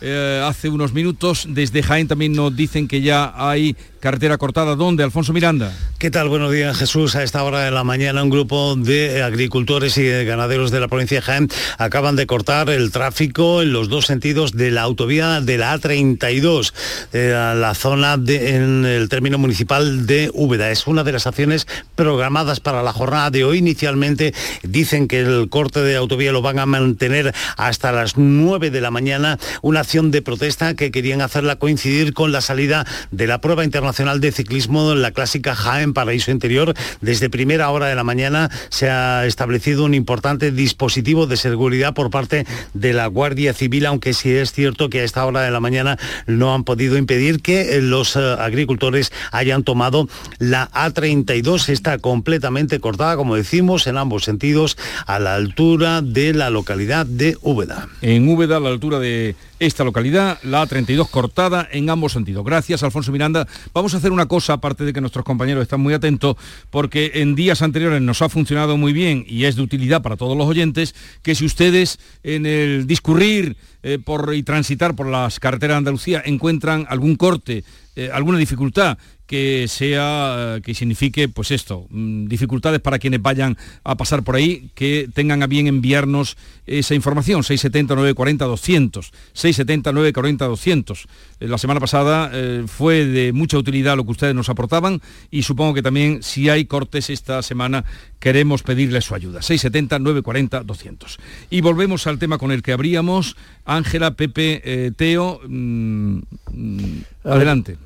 Eh, 0.00 0.42
hace 0.44 0.68
unos 0.68 0.92
minutos. 0.92 1.46
Desde 1.48 1.82
Jaén 1.82 2.08
también 2.08 2.32
nos 2.32 2.54
dicen 2.54 2.86
que 2.86 3.00
ya 3.00 3.32
hay 3.34 3.76
carretera 4.00 4.36
cortada. 4.36 4.76
¿Dónde, 4.76 5.02
Alfonso 5.02 5.32
Miranda? 5.32 5.72
¿Qué 5.98 6.10
tal? 6.10 6.28
Buenos 6.28 6.52
días, 6.52 6.76
Jesús. 6.76 7.16
A 7.16 7.22
esta 7.22 7.42
hora 7.42 7.60
de 7.60 7.70
la 7.70 7.82
mañana 7.82 8.22
un 8.22 8.30
grupo 8.30 8.76
de 8.76 9.22
agricultores 9.22 9.96
y 9.96 10.02
de 10.02 10.24
ganaderos 10.24 10.70
de 10.70 10.80
la 10.80 10.88
provincia 10.88 11.16
de 11.16 11.22
Jaén 11.22 11.48
acaban 11.78 12.14
de 12.14 12.26
cortar 12.26 12.68
el 12.68 12.92
tráfico 12.92 13.62
en 13.62 13.72
los 13.72 13.88
dos 13.88 14.06
sentidos 14.06 14.52
de 14.52 14.70
la 14.70 14.82
autovía 14.82 15.40
de 15.40 15.58
la 15.58 15.74
A32, 15.74 16.72
eh, 17.14 17.32
la 17.56 17.74
zona 17.74 18.18
de, 18.18 18.56
en 18.56 18.84
el 18.84 19.08
término 19.08 19.38
municipal 19.38 20.06
de 20.06 20.30
Úbeda. 20.34 20.70
Es 20.70 20.86
una 20.86 21.02
de 21.02 21.12
las 21.12 21.26
acciones 21.26 21.66
programadas 21.94 22.60
para 22.60 22.82
la 22.82 22.92
jornada 22.92 23.30
de 23.30 23.44
hoy. 23.44 23.58
Inicialmente 23.58 24.34
dicen 24.62 25.08
que 25.08 25.20
el 25.20 25.48
corte 25.48 25.80
de 25.80 25.96
autovía 25.96 26.32
lo 26.32 26.42
van 26.42 26.58
a 26.58 26.66
mantener 26.66 27.34
hasta 27.56 27.92
las 27.92 28.18
9 28.18 28.70
de 28.70 28.80
la 28.80 28.90
mañana. 28.90 29.38
Una 29.62 29.85
de 29.86 30.20
protesta 30.20 30.74
que 30.74 30.90
querían 30.90 31.20
hacerla 31.20 31.56
coincidir 31.56 32.12
con 32.12 32.32
la 32.32 32.40
salida 32.40 32.84
de 33.12 33.28
la 33.28 33.40
prueba 33.40 33.64
internacional 33.64 34.20
de 34.20 34.32
ciclismo, 34.32 34.96
la 34.96 35.12
clásica 35.12 35.54
Jaén 35.54 35.94
Paraíso 35.94 36.32
Interior. 36.32 36.74
Desde 37.00 37.30
primera 37.30 37.70
hora 37.70 37.86
de 37.86 37.94
la 37.94 38.02
mañana 38.02 38.50
se 38.68 38.90
ha 38.90 39.24
establecido 39.26 39.84
un 39.84 39.94
importante 39.94 40.50
dispositivo 40.50 41.28
de 41.28 41.36
seguridad 41.36 41.94
por 41.94 42.10
parte 42.10 42.46
de 42.74 42.92
la 42.92 43.06
Guardia 43.06 43.54
Civil, 43.54 43.86
aunque 43.86 44.12
sí 44.12 44.32
es 44.32 44.52
cierto 44.52 44.90
que 44.90 45.00
a 45.00 45.04
esta 45.04 45.24
hora 45.24 45.42
de 45.42 45.52
la 45.52 45.60
mañana 45.60 45.98
no 46.26 46.52
han 46.52 46.64
podido 46.64 46.98
impedir 46.98 47.40
que 47.40 47.80
los 47.80 48.16
eh, 48.16 48.18
agricultores 48.40 49.12
hayan 49.30 49.62
tomado 49.62 50.08
la 50.38 50.68
A32. 50.72 51.68
Está 51.68 51.98
completamente 51.98 52.80
cortada, 52.80 53.16
como 53.16 53.36
decimos, 53.36 53.86
en 53.86 53.98
ambos 53.98 54.24
sentidos, 54.24 54.76
a 55.06 55.20
la 55.20 55.36
altura 55.36 56.02
de 56.02 56.34
la 56.34 56.50
localidad 56.50 57.06
de 57.06 57.38
Úbeda. 57.40 57.88
En 58.02 58.28
Úbeda, 58.28 58.56
a 58.56 58.60
la 58.60 58.70
altura 58.70 58.98
de 58.98 59.36
esta 59.58 59.84
localidad, 59.84 60.38
la 60.42 60.66
A32 60.66 61.08
cortada 61.08 61.68
en 61.70 61.88
ambos 61.90 62.12
sentidos. 62.12 62.44
Gracias, 62.44 62.82
Alfonso 62.82 63.12
Miranda. 63.12 63.46
Vamos 63.72 63.94
a 63.94 63.98
hacer 63.98 64.12
una 64.12 64.26
cosa, 64.26 64.54
aparte 64.54 64.84
de 64.84 64.92
que 64.92 65.00
nuestros 65.00 65.24
compañeros 65.24 65.62
están 65.62 65.80
muy 65.80 65.94
atentos, 65.94 66.36
porque 66.70 67.12
en 67.14 67.34
días 67.34 67.62
anteriores 67.62 68.02
nos 68.02 68.22
ha 68.22 68.28
funcionado 68.28 68.76
muy 68.76 68.92
bien 68.92 69.24
y 69.26 69.44
es 69.44 69.56
de 69.56 69.62
utilidad 69.62 70.02
para 70.02 70.16
todos 70.16 70.36
los 70.36 70.46
oyentes, 70.46 70.94
que 71.22 71.34
si 71.34 71.44
ustedes 71.44 71.98
en 72.22 72.46
el 72.46 72.86
discurrir 72.86 73.56
eh, 73.82 73.98
por, 73.98 74.34
y 74.34 74.42
transitar 74.42 74.94
por 74.94 75.06
las 75.06 75.40
carreteras 75.40 75.76
de 75.76 75.78
Andalucía 75.78 76.22
encuentran 76.24 76.86
algún 76.88 77.16
corte, 77.16 77.64
eh, 77.94 78.10
alguna 78.12 78.38
dificultad 78.38 78.98
que 79.26 79.66
sea 79.68 80.60
que 80.62 80.74
signifique 80.74 81.28
pues 81.28 81.50
esto 81.50 81.86
mm, 81.90 82.26
dificultades 82.26 82.80
para 82.80 82.98
quienes 82.98 83.22
vayan 83.22 83.56
a 83.84 83.96
pasar 83.96 84.22
por 84.22 84.36
ahí 84.36 84.70
que 84.74 85.08
tengan 85.12 85.42
a 85.42 85.46
bien 85.46 85.66
enviarnos 85.66 86.36
esa 86.66 86.94
información 86.94 87.42
670 87.42 87.94
940 87.94 88.44
200 88.44 89.12
670 89.32 89.92
940 89.92 90.46
200 90.46 91.06
la 91.40 91.58
semana 91.58 91.80
pasada 91.80 92.30
eh, 92.32 92.64
fue 92.66 93.04
de 93.04 93.32
mucha 93.32 93.58
utilidad 93.58 93.96
lo 93.96 94.04
que 94.04 94.12
ustedes 94.12 94.34
nos 94.34 94.48
aportaban 94.48 95.00
y 95.30 95.42
supongo 95.42 95.74
que 95.74 95.82
también 95.82 96.22
si 96.22 96.48
hay 96.48 96.64
cortes 96.64 97.10
esta 97.10 97.42
semana 97.42 97.84
queremos 98.18 98.62
pedirles 98.62 99.04
su 99.04 99.14
ayuda 99.14 99.42
670 99.42 99.98
940 99.98 100.62
200 100.62 101.18
y 101.50 101.60
volvemos 101.60 102.06
al 102.06 102.18
tema 102.18 102.38
con 102.38 102.52
el 102.52 102.62
que 102.62 102.72
abríamos. 102.72 103.36
Ángela 103.64 104.12
Pepe 104.12 104.62
eh, 104.64 104.92
Teo 104.96 105.40
mm, 105.46 106.18
mm, 106.52 107.02
adelante 107.24 107.76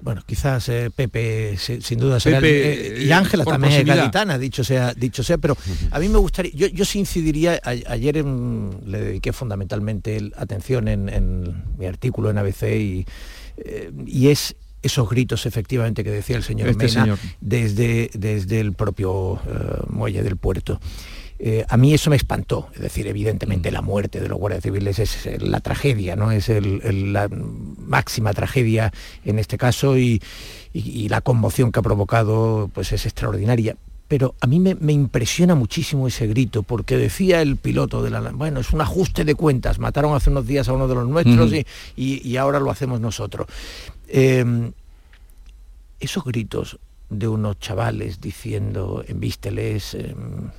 bueno, 0.00 0.22
quizás 0.24 0.68
eh, 0.68 0.90
Pepe 0.94 1.56
sin 1.56 1.98
duda 1.98 2.20
será 2.20 2.40
eh, 2.42 3.04
y 3.06 3.12
Ángela 3.12 3.44
también 3.44 3.72
es 3.72 3.84
gaditana, 3.84 4.38
dicho 4.38 4.62
sea, 4.64 4.94
dicho 4.94 5.22
sea, 5.22 5.38
pero 5.38 5.56
a 5.90 5.98
mí 5.98 6.08
me 6.08 6.18
gustaría, 6.18 6.52
yo, 6.54 6.66
yo 6.68 6.84
sí 6.84 6.98
incidiría, 6.98 7.60
ayer 7.64 8.24
le 8.24 9.00
dediqué 9.00 9.32
fundamentalmente 9.32 10.30
atención 10.36 10.88
en, 10.88 11.64
mi 11.78 11.86
artículo 11.86 12.30
en 12.30 12.38
ABC 12.38 12.62
y, 12.62 13.06
eh, 13.58 13.90
y 14.06 14.28
es 14.28 14.56
esos 14.82 15.08
gritos 15.08 15.46
efectivamente 15.46 16.04
que 16.04 16.10
decía 16.10 16.36
el 16.36 16.44
señor 16.44 16.68
este 16.68 16.86
Mena 16.86 17.18
Desde, 17.40 18.10
desde 18.14 18.60
el 18.60 18.72
propio 18.74 19.40
muelle 19.88 20.22
del 20.22 20.36
puerto. 20.36 20.80
Eh, 21.38 21.64
a 21.68 21.76
mí 21.76 21.92
eso 21.92 22.08
me 22.08 22.16
espantó, 22.16 22.68
es 22.74 22.80
decir, 22.80 23.06
evidentemente 23.06 23.70
la 23.70 23.82
muerte 23.82 24.20
de 24.20 24.28
los 24.28 24.38
guardias 24.38 24.62
civiles 24.62 24.98
es 24.98 25.42
la 25.42 25.60
tragedia, 25.60 26.16
¿no? 26.16 26.30
Es 26.30 26.48
la 26.48 27.28
máxima 27.28 28.32
tragedia 28.32 28.92
en 29.24 29.38
este 29.38 29.58
caso 29.58 29.98
y, 29.98 30.22
la 31.08 31.22
conmoción 31.22 31.72
que 31.72 31.78
ha 31.78 31.82
provocado 31.82 32.70
pues 32.74 32.92
es 32.92 33.06
extraordinaria. 33.06 33.76
Pero 34.08 34.34
a 34.40 34.46
mí 34.46 34.60
me, 34.60 34.92
impresiona 34.92 35.54
muchísimo 35.54 36.06
ese 36.06 36.26
grito, 36.26 36.62
porque 36.62 36.96
decía 36.96 37.42
el 37.42 37.56
piloto 37.56 38.02
de 38.02 38.10
la... 38.10 38.20
Bueno, 38.20 38.60
es 38.60 38.72
un 38.72 38.80
ajuste 38.80 39.24
de 39.24 39.34
cuentas, 39.34 39.78
mataron 39.78 40.14
hace 40.14 40.30
unos 40.30 40.46
días 40.46 40.68
a 40.68 40.74
uno 40.74 40.86
de 40.86 40.94
los 40.94 41.08
nuestros 41.08 41.50
y, 41.96 42.36
ahora 42.36 42.60
lo 42.60 42.70
hacemos 42.70 43.00
nosotros. 43.00 43.46
Em, 44.06 44.72
esos 45.98 46.24
gritos 46.24 46.78
de 47.08 47.26
unos 47.26 47.58
chavales 47.58 48.20
diciendo, 48.20 49.02
envísteles... 49.08 49.94
Em, 49.94 50.50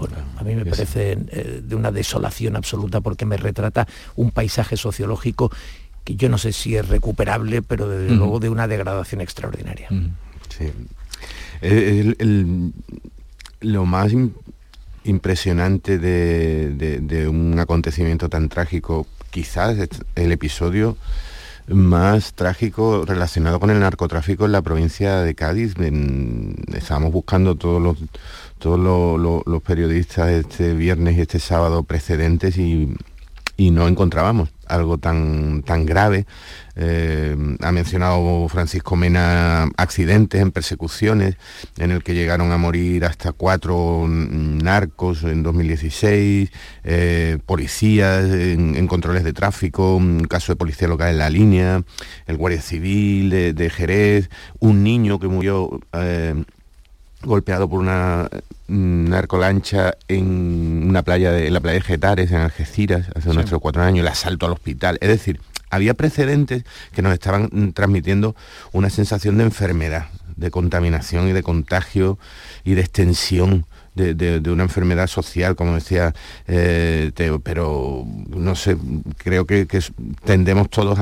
bueno, 0.00 0.16
a 0.36 0.42
mí 0.42 0.54
me 0.54 0.64
parece 0.64 1.12
eh, 1.12 1.60
de 1.62 1.74
una 1.74 1.92
desolación 1.92 2.56
absoluta 2.56 3.00
porque 3.00 3.26
me 3.26 3.36
retrata 3.36 3.86
un 4.16 4.30
paisaje 4.30 4.76
sociológico 4.76 5.52
que 6.04 6.16
yo 6.16 6.28
no 6.30 6.38
sé 6.38 6.52
si 6.52 6.74
es 6.76 6.88
recuperable, 6.88 7.60
pero 7.60 7.88
desde 7.88 8.14
luego 8.14 8.40
de 8.40 8.48
una 8.48 8.66
degradación 8.66 9.20
extraordinaria. 9.20 9.88
Sí. 10.48 10.72
lo 13.60 13.84
más 13.84 14.12
impresionante 15.04 15.98
de, 15.98 17.28
un 17.28 17.58
acontecimiento 17.58 18.30
tan 18.30 18.48
trágico, 18.48 19.06
quizás 19.30 19.76
el 20.14 20.32
episodio 20.32 20.96
más 21.68 22.32
trágico 22.32 23.04
relacionado 23.06 23.60
con 23.60 23.70
el 23.70 23.78
narcotráfico 23.78 24.46
en 24.46 24.52
la 24.52 24.62
provincia 24.62 25.20
de 25.20 25.34
Cádiz. 25.34 25.74
estábamos 26.74 27.12
buscando 27.12 27.54
todos 27.54 27.80
los 27.80 27.98
todos 28.60 28.78
los 29.46 29.62
periodistas 29.62 30.28
este 30.28 30.74
viernes 30.74 31.16
y 31.16 31.22
este 31.22 31.40
sábado 31.40 31.82
precedentes 31.82 32.56
y, 32.58 32.94
no 33.58 33.86
encontrábamos 33.88 34.48
algo 34.66 34.96
tan, 34.96 35.62
tan 35.64 35.84
grave. 35.84 36.24
Eh, 36.76 37.36
ha 37.60 37.72
mencionado 37.72 38.48
Francisco 38.48 38.96
Mena 38.96 39.64
accidentes 39.76 40.40
en 40.40 40.50
persecuciones 40.50 41.36
en 41.76 41.90
el 41.90 42.02
que 42.02 42.14
llegaron 42.14 42.52
a 42.52 42.56
morir 42.56 43.04
hasta 43.04 43.32
cuatro 43.32 44.06
narcos 44.08 45.24
en 45.24 45.42
2016, 45.42 46.50
eh, 46.84 47.38
policías 47.44 48.24
en, 48.24 48.86
controles 48.86 49.24
de 49.24 49.34
tráfico, 49.34 49.94
un 49.94 50.24
caso 50.24 50.52
de 50.52 50.56
policía 50.56 50.88
local 50.88 51.10
en 51.10 51.18
la 51.18 51.28
línea, 51.28 51.82
el 52.26 52.38
guardia 52.38 52.62
civil 52.62 53.28
de, 53.28 53.70
Jerez, 53.70 54.30
un 54.58 54.82
niño 54.82 55.18
que 55.18 55.28
murió 55.28 55.80
eh, 55.92 56.44
golpeado 57.22 57.68
por 57.68 57.80
una 57.80 58.28
narcolancha 58.68 59.94
en 60.08 60.86
una 60.88 61.02
playa 61.02 61.32
de 61.32 61.50
la 61.50 61.60
playa 61.60 61.78
de 61.78 61.84
Getares, 61.84 62.30
en 62.30 62.38
Algeciras, 62.38 63.06
hace 63.14 63.30
unos 63.30 63.50
cuatro 63.60 63.82
años, 63.82 64.00
el 64.00 64.08
asalto 64.08 64.46
al 64.46 64.52
hospital. 64.52 64.98
Es 65.00 65.08
decir, 65.08 65.40
había 65.70 65.94
precedentes 65.94 66.64
que 66.92 67.02
nos 67.02 67.12
estaban 67.12 67.72
transmitiendo 67.72 68.34
una 68.72 68.90
sensación 68.90 69.38
de 69.38 69.44
enfermedad, 69.44 70.06
de 70.36 70.50
contaminación 70.50 71.28
y 71.28 71.32
de 71.32 71.42
contagio 71.42 72.18
y 72.64 72.74
de 72.74 72.80
extensión 72.80 73.66
de, 73.94 74.40
una 74.50 74.62
enfermedad 74.62 75.08
social, 75.08 75.56
como 75.56 75.74
decía 75.74 76.14
eh, 76.46 77.10
Teo, 77.14 77.40
pero 77.40 78.04
no 78.28 78.54
sé, 78.54 78.76
creo 79.18 79.46
que, 79.46 79.66
tendemos 80.24 80.70
todos 80.70 80.98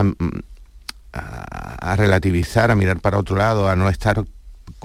a 1.12 1.96
relativizar, 1.96 2.70
a 2.70 2.74
mirar 2.74 2.98
para 2.98 3.18
otro 3.18 3.36
lado, 3.36 3.68
a 3.68 3.76
no 3.76 3.88
estar 3.88 4.24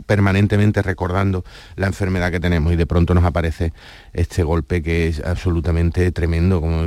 permanentemente 0.06 0.82
recordando 0.82 1.44
la 1.76 1.88
enfermedad 1.88 2.32
que 2.32 2.40
tenemos 2.40 2.74
y 2.74 2.76
de 2.76 2.86
pronto 2.86 3.14
nos 3.14 3.24
aparece 3.24 3.74
este 4.14 4.44
golpe 4.44 4.82
que 4.82 5.08
es 5.08 5.24
absolutamente 5.24 6.12
tremendo. 6.12 6.62
Como 6.62 6.84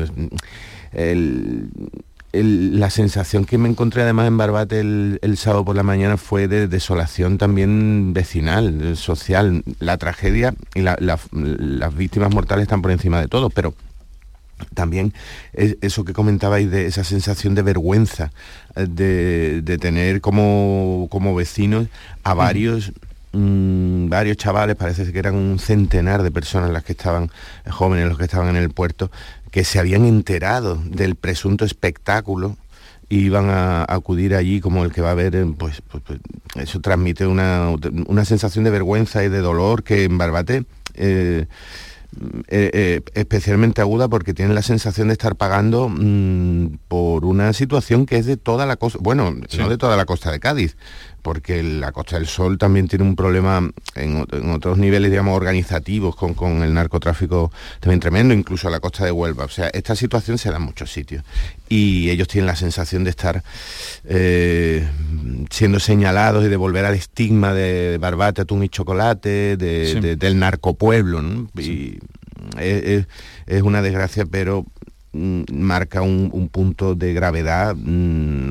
la 2.32 2.90
sensación 2.90 3.44
que 3.44 3.58
me 3.58 3.68
encontré 3.68 4.02
además 4.02 4.28
en 4.28 4.36
Barbate 4.36 4.80
el, 4.80 5.36
sábado 5.36 5.64
por 5.64 5.76
la 5.76 5.82
mañana 5.82 6.16
fue 6.16 6.48
de 6.48 6.68
desolación 6.68 7.38
también 7.38 8.12
vecinal, 8.12 8.96
social. 8.96 9.62
La 9.78 9.96
tragedia 9.96 10.54
y 10.74 10.82
las 10.82 11.94
víctimas 11.94 12.34
mortales 12.34 12.64
están 12.64 12.82
por 12.82 12.90
encima 12.90 13.20
de 13.20 13.28
todo, 13.28 13.50
pero 13.50 13.74
también 14.74 15.12
eso 15.52 16.04
que 16.04 16.12
comentabais 16.12 16.70
de 16.70 16.86
esa 16.86 17.04
sensación 17.04 17.54
de 17.54 17.62
vergüenza, 17.62 18.32
eh, 18.76 19.62
de, 19.62 19.78
tener 19.78 20.20
como, 20.20 21.08
como, 21.10 21.34
vecinos 21.34 21.88
a 22.24 22.34
varios, 22.34 22.92
mm, 23.32 24.08
varios 24.08 24.36
chavales, 24.36 24.76
parece 24.76 25.10
que 25.10 25.18
eran 25.18 25.34
un 25.34 25.58
centenar 25.58 26.22
de 26.22 26.30
personas 26.30 26.70
las 26.70 26.84
que 26.84 26.92
estaban, 26.92 27.30
eh, 27.64 27.70
jóvenes 27.70 28.08
los 28.08 28.18
que 28.18 28.24
estaban 28.24 28.48
en 28.48 28.56
el 28.56 28.70
puerto, 28.70 29.10
que 29.50 29.64
se 29.64 29.78
habían 29.78 30.04
enterado 30.04 30.76
del 30.84 31.14
presunto 31.14 31.64
espectáculo 31.64 32.56
y 33.08 33.18
iban 33.20 33.48
a, 33.48 33.84
acudir 33.88 34.34
allí 34.34 34.60
como 34.60 34.84
el 34.84 34.92
que 34.92 35.00
va 35.00 35.12
a 35.12 35.14
ver, 35.14 35.46
pues, 35.56 35.82
pues, 35.88 36.02
pues 36.04 36.20
eso 36.56 36.80
transmite 36.80 37.26
una, 37.26 37.76
sensación 38.24 38.64
de 38.64 38.70
vergüenza 38.70 39.24
y 39.24 39.28
de 39.28 39.38
dolor 39.38 39.84
que 39.84 40.04
en 40.04 40.18
Barbate 40.18 40.64
eh, 40.94 41.46
eh, 42.48 43.00
especialmente 43.14 43.80
aguda 43.80 44.08
porque 44.08 44.34
tienen 44.34 44.54
la 44.54 44.62
sensación 44.62 45.08
de 45.08 45.12
estar 45.12 45.36
pagando 45.36 45.88
mm, 45.88 46.78
por 46.88 47.24
una 47.24 47.52
situación 47.52 48.06
que 48.06 48.16
es 48.18 48.26
de 48.26 48.36
toda 48.36 48.66
la 48.66 48.76
costa, 48.76 48.98
bueno, 49.02 49.34
no 49.58 49.68
de 49.68 49.78
toda 49.78 49.96
la 49.96 50.04
costa 50.04 50.30
de 50.30 50.40
Cádiz, 50.40 50.76
porque 51.26 51.60
la 51.60 51.90
Costa 51.90 52.18
del 52.18 52.28
Sol 52.28 52.56
también 52.56 52.86
tiene 52.86 53.04
un 53.04 53.16
problema 53.16 53.68
en, 53.96 54.24
otros 54.52 54.78
niveles, 54.78 55.10
digamos, 55.10 55.36
organizativos 55.36 56.14
con, 56.14 56.62
el 56.62 56.72
narcotráfico 56.72 57.50
también 57.80 57.98
tremendo, 57.98 58.32
incluso 58.32 58.68
a 58.68 58.70
la 58.70 58.78
costa 58.78 59.04
de 59.04 59.10
Huelva. 59.10 59.44
O 59.44 59.48
sea, 59.48 59.66
esta 59.70 59.96
situación 59.96 60.38
se 60.38 60.50
da 60.50 60.58
en 60.58 60.62
muchos 60.62 60.92
sitios 60.92 61.24
y 61.68 62.10
ellos 62.10 62.28
tienen 62.28 62.46
la 62.46 62.54
sensación 62.54 63.02
de 63.02 63.10
estar 63.10 63.42
eh, 64.04 64.88
siendo 65.50 65.80
señalados 65.80 66.44
y 66.44 66.48
de 66.48 66.56
volver 66.56 66.84
al 66.84 66.94
estigma 66.94 67.52
de 67.52 67.98
barbate, 68.00 68.42
atún 68.42 68.62
y 68.62 68.68
chocolate, 68.68 69.56
del 69.56 70.38
narcopueblo. 70.38 71.22
¿no? 71.22 71.50
Y 71.60 71.98
es, 72.56 73.08
es 73.46 73.62
una 73.62 73.82
desgracia, 73.82 74.26
pero 74.26 74.64
marca 75.52 76.02
un, 76.02 76.48
punto 76.50 76.94
de 76.94 77.12
gravedad 77.12 77.74
mm, 77.76 78.50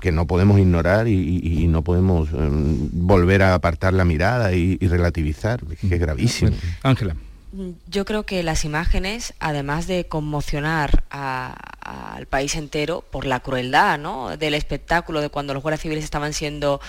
que, 0.00 0.12
no, 0.12 0.26
podemos 0.26 0.58
ignorar 0.58 1.08
y, 1.08 1.66
no 1.68 1.82
podemos 1.82 2.28
em, 2.32 2.88
volver 2.92 3.42
a 3.42 3.54
apartar 3.54 3.92
la 3.92 4.04
mirada 4.04 4.52
y, 4.52 4.76
relativizar, 4.78 5.60
que 5.64 5.94
es 5.94 6.00
gravísimo. 6.00 6.52
Ángela. 6.82 7.16
Yo 7.86 8.04
creo 8.04 8.24
que 8.24 8.42
las 8.42 8.64
imágenes, 8.64 9.32
además 9.38 9.86
de 9.86 10.06
conmocionar 10.08 11.04
al 11.84 12.26
país 12.26 12.56
entero 12.56 13.04
por 13.10 13.26
la 13.26 13.40
crueldad 13.40 13.98
del 14.38 14.54
espectáculo 14.54 15.20
de 15.20 15.28
cuando 15.28 15.52
los 15.52 15.62
guardias 15.62 15.82
civiles 15.82 16.02
estaban 16.02 16.32
siendo 16.32 16.80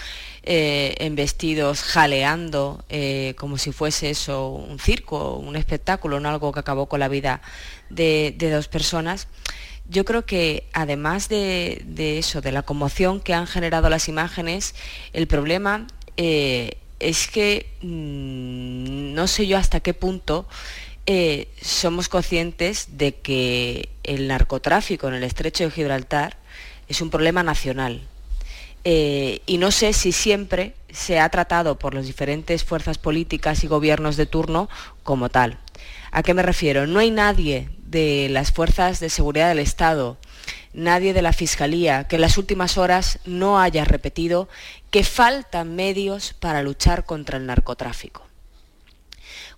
eh, 0.44 0.96
embestidos, 1.00 1.82
jaleando, 1.84 2.84
eh, 2.90 3.34
como 3.38 3.58
si 3.58 3.72
fuese 3.72 4.10
eso 4.10 4.50
un 4.50 4.80
circo, 4.80 5.36
un 5.36 5.56
espectáculo, 5.56 6.20
no 6.20 6.30
algo 6.30 6.52
que 6.52 6.62
acabó 6.62 6.88
con 6.88 7.02
la 7.02 7.10
vida 7.10 7.42
de, 7.90 8.36
dos 8.40 8.68
personas. 8.68 9.28
Yo 9.90 10.06
creo 10.06 10.26
que 10.26 10.68
además 10.74 11.30
de, 11.30 11.84
eso, 12.18 12.42
de 12.42 12.52
la 12.52 12.64
conmoción 12.64 13.20
que 13.20 13.34
han 13.34 13.48
generado 13.48 13.90
las 13.90 14.08
imágenes, 14.08 14.76
el 15.14 15.28
problema 15.28 15.86
eh, 16.18 16.78
es 17.00 17.28
que 17.28 17.70
mm, 17.82 19.14
no 19.14 19.28
sé 19.28 19.48
yo 19.48 19.58
hasta 19.58 19.82
qué 19.82 19.94
punto 19.94 20.48
eh, 21.06 21.48
somos 21.62 22.10
conscientes 22.10 22.98
de 22.98 23.16
que 23.16 23.90
el 24.04 24.28
narcotráfico 24.28 25.08
en 25.08 25.14
el 25.14 25.24
estrecho 25.24 25.64
de 25.66 25.72
Gibraltar 25.72 26.38
es 26.88 27.02
un 27.02 27.10
problema 27.10 27.44
nacional. 27.44 28.02
Eh, 28.84 29.42
y 29.46 29.58
no 29.58 29.72
sé 29.72 29.94
si 29.94 30.12
siempre 30.12 30.76
se 30.92 31.20
ha 31.20 31.30
tratado 31.30 31.78
por 31.78 31.94
las 31.94 32.06
diferentes 32.06 32.64
fuerzas 32.64 32.98
políticas 32.98 33.64
y 33.64 33.68
gobiernos 33.68 34.16
de 34.18 34.26
turno 34.26 34.70
como 35.04 35.30
tal. 35.30 35.58
¿A 36.12 36.24
qué 36.24 36.34
me 36.34 36.44
refiero? 36.44 36.88
No 36.88 37.00
hay 37.00 37.12
nadie 37.12 37.70
de 37.86 38.28
las 38.30 38.52
fuerzas 38.52 39.00
de 39.00 39.10
seguridad 39.10 39.50
del 39.50 39.60
Estado, 39.60 40.18
nadie 40.74 41.14
de 41.14 41.22
la 41.22 41.34
Fiscalía 41.34 42.08
que 42.08 42.16
en 42.16 42.22
las 42.22 42.38
últimas 42.38 42.78
horas 42.78 43.20
no 43.26 43.60
haya 43.60 43.86
repetido 43.86 44.48
que 44.92 45.04
faltan 45.04 45.76
medios 45.76 46.34
para 46.34 46.62
luchar 46.64 47.06
contra 47.06 47.38
el 47.38 47.46
narcotráfico. 47.46 48.25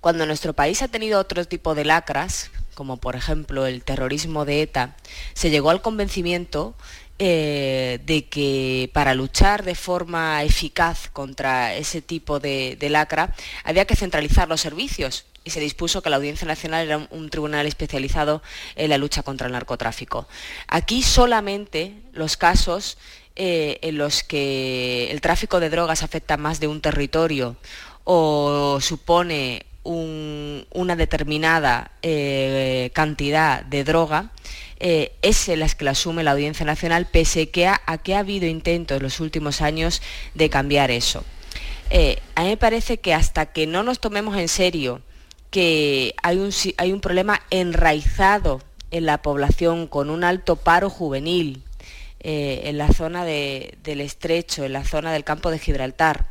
Cuando 0.08 0.26
nuestro 0.26 0.53
país 0.53 0.82
ha 0.82 0.88
tenido 0.88 1.20
otro 1.20 1.43
tipo 1.43 1.76
de 1.76 1.84
lacras, 1.84 2.49
como 2.76 2.95
por 2.95 3.18
ejemplo 3.18 3.66
el 3.66 3.84
terrorismo 3.84 4.45
de 4.45 4.62
ETA, 4.62 4.95
se 5.34 5.49
llegó 5.49 5.70
al 5.70 5.82
convencimiento 5.82 6.76
eh, 7.20 7.99
de 8.05 8.24
que 8.30 8.89
para 8.93 9.14
luchar 9.14 9.66
de 9.66 9.76
forma 9.76 10.45
eficaz 10.45 11.10
contra 11.10 11.76
ese 11.76 12.01
tipo 12.01 12.39
de, 12.39 12.78
lacra 12.89 13.36
había 13.66 13.84
que 13.84 13.97
centralizar 13.97 14.47
los 14.47 14.62
servicios 14.62 15.26
y 15.43 15.49
se 15.49 15.60
dispuso 15.60 16.01
que 16.01 16.10
la 16.10 16.16
Audiencia 16.16 16.47
Nacional 16.47 16.86
era 16.86 17.05
un, 17.12 17.30
tribunal 17.30 17.66
especializado 17.66 18.41
en 18.78 18.89
la 18.91 18.97
lucha 18.97 19.24
contra 19.24 19.47
el 19.47 19.51
narcotráfico. 19.51 20.26
Aquí 20.70 21.03
solamente 21.03 21.95
los 22.14 22.38
casos 22.38 22.97
eh, 23.36 23.80
en 23.82 23.97
los 23.97 24.24
que 24.24 25.12
el 25.12 25.20
tráfico 25.20 25.60
de 25.60 25.70
drogas 25.70 26.01
afecta 26.01 26.38
más 26.38 26.62
de 26.62 26.70
un 26.70 26.80
territorio 26.80 27.58
o 28.05 28.80
supone 28.80 29.66
una 29.88 30.95
determinada 30.95 31.91
eh, 32.01 32.91
cantidad 32.93 33.63
de 33.63 33.83
droga, 33.83 34.31
eh, 34.79 35.13
es 35.21 35.47
las 35.47 35.75
que 35.75 35.85
la 35.85 35.91
asume 35.91 36.23
la 36.23 36.31
Audiencia 36.31 36.65
Nacional, 36.65 37.07
pese 37.09 37.49
que 37.49 37.67
a, 37.67 37.79
que 38.03 38.15
ha 38.15 38.19
habido 38.19 38.47
intentos 38.47 38.97
en 38.97 39.03
los 39.03 39.19
últimos 39.19 39.61
años 39.61 40.01
de 40.35 40.49
cambiar 40.49 40.91
eso. 40.91 41.23
Eh, 41.89 42.19
a 42.35 42.43
mí 42.43 42.49
me 42.49 42.57
parece 42.57 42.97
que 42.97 43.13
hasta 43.13 43.47
que 43.47 43.65
no 43.65 43.83
nos 43.83 43.99
tomemos 43.99 44.35
en 44.38 44.49
serio 44.49 45.01
que 45.51 46.13
hay 46.21 46.38
un, 46.38 46.51
hay 46.77 46.91
un 46.91 46.99
problema 46.99 47.41
enraizado 47.49 48.61
en 48.91 49.05
la 49.05 49.21
población 49.21 49.88
con 49.88 50.09
un 50.09 50.23
alto 50.23 50.57
paro 50.57 50.89
juvenil 50.89 51.63
en 52.19 52.77
la 52.77 52.91
zona 52.91 53.23
del 53.23 54.01
estrecho, 54.01 54.65
en 54.65 54.73
la 54.73 54.83
zona 54.83 55.13
del 55.13 55.23
campo 55.23 55.49
de 55.49 55.59
Gibraltar, 55.59 56.25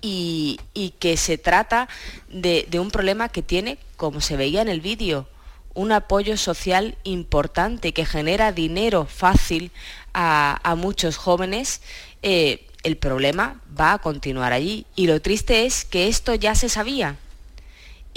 y, 0.00 0.60
que 0.98 1.16
se 1.16 1.38
trata 1.38 1.88
de, 2.28 2.66
un 2.78 2.90
problema 2.90 3.28
que 3.28 3.42
tiene, 3.42 3.78
como 3.96 4.20
se 4.20 4.36
veía 4.36 4.62
en 4.62 4.68
el 4.68 4.80
vídeo, 4.80 5.28
un 5.74 5.92
apoyo 5.92 6.36
social 6.36 6.96
importante 7.04 7.92
que 7.92 8.06
genera 8.06 8.52
dinero 8.52 9.06
fácil 9.06 9.72
a, 10.14 10.74
muchos 10.78 11.16
jóvenes, 11.16 11.82
eh, 12.22 12.66
el 12.82 12.96
problema 12.96 13.60
va 13.78 13.94
a 13.94 13.98
continuar 13.98 14.52
allí. 14.52 14.86
Y 14.94 15.06
lo 15.06 15.20
triste 15.20 15.66
es 15.66 15.84
que 15.84 16.08
esto 16.08 16.34
ya 16.34 16.54
se 16.54 16.68
sabía 16.68 17.16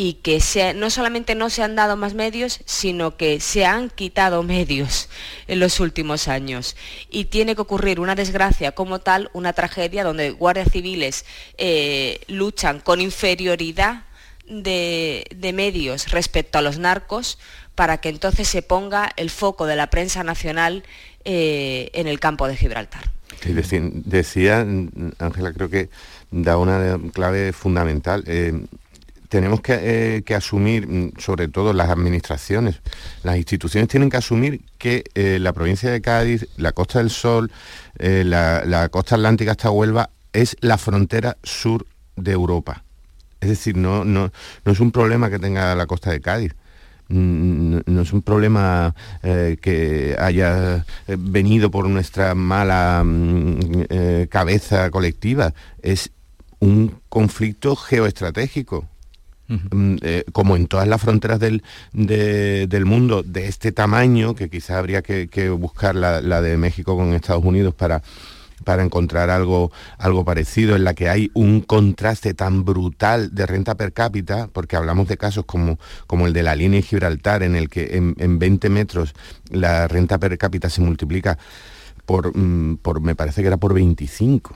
y 0.01 0.13
que 0.13 0.41
no 0.77 0.89
solamente 0.89 1.35
no 1.35 1.49
se 1.49 1.61
han 1.61 1.75
dado 1.75 1.97
más 1.97 2.13
medios, 2.13 2.61
sino 2.63 3.17
que 3.17 3.41
se 3.41 3.65
han 3.65 3.89
quitado 3.89 4.43
medios 4.55 5.09
en 5.45 5.59
los 5.59 5.81
últimos 5.81 6.29
años. 6.29 6.77
Y 7.11 7.25
tiene 7.25 7.53
que 7.53 7.63
ocurrir 7.63 7.99
una 7.99 8.15
desgracia 8.15 8.71
como 8.71 8.99
tal, 8.99 9.29
una 9.33 9.51
tragedia 9.51 10.05
donde 10.05 10.31
guardias 10.31 10.71
civiles 10.71 11.25
eh, 11.57 12.21
luchan 12.29 12.79
con 12.79 13.01
inferioridad 13.01 14.03
de, 14.47 15.51
medios 15.53 16.09
respecto 16.11 16.57
a 16.57 16.61
los 16.61 16.79
narcos 16.79 17.37
para 17.75 17.97
que 17.97 18.07
entonces 18.07 18.47
se 18.47 18.61
ponga 18.61 19.11
el 19.17 19.29
foco 19.29 19.65
de 19.65 19.75
la 19.75 19.89
prensa 19.89 20.23
nacional 20.23 20.83
eh, 21.25 21.89
en 21.91 22.07
el 22.07 22.21
campo 22.21 22.47
de 22.47 22.55
Gibraltar. 22.55 23.03
decía, 24.05 24.65
Ángela, 25.19 25.51
creo 25.51 25.69
que 25.69 25.89
da 26.31 26.55
una 26.55 26.97
clave 27.11 27.51
fundamental. 27.51 28.23
Eh, 28.27 28.53
tenemos 29.29 29.61
eh, 29.67 30.23
que, 30.25 30.35
asumir, 30.35 30.87
mm, 30.87 31.13
sobre 31.19 31.47
todo 31.47 31.71
las 31.71 31.89
administraciones, 31.89 32.81
las 33.23 33.37
instituciones 33.37 33.87
tienen 33.87 34.09
que 34.09 34.17
asumir 34.17 34.61
que 34.77 35.03
eh, 35.13 35.37
la 35.39 35.53
provincia 35.53 35.89
de 35.91 36.01
Cádiz, 36.01 36.47
la 36.57 36.71
Costa 36.73 36.99
del 36.99 37.11
Sol, 37.11 37.51
eh, 37.99 38.23
la, 38.25 38.89
costa 38.89 39.15
atlántica 39.15 39.51
hasta 39.51 39.69
Huelva, 39.69 40.09
es 40.33 40.57
la 40.61 40.77
frontera 40.77 41.37
sur 41.43 41.85
de 42.15 42.31
Europa. 42.31 42.83
Es 43.39 43.49
decir, 43.49 43.77
no, 43.77 44.03
no, 44.03 44.31
no 44.65 44.71
es 44.71 44.79
un 44.79 44.91
problema 44.91 45.29
que 45.29 45.39
tenga 45.39 45.73
la 45.75 45.85
costa 45.85 46.11
de 46.11 46.19
Cádiz. 46.19 46.55
Mm, 47.07 47.79
no, 47.85 48.01
es 48.01 48.13
un 48.13 48.21
problema 48.21 48.93
que 49.21 50.15
haya 50.19 50.85
venido 51.07 51.71
por 51.71 51.87
nuestra 51.87 52.35
mala 52.35 53.03
mm, 53.05 54.25
cabeza 54.29 54.89
colectiva, 54.89 55.53
es 55.81 56.11
un 56.59 56.99
conflicto 57.09 57.75
geoestratégico 57.75 58.87
Mm, 59.49 59.95
eh, 60.01 60.25
como 60.31 60.55
en 60.55 60.67
todas 60.67 60.87
las 60.87 61.01
fronteras 61.01 61.39
del, 61.39 61.63
mundo 62.85 63.23
de 63.23 63.47
este 63.47 63.71
tamaño, 63.71 64.35
que 64.35 64.47
quizás 64.47 64.77
habría 64.77 65.01
que, 65.01 65.49
buscar 65.49 65.95
la, 65.95 66.41
de 66.41 66.57
México 66.57 66.95
con 66.95 67.13
Estados 67.13 67.43
Unidos 67.43 67.73
para, 67.73 68.03
para 68.63 68.83
encontrar 68.83 69.31
algo, 69.31 69.71
algo 69.97 70.23
parecido, 70.23 70.75
en 70.75 70.83
la 70.83 70.93
que 70.93 71.09
hay 71.09 71.31
un 71.33 71.61
contraste 71.61 72.35
tan 72.35 72.63
brutal 72.63 73.33
de 73.33 73.47
renta 73.47 73.75
per 73.75 73.91
cápita, 73.91 74.49
porque 74.53 74.75
hablamos 74.75 75.07
de 75.07 75.17
casos 75.17 75.45
como, 75.45 75.79
como 76.05 76.27
el 76.27 76.33
de 76.33 76.43
la 76.43 76.55
línea 76.55 76.83
Gibraltar, 76.83 77.41
en 77.41 77.55
el 77.55 77.69
que 77.69 77.97
en, 77.97 78.15
en 78.19 78.37
20 78.37 78.69
metros 78.69 79.15
la 79.49 79.87
renta 79.87 80.19
per 80.19 80.37
cápita 80.37 80.69
se 80.69 80.81
multiplica 80.81 81.39
por, 82.05 82.37
mm, 82.37 82.77
por, 82.77 83.01
me 83.01 83.15
parece 83.15 83.41
que 83.41 83.47
era 83.47 83.57
por 83.57 83.73
25 83.73 84.55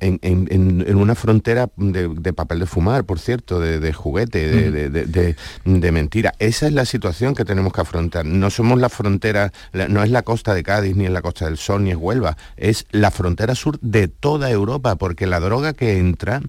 en, 0.00 0.96
una 0.96 1.14
frontera 1.14 1.70
de, 1.76 2.32
papel 2.32 2.60
de 2.60 2.66
fumar, 2.66 3.04
por 3.04 3.18
cierto, 3.18 3.60
de, 3.60 3.92
juguete, 3.92 4.70
de, 4.90 5.92
mentira. 5.92 6.34
Esa 6.38 6.66
es 6.66 6.72
la 6.72 6.84
situación 6.84 7.34
que 7.34 7.44
tenemos 7.44 7.72
que 7.72 7.80
afrontar. 7.80 8.24
No 8.24 8.50
somos 8.50 8.78
la 8.78 8.88
frontera, 8.88 9.52
no 9.72 10.02
es 10.02 10.10
la 10.10 10.22
costa 10.22 10.54
de 10.54 10.62
Cádiz, 10.62 10.96
ni 10.96 11.06
es 11.06 11.10
la 11.10 11.22
costa 11.22 11.46
del 11.46 11.58
Sol, 11.58 11.84
ni 11.84 11.90
es 11.90 11.96
Huelva, 11.96 12.36
es 12.56 12.86
la 12.90 13.10
frontera 13.10 13.54
sur 13.54 13.78
de 13.80 14.08
toda 14.08 14.50
Europa, 14.50 14.96
porque 14.96 15.26
la 15.26 15.40
droga 15.40 15.72
que 15.72 15.98
entra 15.98 16.42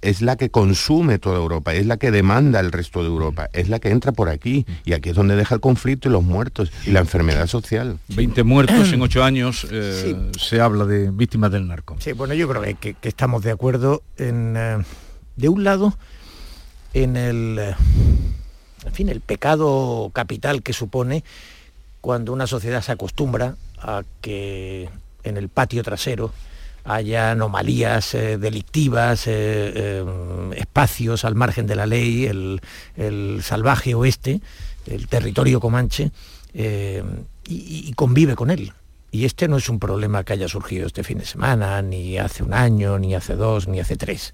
es 0.00 0.22
la 0.22 0.36
que 0.36 0.50
consume 0.50 1.18
toda 1.18 1.36
Europa, 1.36 1.74
es 1.74 1.86
la 1.86 1.96
que 1.96 2.10
demanda 2.10 2.60
el 2.60 2.70
resto 2.70 3.00
de 3.00 3.08
Europa, 3.08 3.48
es 3.52 3.68
la 3.68 3.80
que 3.80 3.90
entra 3.90 4.12
por 4.12 4.28
aquí 4.28 4.64
y 4.84 4.92
aquí 4.92 5.10
es 5.10 5.16
donde 5.16 5.34
deja 5.36 5.54
el 5.54 5.60
conflicto 5.60 6.08
y 6.08 6.12
los 6.12 6.22
muertos 6.22 6.72
y 6.86 6.90
la 6.90 7.00
enfermedad 7.00 7.46
social. 7.46 7.98
20 8.08 8.42
muertos 8.44 8.92
en 8.92 9.02
8 9.02 9.24
años 9.24 9.66
eh, 9.70 10.30
se 10.38 10.60
habla 10.60 10.84
de 10.84 11.10
víctimas 11.10 11.50
del 11.50 11.66
narco. 11.66 11.96
Sí, 11.98 12.12
bueno, 12.12 12.34
yo 12.34 12.48
creo 12.48 12.62
que, 12.78 12.96
estamos 13.02 13.42
de 13.42 13.50
acuerdo 13.50 14.02
en, 14.16 14.54
eh, 14.56 14.78
de 15.36 15.48
un 15.48 15.64
lado, 15.64 15.96
en 16.94 17.16
el, 17.16 17.58
eh, 17.58 17.74
en 18.86 18.92
fin, 18.92 19.08
el 19.08 19.20
pecado 19.20 20.10
capital 20.12 20.62
que 20.62 20.72
supone 20.72 21.24
cuando 22.00 22.32
una 22.32 22.46
sociedad 22.46 22.82
se 22.82 22.92
acostumbra 22.92 23.56
a 23.80 24.02
que 24.20 24.88
en 25.24 25.36
el 25.36 25.48
patio 25.48 25.82
trasero 25.82 26.32
haya 26.88 27.32
anomalías 27.32 28.14
eh, 28.14 28.38
delictivas, 28.38 29.26
eh, 29.26 29.32
eh, 29.34 30.04
espacios 30.56 31.24
al 31.24 31.34
margen 31.34 31.66
de 31.66 31.76
la 31.76 31.86
ley, 31.86 32.24
el, 32.26 33.40
salvaje 33.42 33.94
oeste, 33.94 34.40
el 34.86 35.06
territorio 35.06 35.60
comanche, 35.60 36.10
y, 36.54 37.92
convive 37.92 38.34
con 38.34 38.50
él. 38.50 38.72
Y 39.10 39.24
este 39.26 39.48
no 39.48 39.58
es 39.58 39.68
un 39.68 39.78
problema 39.78 40.24
que 40.24 40.32
haya 40.32 40.48
surgido 40.48 40.86
este 40.86 41.04
fin 41.04 41.18
de 41.18 41.26
semana, 41.26 41.80
ni 41.82 42.18
hace 42.18 42.42
un 42.42 42.54
año, 42.54 42.98
ni 42.98 43.14
hace 43.14 43.36
dos, 43.36 43.68
ni 43.68 43.80
hace 43.80 43.96
tres. 43.96 44.32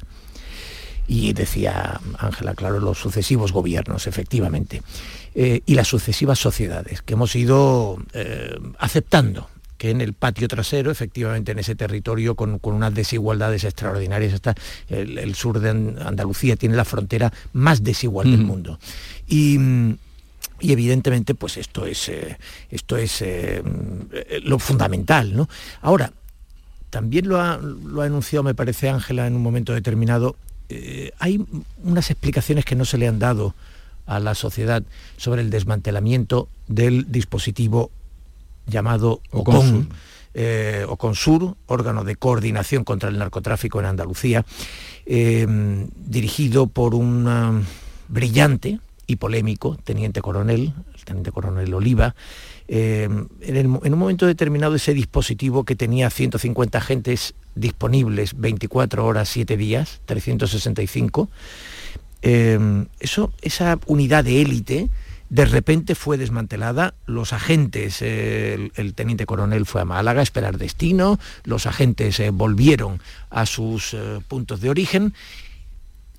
Y 1.06 1.32
decía 1.32 2.00
Ángela, 2.18 2.54
claro, 2.54 2.80
los 2.80 2.98
sucesivos 2.98 3.52
gobiernos, 3.52 4.06
efectivamente, 4.06 4.82
y 5.34 5.74
las 5.74 5.88
sucesivas 5.88 6.38
sociedades 6.38 7.02
que 7.02 7.14
hemos 7.14 7.34
ido 7.36 7.98
aceptando 8.78 9.48
que 9.84 9.90
en 9.90 10.00
el 10.00 10.14
patio 10.14 10.48
trasero, 10.48 10.90
efectivamente 10.90 11.52
en 11.52 11.58
ese 11.58 11.74
territorio 11.74 12.36
con, 12.36 12.58
unas 12.62 12.94
desigualdades 12.94 13.64
extraordinarias, 13.64 14.32
está 14.32 14.54
el, 14.88 15.34
sur 15.34 15.60
de 15.60 15.68
Andalucía 15.68 16.56
tiene 16.56 16.74
la 16.74 16.86
frontera 16.86 17.30
más 17.52 17.84
desigual 17.84 18.30
del 18.30 18.40
mundo. 18.40 18.78
Y, 19.28 19.58
evidentemente 20.60 21.34
pues 21.34 21.58
esto 21.58 21.84
es, 21.84 22.08
eh, 22.08 22.38
esto 22.70 22.96
es 22.96 23.20
eh, 23.20 23.62
lo 24.44 24.58
fundamental. 24.58 25.36
¿no? 25.36 25.50
Ahora, 25.82 26.14
también 26.88 27.28
lo 27.28 27.38
ha, 27.38 27.58
lo 27.58 28.00
ha 28.00 28.06
enunciado, 28.06 28.42
me 28.42 28.54
parece, 28.54 28.88
Ángela, 28.88 29.26
en 29.26 29.36
un 29.36 29.42
momento 29.42 29.74
determinado, 29.74 30.34
eh, 30.70 31.12
hay 31.18 31.44
unas 31.82 32.10
explicaciones 32.10 32.64
que 32.64 32.74
no 32.74 32.86
se 32.86 32.96
le 32.96 33.06
han 33.06 33.18
dado 33.18 33.54
a 34.06 34.18
la 34.18 34.34
sociedad 34.34 34.82
sobre 35.18 35.42
el 35.42 35.50
desmantelamiento 35.50 36.48
del 36.68 37.12
dispositivo 37.12 37.90
llamado 38.66 39.20
OCON, 39.30 39.88
eh, 40.34 40.84
OCONSUR, 40.88 41.56
órgano 41.66 42.04
de 42.04 42.16
coordinación 42.16 42.84
contra 42.84 43.08
el 43.08 43.18
narcotráfico 43.18 43.80
en 43.80 43.86
Andalucía, 43.86 44.44
eh, 45.06 45.46
dirigido 45.96 46.66
por 46.66 46.94
un 46.94 47.64
brillante 48.08 48.80
y 49.06 49.16
polémico, 49.16 49.76
teniente 49.84 50.20
coronel, 50.22 50.72
el 50.94 51.04
teniente 51.04 51.30
coronel 51.30 51.72
Oliva, 51.74 52.14
eh, 52.68 53.08
en, 53.42 53.66
un 53.66 53.98
momento 53.98 54.26
determinado 54.26 54.74
ese 54.74 54.94
dispositivo 54.94 55.64
que 55.64 55.76
tenía 55.76 56.08
150 56.08 56.78
agentes 56.78 57.34
disponibles 57.54 58.38
24 58.38 59.04
horas, 59.04 59.28
7 59.28 59.56
días, 59.56 60.00
365, 60.06 61.28
eh, 62.22 62.86
eso, 63.00 63.32
esa 63.42 63.78
unidad 63.86 64.24
de 64.24 64.40
élite 64.40 64.88
de 65.30 65.44
repente 65.44 65.94
fue 65.94 66.18
desmantelada, 66.18 66.94
los 67.06 67.32
agentes, 67.32 68.02
el, 68.02 68.92
teniente 68.94 69.26
coronel 69.26 69.66
fue 69.66 69.80
a 69.80 69.84
Málaga 69.84 70.20
a 70.20 70.22
esperar 70.22 70.58
destino, 70.58 71.18
los 71.44 71.66
agentes 71.66 72.22
volvieron 72.32 73.00
a 73.30 73.46
sus 73.46 73.96
puntos 74.28 74.60
de 74.60 74.70
origen 74.70 75.14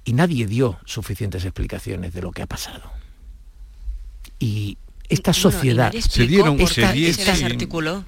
y 0.03 0.13
nadie 0.13 0.45
dio 0.45 0.79
suficientes 0.85 1.45
explicaciones 1.45 2.13
de 2.13 2.21
lo 2.21 2.31
que 2.31 2.41
ha 2.41 2.47
pasado. 2.47 2.91
Y 4.39 4.77
esta 5.09 5.33
sociedad... 5.33 5.93
se 5.93 6.27
dieron, 6.27 6.59
esta, 6.59 6.93
se, 6.93 7.45
articuló 7.45 8.05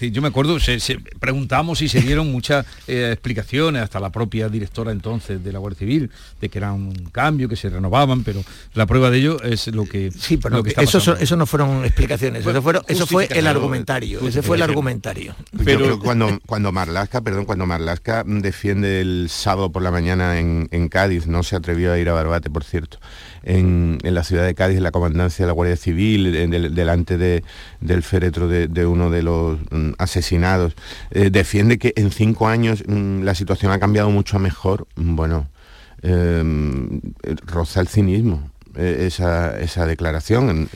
yo 0.00 0.22
me 0.22 0.28
acuerdo, 0.28 0.58
se, 0.60 0.78
preguntamos 1.18 1.82
y 1.82 1.88
se 1.88 2.00
dieron 2.00 2.30
muchas 2.30 2.66
eh, 2.86 3.10
explicaciones, 3.12 3.82
hasta 3.82 4.00
la 4.00 4.10
propia 4.10 4.48
directora 4.48 4.92
entonces 4.92 5.42
de 5.42 5.52
la 5.52 5.58
Guardia 5.58 5.78
Civil, 5.78 6.10
de 6.40 6.48
que 6.48 6.58
era 6.58 6.72
un 6.72 6.92
cambio, 7.12 7.48
que 7.48 7.56
se 7.56 7.70
renovaban, 7.70 8.22
pero 8.22 8.42
la 8.74 8.86
prueba 8.86 9.10
de 9.10 9.18
ello 9.18 9.42
es 9.42 9.68
lo 9.68 9.86
que... 9.86 10.10
Sí, 10.10 10.36
pero 10.36 10.62
eso, 10.64 11.16
eso 11.16 11.36
no 11.36 11.46
fueron 11.46 11.84
explicaciones, 11.84 12.46
eso, 12.46 12.62
fueron, 12.62 12.82
eso 12.88 13.06
fue 13.06 13.28
el 13.30 13.46
argumentario, 13.46 14.26
ese 14.26 14.42
fue 14.42 14.56
el 14.56 14.62
argumentario. 14.62 15.34
Pero 15.64 15.98
cuando, 15.98 16.38
cuando 16.46 16.72
Marlasca, 16.72 17.20
perdón, 17.20 17.44
cuando 17.44 17.66
Marlasca 17.66 18.24
defiende 18.26 19.00
el 19.00 19.28
sábado 19.30 19.72
por 19.72 19.82
la 19.82 19.90
mañana 19.90 20.38
en, 20.38 20.68
en 20.70 20.88
Cádiz, 20.88 21.26
no 21.26 21.42
se 21.42 21.56
atrevió 21.56 21.92
a 21.92 21.98
ir 21.98 22.08
a 22.08 22.12
Barbate, 22.12 22.50
por 22.50 22.64
cierto, 22.64 22.98
en, 23.42 23.98
la 24.02 24.24
ciudad 24.24 24.44
de 24.44 24.54
Cádiz, 24.54 24.76
en 24.78 24.82
la 24.82 24.90
comandancia 24.90 25.44
de 25.44 25.48
la 25.48 25.52
Guardia 25.52 25.76
Civil, 25.76 26.32
delante 26.74 27.16
del 27.18 28.02
féretro 28.02 28.48
de, 28.48 28.86
uno 28.86 29.10
de 29.10 29.22
los 29.22 29.58
mm, 29.70 29.92
asesinados. 29.98 30.74
Eh, 31.10 31.30
defiende 31.30 31.78
que 31.78 31.92
en 31.96 32.10
cinco 32.10 32.48
años 32.48 32.82
mm, 32.86 33.22
la 33.22 33.34
situación 33.34 33.72
ha 33.72 33.78
cambiado 33.78 34.10
mucho 34.10 34.36
a 34.36 34.40
mejor. 34.40 34.86
Bueno, 34.96 35.48
em, 36.02 37.00
roza 37.46 37.80
el 37.80 37.88
cinismo. 37.88 38.50
Eh, 38.76 39.06
esa, 39.06 39.58
esa, 39.58 39.86
declaración. 39.86 40.68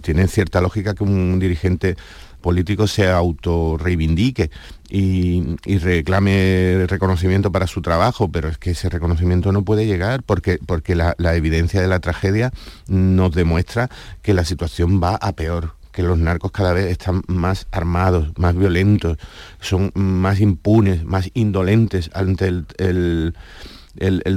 tiene 0.00 0.28
cierta 0.28 0.60
lógica 0.60 0.94
que 0.94 1.02
un 1.02 1.40
dirigente 1.40 1.96
político 2.42 2.86
se 2.86 3.08
autorreivindique 3.08 4.50
y, 4.90 5.56
y 5.64 5.78
reclame 5.78 6.86
reconocimiento 6.86 7.50
para 7.50 7.66
su 7.66 7.80
trabajo, 7.80 8.30
pero 8.30 8.48
es 8.48 8.58
que 8.58 8.72
ese 8.72 8.90
reconocimiento 8.90 9.50
no 9.52 9.64
puede 9.64 9.86
llegar 9.86 10.22
porque, 10.22 10.58
porque 10.66 10.94
la, 10.94 11.14
evidencia 11.34 11.80
de 11.80 11.88
la 11.88 12.00
tragedia 12.00 12.52
nos 12.88 13.32
demuestra 13.32 13.88
que 14.20 14.34
la 14.34 14.44
situación 14.44 15.02
va 15.02 15.14
a 15.14 15.32
peor 15.32 15.76
que 15.92 16.02
los 16.02 16.18
narcos 16.18 16.52
cada 16.52 16.72
vez 16.72 16.86
están 16.86 17.22
más 17.26 17.66
armados, 17.70 18.32
más 18.38 18.56
violentos, 18.56 19.18
son 19.60 19.92
más 19.94 20.40
impunes, 20.40 21.04
más 21.04 21.30
indolentes 21.34 22.10
ante 22.14 22.48
el, 22.78 23.34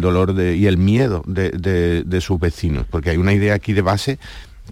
dolor 0.01 0.37
y 0.37 0.67
el 0.67 0.77
miedo 0.77 1.23
de, 1.25 2.19
sus 2.19 2.41
vecinos. 2.41 2.85
Porque 2.89 3.11
hay 3.11 3.17
una 3.17 3.31
idea 3.31 3.53
aquí 3.53 3.71
de 3.71 3.81
base 3.81 4.19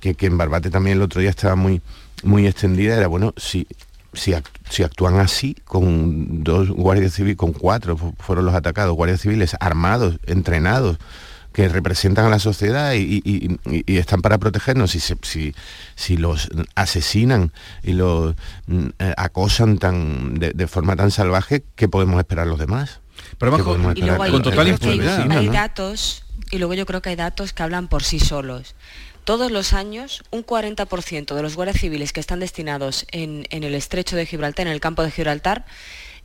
que, 0.02 0.16
que 0.16 0.26
en 0.26 0.38
Barbate 0.38 0.70
también 0.70 0.98
el 0.98 1.04
otro 1.04 1.22
día 1.22 1.30
estaba 1.30 1.56
muy, 1.56 1.82
muy 2.24 2.48
extendida 2.48 2.98
era, 2.98 3.08
bueno, 3.08 3.34
si, 3.38 3.68
si, 4.14 4.34
actúan 4.84 5.20
así 5.20 5.56
con 5.66 6.44
dos 6.44 6.70
guardias 6.70 7.14
civiles, 7.14 7.38
con 7.38 7.54
cuatro 7.54 7.98
fueron 8.20 8.46
los 8.46 8.56
atacados, 8.56 8.96
guardias 8.96 9.22
civiles 9.22 9.56
armados, 9.60 10.20
entrenados, 10.26 10.98
que 11.54 11.70
representan 11.70 12.26
a 12.26 12.30
la 12.30 12.40
sociedad 12.40 12.94
y, 12.96 13.60
están 13.88 14.22
para 14.22 14.40
protegernos, 14.40 14.96
y 14.96 15.00
si, 15.00 15.54
si, 15.96 16.18
los 16.18 16.50
asesinan 16.76 17.52
y 17.84 17.94
los 17.94 18.36
mm, 18.66 18.88
eh, 19.00 19.14
acosan 19.18 19.78
tan, 19.78 20.34
de, 20.34 20.68
forma 20.68 20.96
tan 20.96 21.12
salvaje, 21.12 21.64
¿qué 21.76 21.88
podemos 21.88 22.18
esperar 22.18 22.48
los 22.48 22.58
demás? 22.58 23.02
Pero 23.38 23.52
con 23.64 24.42
total 24.42 24.78
hay 25.30 25.48
datos, 25.50 26.26
y 26.50 26.58
luego 26.58 26.74
yo 26.74 26.86
creo 26.86 27.02
que 27.02 27.10
hay 27.10 27.16
datos 27.16 27.54
que 27.54 27.64
hablan 27.64 27.88
por 27.88 28.04
sí 28.04 28.20
solos. 28.20 28.76
Todos 29.24 29.52
los 29.52 29.72
años, 29.72 30.24
un 30.32 30.46
40% 30.46 31.34
de 31.34 31.42
los 31.42 31.56
guardias 31.56 31.80
civiles 31.80 32.12
que 32.12 32.20
están 32.20 32.40
destinados 32.40 33.06
en, 33.12 33.48
el 33.50 33.74
estrecho 33.74 34.18
de 34.18 34.26
Gibraltar, 34.26 34.68
en 34.68 34.74
el 34.74 34.82
campo 34.82 35.02
de 35.02 35.12
Gibraltar, 35.12 35.66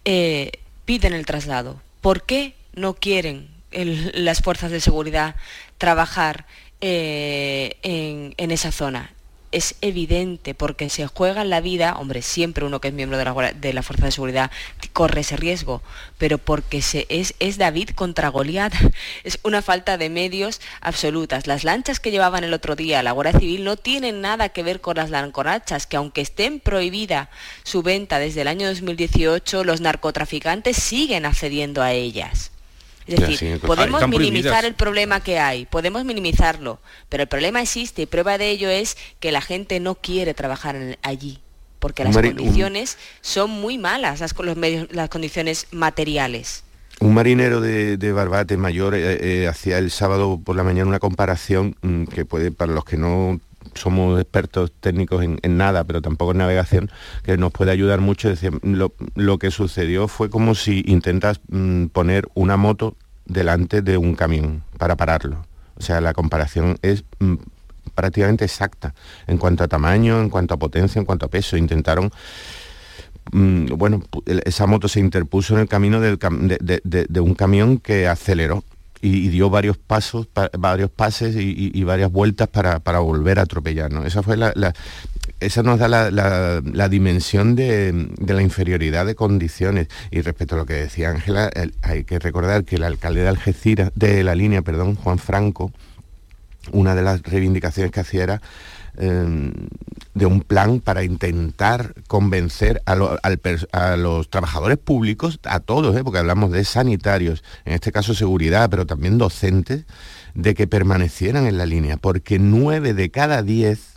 eh, 0.05 0.53
piden 0.85 1.13
el 1.13 1.25
traslado. 1.25 1.81
¿Por 2.01 2.25
qué 2.25 2.55
no 2.75 2.95
quieren 2.95 3.49
las 3.71 4.41
fuerzas 4.41 4.71
de 4.71 4.81
seguridad 4.81 5.37
trabajar 5.77 6.47
eh, 6.81 7.77
en, 7.83 8.51
esa 8.51 8.73
zona? 8.73 9.13
Es 9.53 9.77
evidente 9.81 10.55
porque 10.55 10.91
se 10.91 11.07
juega 11.07 11.45
la 11.45 11.61
vida, 11.61 11.97
hombre, 11.99 12.23
siempre 12.23 12.65
uno 12.65 12.81
que 12.81 12.89
es 12.89 12.95
miembro 12.95 13.19
de 13.19 13.25
la, 13.25 13.53
de 13.53 13.73
la 13.73 13.83
Fuerza 13.83 14.07
de 14.07 14.13
Seguridad 14.13 14.51
corre 14.93 15.21
ese 15.21 15.37
riesgo, 15.37 15.83
pero 16.19 16.39
porque 16.39 16.83
se, 16.83 17.07
es, 17.09 17.35
es 17.39 17.57
David 17.57 17.91
contra 17.91 18.29
Goliat, 18.29 18.75
es 19.25 19.39
una 19.43 19.63
falta 19.63 19.97
de 19.97 20.11
medios 20.11 20.61
absolutas. 20.81 21.47
Las 21.47 21.65
lanchas 21.65 22.01
que 22.01 22.11
llevaban 22.11 22.45
el 22.45 22.53
otro 22.53 22.77
día 22.77 23.03
la 23.03 23.13
Guardia 23.13 23.39
Civil 23.39 23.65
no 23.65 23.77
tienen 23.77 24.21
nada 24.21 24.49
que 24.49 24.63
ver 24.63 24.81
con 24.81 24.97
las 24.97 25.11
lancorachas, 25.11 25.87
que 25.87 25.97
aunque 25.97 26.21
estén 26.21 26.61
prohibida 26.61 27.31
su 27.63 27.83
venta 27.83 28.19
desde 28.19 28.43
el 28.43 28.49
año 28.49 28.67
2018, 28.69 29.65
los 29.65 29.81
narcotraficantes 29.81 30.77
siguen 30.77 31.27
accediendo 31.27 31.83
a 31.83 31.93
ellas. 31.93 32.51
Es 33.09 33.21
decir, 33.21 33.61
podemos 33.61 34.07
minimizar 34.07 34.65
el 34.65 34.75
problema 34.75 35.21
que 35.21 35.39
hay, 35.39 35.67
podemos 35.67 36.05
minimizarlo, 36.05 36.79
pero 37.09 37.23
el 37.23 37.29
problema 37.29 37.63
existe 37.63 38.03
y 38.03 38.07
prueba 38.07 38.37
de 38.37 38.51
ello 38.51 38.69
es 38.69 38.97
que 39.19 39.33
la 39.33 39.41
gente 39.41 39.81
no 39.81 39.95
quiere 39.95 40.35
trabajar 40.35 40.99
allí, 41.03 41.41
porque 41.79 42.05
las 42.05 42.15
condiciones 42.15 42.99
son 43.23 43.51
muy 43.51 43.79
malas, 43.79 44.21
las, 44.21 44.39
los 44.39 44.57
medios, 44.57 44.89
las 44.93 45.09
condiciones 45.09 45.67
materiales. 45.71 46.65
Un 47.01 47.15
marinero 47.15 47.61
de, 47.61 48.13
Barbate 48.13 48.57
mayor 48.57 48.95
eh, 48.95 49.43
eh, 49.43 49.49
hacía 49.49 49.79
el 49.79 49.91
sábado 49.91 50.41
por 50.43 50.57
la 50.57 50.65
mañana 50.65 50.89
una 50.89 50.99
comparación 50.99 51.77
mm, 51.81 52.05
que 52.05 52.25
puede, 52.25 52.51
para 52.51 52.73
los 52.73 52.85
que 52.85 52.97
no 52.97 53.41
somos 53.75 54.21
expertos 54.21 54.73
técnicos 54.81 55.25
en, 55.25 55.57
nada, 55.57 55.85
pero 55.85 56.03
tampoco 56.03 56.33
en 56.33 56.39
navegación, 56.39 56.91
que 57.23 57.37
nos 57.37 57.53
puede 57.53 57.71
ayudar 57.71 58.01
mucho. 58.01 58.33
lo, 58.63 59.39
que 59.39 59.51
sucedió 59.51 60.09
fue 60.09 60.31
como 60.31 60.55
si 60.55 60.83
intentas 60.87 61.41
mm, 61.49 61.87
poner 61.87 62.29
una 62.35 62.57
moto 62.57 62.97
delante 63.25 63.83
de 63.83 63.97
un 63.97 64.15
camión 64.15 64.63
para 64.79 64.97
pararlo. 64.97 65.45
O 65.77 65.83
sea, 65.83 66.01
la 66.01 66.13
comparación 66.13 66.79
es 66.83 67.05
mm, 67.21 67.35
prácticamente 67.95 68.45
exacta 68.45 68.95
en 69.27 69.39
cuanto 69.39 69.65
a 69.65 69.69
tamaño, 69.69 70.21
en 70.21 70.31
cuanto 70.31 70.55
a 70.55 70.59
potencia, 70.59 70.99
en 70.99 71.05
cuanto 71.05 71.27
a 71.27 71.29
peso. 71.29 71.57
Intentaron 71.57 72.11
mm, 73.33 73.67
bueno, 73.77 74.03
esa 74.45 74.67
moto 74.67 74.89
se 74.89 75.01
interpuso 75.01 75.55
en 75.55 75.61
el 75.61 75.69
camino 75.69 76.01
de, 76.01 77.21
un 77.21 77.35
camión 77.35 77.79
que 77.79 78.09
aceleró 78.09 78.65
y, 79.01 79.29
dio 79.29 79.51
varios 79.51 79.77
pasos, 79.79 80.29
varios 80.59 80.91
pases 80.91 81.37
y, 81.37 81.85
varias 81.85 82.11
vueltas 82.11 82.49
para, 82.49 82.79
volver 82.99 83.39
a 83.39 83.43
atropellarnos. 83.43 84.07
Esa 84.07 84.23
fue 84.23 84.37
la, 84.37 84.53
esa 85.41 85.63
nos 85.63 85.79
da 85.79 85.89
la, 85.89 86.89
dimensión 86.89 87.55
de, 87.55 88.09
la 88.27 88.43
inferioridad 88.43 89.07
de 89.07 89.15
condiciones. 89.15 89.89
Y 90.11 90.21
respecto 90.21 90.55
a 90.55 90.59
lo 90.59 90.67
que 90.67 90.75
decía 90.75 91.11
Ángela, 91.11 91.51
hay 91.83 92.05
que 92.05 92.19
recordar 92.19 92.65
que 92.65 92.77
el 92.77 92.85
alcalde 92.85 93.23
de 93.23 93.29
Algeciras, 93.29 93.93
de 93.95 94.25
la 94.25 94.35
línea, 94.35 94.63
perdón, 94.63 94.97
Juan 94.97 95.19
Franco, 95.19 95.73
una 96.73 96.95
de 96.95 97.03
las 97.03 97.23
reivindicaciones 97.23 97.93
que 97.93 98.01
hacía 98.01 98.25
era 98.25 98.43
em, 98.99 99.53
de 100.15 100.27
un 100.27 100.41
plan 100.41 100.81
para 100.81 101.05
intentar 101.05 101.95
convencer 102.09 102.83
a, 102.87 102.97
los 103.97 104.31
trabajadores 104.31 104.79
públicos, 104.79 105.39
a 105.45 105.61
todos, 105.61 105.97
¿eh? 105.97 106.05
porque 106.05 106.19
hablamos 106.19 106.51
de 106.51 106.65
sanitarios, 106.65 107.45
en 107.65 107.75
este 107.75 107.93
caso 107.93 108.15
seguridad, 108.15 108.69
pero 108.69 108.87
también 108.87 109.17
docentes, 109.17 109.87
de 110.35 110.55
que 110.55 110.67
permanecieran 110.67 111.47
en 111.47 111.59
la 111.59 111.67
línea, 111.67 111.97
porque 111.97 112.39
nueve 112.39 112.95
de 112.95 113.11
cada 113.11 113.43
diez, 113.43 113.95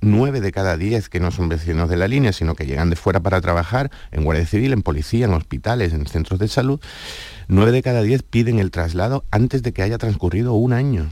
nueve 0.00 0.40
de 0.40 0.52
cada 0.52 0.76
diez 0.76 1.08
que 1.08 1.20
no 1.20 1.30
son 1.30 1.48
vecinos 1.48 1.88
de 1.88 1.96
la 1.96 2.08
línea, 2.08 2.32
sino 2.32 2.54
que 2.54 2.66
llegan 2.66 2.90
de 2.90 2.96
fuera 2.96 3.20
para 3.20 3.40
trabajar 3.40 3.90
en 4.12 4.24
Guardia 4.24 4.46
Civil, 4.46 4.72
en 4.72 4.82
policía, 4.82 5.26
en 5.26 5.34
hospitales, 5.34 5.92
en 5.92 6.06
centros 6.06 6.38
de 6.38 6.48
salud, 6.48 6.80
nueve 7.48 7.72
de 7.72 7.82
cada 7.82 8.02
diez 8.02 8.22
piden 8.22 8.58
el 8.58 8.70
traslado 8.70 9.24
antes 9.30 9.62
de 9.62 9.72
que 9.72 9.82
haya 9.82 9.98
transcurrido 9.98 10.54
un 10.54 10.72
año. 10.72 11.10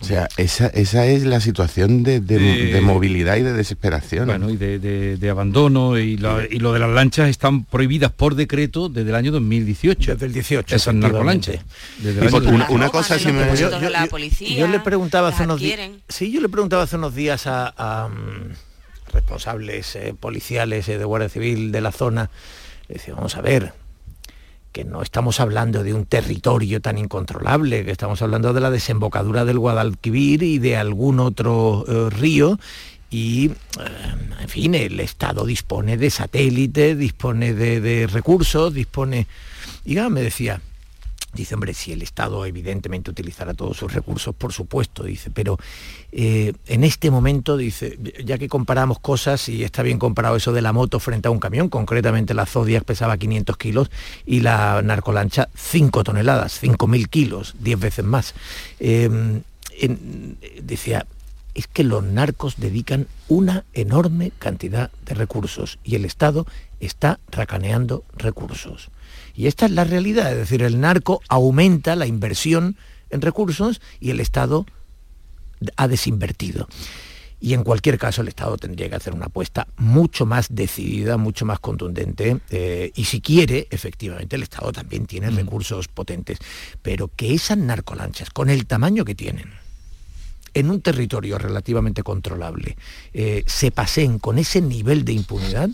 O 0.00 0.04
sea, 0.04 0.28
esa, 0.38 0.66
es 0.74 1.24
la 1.24 1.40
situación 1.40 2.02
de, 2.02 2.80
movilidad 2.82 3.36
y 3.36 3.42
de 3.42 3.52
desesperación. 3.52 4.26
Bueno, 4.26 4.48
y 4.48 4.56
de, 4.56 5.30
abandono 5.30 5.98
y, 5.98 6.16
lo 6.16 6.72
de 6.72 6.78
las 6.78 6.90
lanchas 6.90 7.28
están 7.28 7.64
prohibidas 7.64 8.10
por 8.10 8.34
decreto 8.34 8.88
desde 8.88 9.10
el 9.10 9.16
año 9.16 9.32
2018. 9.32 10.12
Desde 10.12 10.26
el 10.26 10.32
18. 10.32 10.74
Esas 10.74 10.94
narcolanchas. 10.94 11.60
una, 12.70 12.88
cosa 12.88 13.18
si 13.18 13.30
me... 13.32 13.54
Yo, 13.56 14.66
le 14.68 14.80
preguntaba 14.80 15.28
hace 15.28 15.44
unos 15.44 15.60
días... 15.60 15.78
Sí, 16.08 16.32
yo 16.32 16.40
le 16.40 16.48
preguntaba 16.48 16.84
hace 16.84 16.96
unos 16.96 17.14
días 17.14 17.42
a, 17.46 18.08
mm, 18.08 19.12
responsables 19.12 19.96
eh, 19.96 20.14
policiales 20.18 20.88
eh, 20.88 20.98
de 20.98 21.04
Guardia 21.04 21.28
Civil 21.28 21.72
de 21.72 21.80
la 21.80 21.92
zona, 21.92 22.30
le 22.88 22.94
decía, 22.94 23.14
vamos 23.14 23.36
a 23.36 23.42
ver, 23.42 23.74
que 24.72 24.84
no 24.84 25.02
estamos 25.02 25.40
hablando 25.40 25.82
de 25.82 25.94
un 25.94 26.06
territorio 26.06 26.80
tan 26.80 26.98
incontrolable, 26.98 27.84
que 27.84 27.90
estamos 27.90 28.22
hablando 28.22 28.52
de 28.52 28.60
la 28.60 28.70
desembocadura 28.70 29.44
del 29.44 29.58
Guadalquivir 29.58 30.42
y 30.42 30.58
de 30.58 30.76
algún 30.76 31.20
otro 31.20 31.84
eh, 31.88 32.10
río 32.10 32.58
y, 33.10 33.46
eh, 33.46 33.54
en 34.40 34.48
fin, 34.48 34.74
el 34.74 35.00
Estado 35.00 35.44
dispone 35.44 35.96
de 35.96 36.10
satélites, 36.10 36.96
dispone 36.96 37.52
de, 37.52 38.06
recursos, 38.06 38.72
dispone... 38.72 39.26
Y 39.84 39.96
me 39.96 40.22
decía, 40.22 40.60
Dice, 41.32 41.54
hombre, 41.54 41.74
si 41.74 41.92
el 41.92 42.02
Estado 42.02 42.44
evidentemente 42.44 43.10
utilizará 43.10 43.54
todos 43.54 43.76
sus 43.76 43.92
recursos, 43.92 44.34
por 44.34 44.52
supuesto, 44.52 45.04
dice, 45.04 45.30
pero 45.30 45.58
eh, 46.10 46.52
en 46.66 46.82
este 46.82 47.10
momento, 47.10 47.56
dice, 47.56 47.98
ya 48.24 48.36
que 48.36 48.48
comparamos 48.48 48.98
cosas, 48.98 49.48
y 49.48 49.62
está 49.62 49.82
bien 49.82 49.98
comparado 49.98 50.36
eso 50.36 50.52
de 50.52 50.60
la 50.60 50.72
moto 50.72 50.98
frente 50.98 51.28
a 51.28 51.30
un 51.30 51.38
camión, 51.38 51.68
concretamente 51.68 52.34
la 52.34 52.46
Zodiac 52.46 52.84
pesaba 52.84 53.16
500 53.16 53.56
kilos 53.56 53.90
y 54.26 54.40
la 54.40 54.82
narcolancha 54.82 55.48
5 55.54 56.02
toneladas, 56.02 56.60
5.000 56.62 57.08
kilos, 57.08 57.54
10 57.60 57.78
veces 57.78 58.04
más. 58.04 58.34
Em, 58.80 59.42
decía, 60.62 61.06
es 61.54 61.66
que 61.66 61.84
los 61.84 62.02
narcos 62.02 62.56
dedican 62.58 63.06
una 63.28 63.64
enorme 63.72 64.32
cantidad 64.38 64.90
de 65.04 65.14
recursos 65.14 65.78
y 65.84 65.94
el 65.94 66.04
Estado 66.04 66.46
está 66.80 67.20
racaneando 67.30 68.04
recursos. 68.16 68.90
Y 69.40 69.46
esta 69.46 69.64
es 69.64 69.72
la 69.72 69.84
realidad, 69.84 70.30
es 70.32 70.36
decir, 70.36 70.62
el 70.62 70.80
narco 70.80 71.22
aumenta 71.26 71.96
la 71.96 72.06
inversión 72.06 72.76
en 73.08 73.22
recursos 73.22 73.80
y 73.98 74.10
el 74.10 74.20
Estado 74.20 74.66
ha 75.76 75.88
desinvertido. 75.88 76.68
Y 77.40 77.54
en 77.54 77.64
cualquier 77.64 77.96
caso 77.96 78.20
el 78.20 78.28
Estado 78.28 78.58
tendría 78.58 78.90
que 78.90 78.96
hacer 78.96 79.14
una 79.14 79.24
apuesta 79.26 79.66
mucho 79.78 80.26
más 80.26 80.54
decidida, 80.54 81.16
mucho 81.16 81.46
más 81.46 81.58
contundente. 81.58 82.38
Eh, 82.50 82.92
y 82.94 83.04
si 83.04 83.22
quiere, 83.22 83.66
efectivamente, 83.70 84.36
el 84.36 84.42
Estado 84.42 84.72
también 84.72 85.06
tiene 85.06 85.30
mm. 85.30 85.36
recursos 85.36 85.88
potentes. 85.88 86.36
Pero 86.82 87.08
que 87.08 87.32
esas 87.32 87.56
narcolanchas, 87.56 88.28
con 88.28 88.50
el 88.50 88.66
tamaño 88.66 89.06
que 89.06 89.14
tienen, 89.14 89.48
en 90.54 90.70
un 90.70 90.80
territorio 90.80 91.38
relativamente 91.38 92.02
controlable, 92.02 92.76
eh, 93.12 93.42
se 93.46 93.70
paseen 93.70 94.18
con 94.18 94.38
ese 94.38 94.60
nivel 94.60 95.04
de 95.04 95.12
impunidad, 95.12 95.70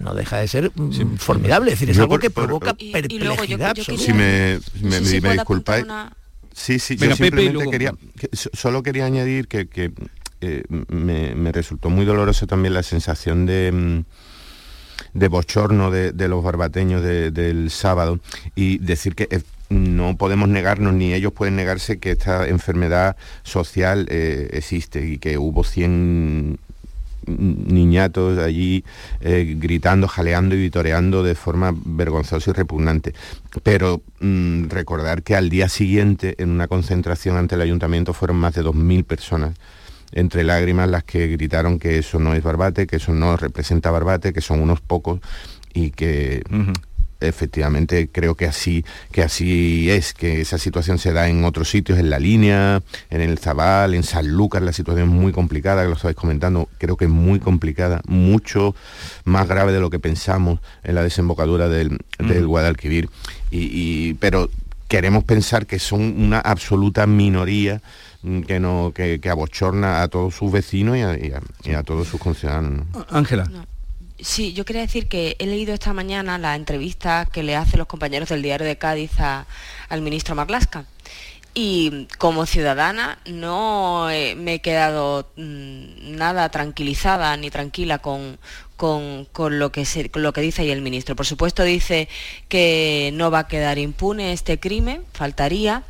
no 0.00 0.14
deja 0.14 0.38
de 0.38 0.48
ser 0.48 0.72
mm, 0.74 1.16
formidable. 1.16 1.72
Es 1.72 1.80
decir, 1.80 1.90
es 1.90 1.98
algo 1.98 2.18
que 2.18 2.30
provoca 2.30 2.74
perplejidad. 2.74 3.76
si 3.76 4.12
me, 4.12 4.60
me, 4.82 5.00
disculpáis. 5.00 5.86
Sí, 6.52 6.78
sí, 6.78 6.96
yo 6.96 7.16
simplemente 7.16 7.70
quería, 7.70 7.94
solo 8.32 8.82
quería 8.82 9.06
añadir 9.06 9.48
que, 9.48 9.92
eh, 10.40 10.62
me, 10.68 11.52
resultó 11.52 11.90
muy 11.90 12.04
doloroso 12.04 12.46
también 12.46 12.74
la 12.74 12.82
sensación 12.82 13.44
de 13.46 13.72
mm, 13.72 14.04
de 15.14 15.28
bochorno 15.28 15.90
de, 15.90 16.28
los 16.28 16.42
barbateños 16.42 17.02
del 17.02 17.70
sábado 17.70 18.18
y 18.54 18.78
decir 18.78 19.14
que 19.14 19.28
no 19.68 20.16
podemos 20.16 20.48
negarnos 20.48 20.94
ni 20.94 21.12
ellos 21.14 21.32
pueden 21.32 21.56
negarse 21.56 21.98
que 21.98 22.12
esta 22.12 22.48
enfermedad 22.48 23.16
social 23.42 24.06
eh, 24.10 24.50
existe 24.52 25.06
y 25.06 25.18
que 25.18 25.38
hubo 25.38 25.64
100 25.64 26.58
niñatos 27.26 28.38
allí 28.38 28.84
eh, 29.20 29.56
gritando, 29.58 30.08
jaleando 30.08 30.54
y 30.54 30.58
vitoreando 30.60 31.22
de 31.22 31.34
forma 31.34 31.74
vergonzosa 31.74 32.50
y 32.50 32.52
repugnante. 32.52 33.14
Pero 33.62 34.02
mm, 34.20 34.68
recordar 34.68 35.22
que 35.22 35.34
al 35.34 35.48
día 35.48 35.68
siguiente, 35.68 36.34
en 36.38 36.50
una 36.50 36.68
concentración 36.68 37.36
ante 37.36 37.54
el 37.54 37.62
ayuntamiento, 37.62 38.12
fueron 38.12 38.36
más 38.36 38.54
de 38.54 38.62
2.000 38.62 39.04
personas 39.04 39.54
entre 40.12 40.44
lágrimas 40.44 40.88
las 40.88 41.02
que 41.02 41.26
gritaron 41.28 41.78
que 41.78 41.98
eso 41.98 42.18
no 42.18 42.34
es 42.34 42.42
Barbate, 42.42 42.86
que 42.86 42.96
eso 42.96 43.12
no 43.12 43.36
representa 43.36 43.90
Barbate, 43.90 44.32
que 44.32 44.40
son 44.40 44.60
unos 44.60 44.80
pocos 44.80 45.20
y 45.72 45.90
que 45.90 46.42
efectivamente 47.28 48.08
creo 48.10 48.34
que 48.34 48.46
así, 48.46 48.84
que 49.12 49.22
así 49.22 49.90
es, 49.90 50.14
que 50.14 50.40
esa 50.40 50.58
situación 50.58 50.98
se 50.98 51.12
da 51.12 51.28
en 51.28 51.44
otros 51.44 51.70
sitios, 51.70 51.98
en 51.98 52.10
la 52.10 52.18
línea, 52.18 52.82
en 53.10 53.20
el 53.20 53.38
Zabal, 53.38 53.94
en 53.94 54.02
San 54.02 54.28
Lucas, 54.28 54.62
la 54.62 54.72
situación 54.72 55.08
es 55.08 55.14
muy 55.14 55.32
complicada, 55.32 55.82
que 55.82 55.88
lo 55.88 55.94
estáis 55.94 56.16
comentando, 56.16 56.68
creo 56.78 56.96
que 56.96 57.06
es 57.06 57.10
muy 57.10 57.40
complicada, 57.40 58.00
mucho 58.06 58.74
más 59.24 59.48
grave 59.48 59.72
de 59.72 59.80
lo 59.80 59.90
que 59.90 59.98
pensamos 59.98 60.60
en 60.82 60.94
la 60.94 61.02
desembocadura 61.02 61.68
del, 61.68 61.98
Guadalquivir. 62.46 63.08
Y, 63.50 64.14
pero 64.14 64.50
queremos 64.88 65.24
pensar 65.24 65.66
que 65.66 65.78
son 65.78 66.00
una 66.00 66.40
absoluta 66.40 67.06
minoría 67.06 67.80
mm, 68.22 68.40
que, 68.42 68.60
no, 68.60 68.92
que, 68.94 69.20
abochorna 69.30 70.02
a 70.02 70.08
todos 70.08 70.34
sus 70.34 70.52
vecinos 70.52 70.96
y 70.96 71.72
a, 71.72 71.82
todos 71.82 72.08
sus 72.08 72.20
conciudadanos. 72.20 72.86
Ángela. 73.10 73.48
Sí, 74.18 74.52
yo 74.52 74.64
quería 74.64 74.82
decir 74.82 75.08
que 75.08 75.36
he 75.38 75.46
leído 75.46 75.74
esta 75.74 75.92
mañana 75.92 76.38
la 76.38 76.54
entrevista 76.54 77.26
que 77.32 77.42
le 77.42 77.56
hacen 77.56 77.78
los 77.78 77.88
compañeros 77.88 78.28
del 78.28 78.42
diario 78.42 78.66
de 78.66 78.78
Cádiz 78.78 79.12
al 79.18 80.02
ministro 80.02 80.34
Marlasca. 80.34 80.86
Y 81.56 82.08
como 82.18 82.46
ciudadana 82.46 83.18
no 83.26 84.08
me 84.36 84.54
he 84.54 84.60
quedado 84.60 85.30
mm, 85.36 86.16
nada 86.16 86.48
tranquilizada 86.48 87.36
ni 87.36 87.48
tranquila 87.48 87.98
con, 87.98 88.38
lo 89.38 89.72
que 89.72 90.10
lo 90.14 90.32
que 90.32 90.40
dice 90.40 90.62
ahí 90.62 90.70
el 90.72 90.82
ministro. 90.82 91.14
Por 91.14 91.26
supuesto 91.26 91.62
dice 91.62 92.08
que 92.48 93.12
no 93.14 93.30
va 93.30 93.40
a 93.40 93.48
quedar 93.48 93.78
impune 93.78 94.32
este 94.32 94.58
crimen, 94.58 95.04
faltaría, 95.12 95.84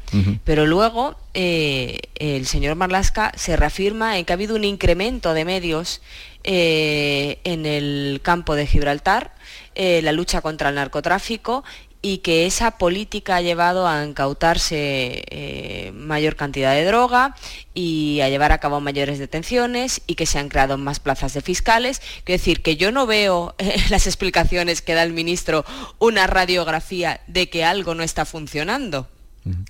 pero 0.44 0.66
luego 0.66 1.16
eh, 1.32 1.98
el 2.16 2.46
señor 2.46 2.76
Marlasca 2.76 3.32
se 3.34 3.56
reafirma 3.56 4.18
en 4.18 4.26
que 4.26 4.32
ha 4.32 4.36
habido 4.36 4.56
un 4.56 4.64
incremento 4.64 5.32
de 5.32 5.46
medios 5.46 6.02
eh, 6.44 7.38
en 7.44 7.64
el 7.64 8.20
campo 8.22 8.54
de 8.54 8.66
Gibraltar, 8.66 9.32
eh, 9.74 10.02
la 10.02 10.12
lucha 10.12 10.42
contra 10.42 10.68
el 10.68 10.74
narcotráfico 10.74 11.64
y 12.05 12.18
que 12.18 12.44
esa 12.44 12.72
política 12.76 13.36
ha 13.36 13.40
llevado 13.40 13.88
a 13.88 14.05
incautarse 14.05 15.24
eh, 15.30 15.90
mayor 15.94 16.36
cantidad 16.36 16.74
de 16.74 16.84
droga 16.84 17.34
y 17.72 18.20
a 18.20 18.28
llevar 18.28 18.52
a 18.52 18.59
cabo 18.59 18.78
mayores 18.78 19.18
detenciones 19.18 20.02
y 20.07 20.14
que 20.14 20.26
se 20.26 20.38
han 20.38 20.50
creado 20.50 20.76
más 20.76 21.00
plazas 21.00 21.32
de 21.32 21.40
fiscales. 21.40 22.02
Quiero 22.24 22.38
decir 22.38 22.61
que 22.61 22.76
yo 22.76 22.92
no 22.92 23.07
veo 23.07 23.55
en 23.57 23.80
las 23.90 24.07
explicaciones 24.07 24.82
que 24.82 24.92
da 24.92 25.02
el 25.02 25.14
ministro 25.14 25.64
una 25.98 26.26
radiografía 26.26 27.22
de 27.26 27.48
que 27.48 27.64
algo 27.64 27.94
no 27.94 28.02
está 28.02 28.26
funcionando, 28.26 29.09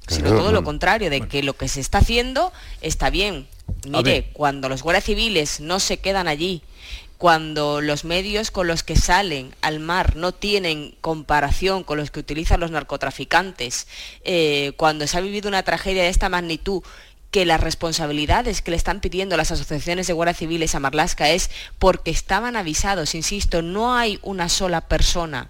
sino 0.09 0.30
todo 0.30 0.51
lo 0.51 0.64
contrario, 0.64 1.11
de 1.11 1.28
que 1.28 1.45
lo 1.45 1.57
que 1.57 1.68
se 1.68 1.80
está 1.80 1.99
haciendo 1.99 2.53
está 2.80 3.11
bien, 3.11 3.47
Mire, 3.89 4.30
cuando 4.32 4.68
los 4.68 4.82
guardias 4.82 5.05
civiles 5.05 5.61
no 5.61 5.78
se 5.78 5.99
quedan 5.99 6.26
allí, 6.26 6.62
cuando 7.25 7.81
los 7.81 8.05
medios 8.05 8.51
con 8.51 8.66
los 8.66 8.83
que 8.83 8.97
salen 8.97 9.55
al 9.62 9.81
mar 9.81 10.14
no 10.14 10.33
tienen 10.33 10.95
comparación 11.01 11.83
con 11.83 11.97
los 11.97 12.11
que 12.11 12.20
utilizan 12.20 12.61
los 12.61 12.70
narcotraficantes, 12.70 13.87
eh, 14.25 14.75
cuando 14.77 15.07
se 15.07 15.16
ha 15.16 15.22
vivido 15.22 15.49
una 15.49 15.62
tragedia 15.62 16.03
de 16.03 16.11
esta 16.11 16.29
magnitud, 16.29 16.83
que 17.31 17.47
las 17.47 17.62
responsabilidades 17.62 18.61
que 18.61 18.72
le 18.72 18.77
están 18.77 19.01
pidiendo 19.01 19.39
las 19.39 19.51
asociaciones 19.51 20.07
de 20.07 20.12
guardias 20.12 20.37
civiles 20.37 20.75
a 20.75 20.81
Marlasca 20.81 21.31
es 21.31 21.51
porque 21.79 22.11
estaban 22.11 22.57
avisados, 22.57 23.14
insisto, 23.14 23.62
no 23.62 23.97
hay 23.97 24.18
una 24.20 24.51
sola 24.51 24.83
persona 24.83 25.49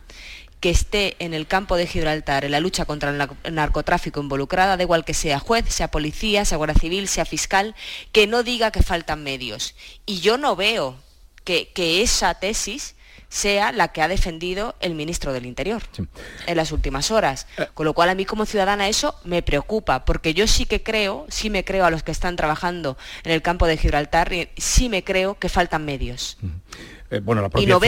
que 0.61 0.71
esté 0.71 1.17
en 1.19 1.35
el 1.35 1.49
campo 1.49 1.75
de 1.75 1.89
Gibraltar 1.89 2.45
en 2.45 2.53
la 2.53 2.61
lucha 2.61 2.85
contra 2.85 3.11
el 3.11 3.53
narcotráfico 3.53 4.21
involucrada, 4.21 4.77
da 4.77 4.85
igual 4.85 5.05
que 5.05 5.13
sea 5.13 5.41
juez, 5.41 5.65
sea 5.71 5.91
policía, 5.91 6.45
sea 6.45 6.57
guardia 6.57 6.79
civil, 6.79 7.09
sea 7.09 7.25
fiscal, 7.25 7.75
que 8.13 8.29
no 8.29 8.45
diga 8.45 8.71
que 8.71 8.85
faltan 8.85 9.25
medios. 9.25 9.75
Y 10.07 10.21
yo 10.21 10.39
no 10.39 10.55
veo 10.55 11.03
que, 11.45 12.03
esa 12.03 12.35
tesis 12.35 12.95
sea 13.29 13.73
la 13.73 13.89
que 13.89 14.01
ha 14.01 14.09
defendido 14.09 14.77
el 14.81 14.95
ministro 14.95 15.33
del 15.33 15.45
Interior 15.45 15.83
en 16.47 16.57
las 16.57 16.71
últimas 16.73 17.11
horas. 17.11 17.47
Eh. 17.59 17.67
Con 17.75 17.85
lo 17.85 17.93
cual 17.93 18.09
a 18.09 18.15
mí 18.15 18.25
como 18.25 18.47
ciudadana 18.47 18.89
eso 18.89 19.19
me 19.25 19.43
preocupa, 19.43 20.05
porque 20.05 20.35
yo 20.35 20.47
sí 20.47 20.67
que 20.67 20.83
creo, 20.83 21.27
sí 21.29 21.51
me 21.51 21.65
creo 21.65 21.85
a 21.85 21.91
los 21.91 22.03
que 22.03 22.13
están 22.13 22.37
trabajando 22.37 22.97
en 23.25 23.33
el 23.33 23.43
campo 23.43 23.67
de 23.67 23.77
Gibraltar, 23.77 24.31
sí 24.57 24.89
me 24.89 25.03
creo 25.03 25.39
que 25.39 25.49
faltan 25.49 25.85
medios. 25.85 26.39
Eh, 27.15 27.21
bueno, 27.21 27.43
la 27.43 27.49
propia 27.49 27.79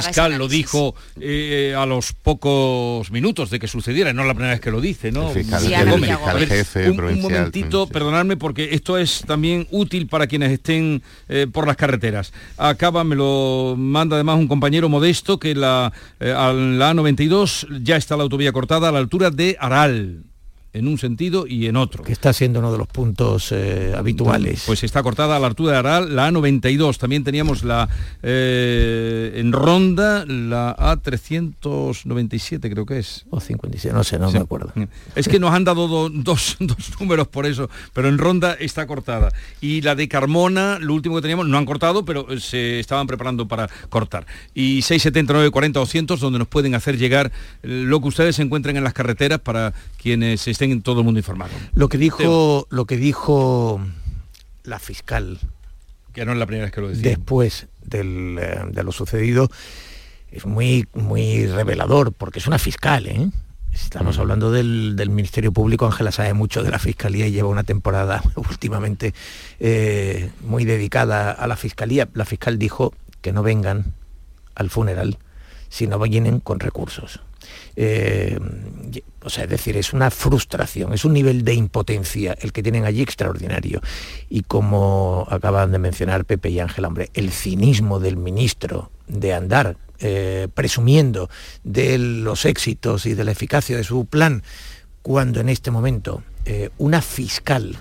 fiscal, 0.00 0.38
lo 0.38 0.48
dijo 0.48 0.94
eh, 1.20 1.74
a 1.76 1.86
los 1.86 2.12
pocos 2.12 3.10
minutos 3.10 3.50
de 3.50 3.58
que 3.58 3.66
sucediera, 3.66 4.12
no 4.12 4.24
la 4.24 4.34
primera 4.34 4.52
vez 4.52 4.60
que 4.60 4.70
lo 4.70 4.80
dice, 4.80 5.10
¿no? 5.10 5.30
un, 5.30 7.20
momentito, 7.20 7.86
perdonadme, 7.86 8.36
porque 8.36 8.74
esto 8.74 8.96
es 8.98 9.24
también 9.26 9.66
útil 9.70 10.06
para 10.06 10.26
quienes 10.26 10.52
estén 10.52 11.02
eh, 11.28 11.46
por 11.52 11.66
las 11.66 11.76
carreteras. 11.76 12.32
Acaba, 12.56 13.02
me 13.04 13.16
lo 13.16 13.74
manda 13.76 14.16
además 14.16 14.38
un 14.38 14.48
compañero 14.48 14.88
modesto, 14.88 15.38
que 15.38 15.54
la, 15.54 15.92
la 16.20 16.92
A92 16.92 17.82
ya 17.82 17.96
está 17.96 18.16
la 18.16 18.22
autovía 18.22 18.52
cortada 18.52 18.88
a 18.88 18.92
la 18.92 18.98
altura 18.98 19.30
de 19.30 19.56
Aral 19.58 20.24
en 20.72 20.88
un 20.88 20.98
sentido 20.98 21.46
y 21.46 21.66
en 21.66 21.76
otro. 21.76 22.02
Que 22.02 22.12
está 22.12 22.32
siendo 22.32 22.60
uno 22.60 22.72
de 22.72 22.78
los 22.78 22.86
puntos 22.86 23.52
eh, 23.52 23.94
habituales. 23.96 24.64
Pues 24.66 24.82
está 24.84 25.02
cortada 25.02 25.38
la 25.38 25.46
altura 25.46 25.72
de 25.72 25.78
Aral, 25.78 26.16
la 26.16 26.30
A92. 26.30 26.96
También 26.98 27.24
teníamos 27.24 27.62
la 27.62 27.88
eh, 28.22 29.32
en 29.36 29.52
Ronda, 29.52 30.24
la 30.26 30.74
A397 30.76 32.70
creo 32.70 32.86
que 32.86 32.98
es. 32.98 33.26
O 33.30 33.40
57, 33.40 33.94
no 33.94 34.04
sé, 34.04 34.18
no 34.18 34.30
me 34.30 34.38
acuerdo. 34.38 34.72
Es 35.14 35.28
que 35.28 35.38
nos 35.38 35.52
han 35.52 35.64
dado 35.64 35.88
dos, 36.08 36.56
dos 36.60 37.00
números 37.00 37.28
por 37.28 37.46
eso, 37.46 37.68
pero 37.92 38.08
en 38.08 38.18
Ronda 38.18 38.54
está 38.54 38.86
cortada. 38.86 39.30
Y 39.60 39.82
la 39.82 39.94
de 39.94 40.08
Carmona, 40.08 40.78
lo 40.80 40.94
último 40.94 41.16
que 41.16 41.22
teníamos, 41.22 41.48
no 41.48 41.58
han 41.58 41.66
cortado, 41.66 42.04
pero 42.04 42.26
se 42.40 42.80
estaban 42.80 43.06
preparando 43.06 43.46
para 43.46 43.68
cortar. 43.88 44.26
Y 44.54 44.82
679 44.82 45.50
40 45.50 45.80
200, 45.80 46.20
donde 46.20 46.38
nos 46.38 46.48
pueden 46.48 46.74
hacer 46.74 46.96
llegar 46.96 47.32
lo 47.62 48.00
que 48.00 48.08
ustedes 48.08 48.38
encuentren 48.38 48.76
en 48.76 48.84
las 48.84 48.92
carreteras 48.92 49.40
para 49.40 49.72
quienes 50.00 50.46
estén 50.48 50.61
en 50.70 50.82
todo 50.82 51.00
el 51.00 51.04
mundo 51.04 51.18
informado. 51.18 51.50
Lo 51.74 51.88
que 51.88 51.98
dijo, 51.98 52.66
lo 52.70 52.84
que 52.84 52.96
dijo 52.96 53.80
la 54.64 54.78
fiscal. 54.78 55.38
Que 56.12 56.24
no 56.24 56.32
es 56.32 56.38
la 56.38 56.46
primera 56.46 56.66
vez 56.66 56.72
que 56.72 56.80
lo 56.80 56.88
decía. 56.88 57.10
Después 57.10 57.68
del, 57.84 58.38
eh, 58.40 58.60
de 58.70 58.84
lo 58.84 58.92
sucedido 58.92 59.50
es 60.30 60.46
muy, 60.46 60.86
muy 60.94 61.46
revelador, 61.46 62.12
porque 62.12 62.38
es 62.38 62.46
una 62.46 62.58
fiscal, 62.58 63.06
¿eh? 63.06 63.30
Estamos 63.72 64.18
hablando 64.18 64.50
del, 64.50 64.96
del, 64.96 65.08
Ministerio 65.08 65.50
Público, 65.50 65.86
Ángela 65.86 66.12
sabe 66.12 66.34
mucho 66.34 66.62
de 66.62 66.70
la 66.70 66.78
Fiscalía 66.78 67.26
y 67.26 67.32
lleva 67.32 67.48
una 67.48 67.64
temporada 67.64 68.22
últimamente 68.36 69.14
eh, 69.60 70.30
muy 70.42 70.64
dedicada 70.64 71.32
a 71.32 71.46
la 71.46 71.56
Fiscalía. 71.56 72.08
La 72.12 72.26
fiscal 72.26 72.58
dijo 72.58 72.92
que 73.22 73.32
no 73.32 73.42
vengan 73.42 73.94
al 74.54 74.68
funeral 74.68 75.18
si 75.70 75.86
no 75.86 75.98
vienen 75.98 76.40
con 76.40 76.60
recursos. 76.60 77.20
Eh, 77.76 78.38
o 79.24 79.30
sea, 79.30 79.44
es 79.44 79.50
decir, 79.50 79.76
es 79.76 79.92
una 79.92 80.10
frustración, 80.10 80.92
es 80.92 81.04
un 81.04 81.12
nivel 81.12 81.44
de 81.44 81.54
impotencia 81.54 82.36
el 82.40 82.52
que 82.52 82.62
tienen 82.62 82.84
allí 82.84 83.02
extraordinario. 83.02 83.80
Y 84.28 84.42
como 84.42 85.26
acaban 85.30 85.72
de 85.72 85.78
mencionar 85.78 86.24
Pepe 86.24 86.50
y 86.50 86.60
Ángel, 86.60 86.84
hombre, 86.84 87.10
el 87.14 87.30
cinismo 87.30 88.00
del 88.00 88.16
ministro 88.16 88.90
de 89.06 89.34
andar 89.34 89.76
eh, 90.00 90.48
presumiendo 90.52 91.30
de 91.62 91.98
los 91.98 92.44
éxitos 92.44 93.06
y 93.06 93.14
de 93.14 93.24
la 93.24 93.32
eficacia 93.32 93.76
de 93.76 93.84
su 93.84 94.06
plan, 94.06 94.42
cuando 95.02 95.40
en 95.40 95.48
este 95.48 95.70
momento 95.70 96.22
eh, 96.44 96.70
una 96.78 97.00
fiscal 97.02 97.78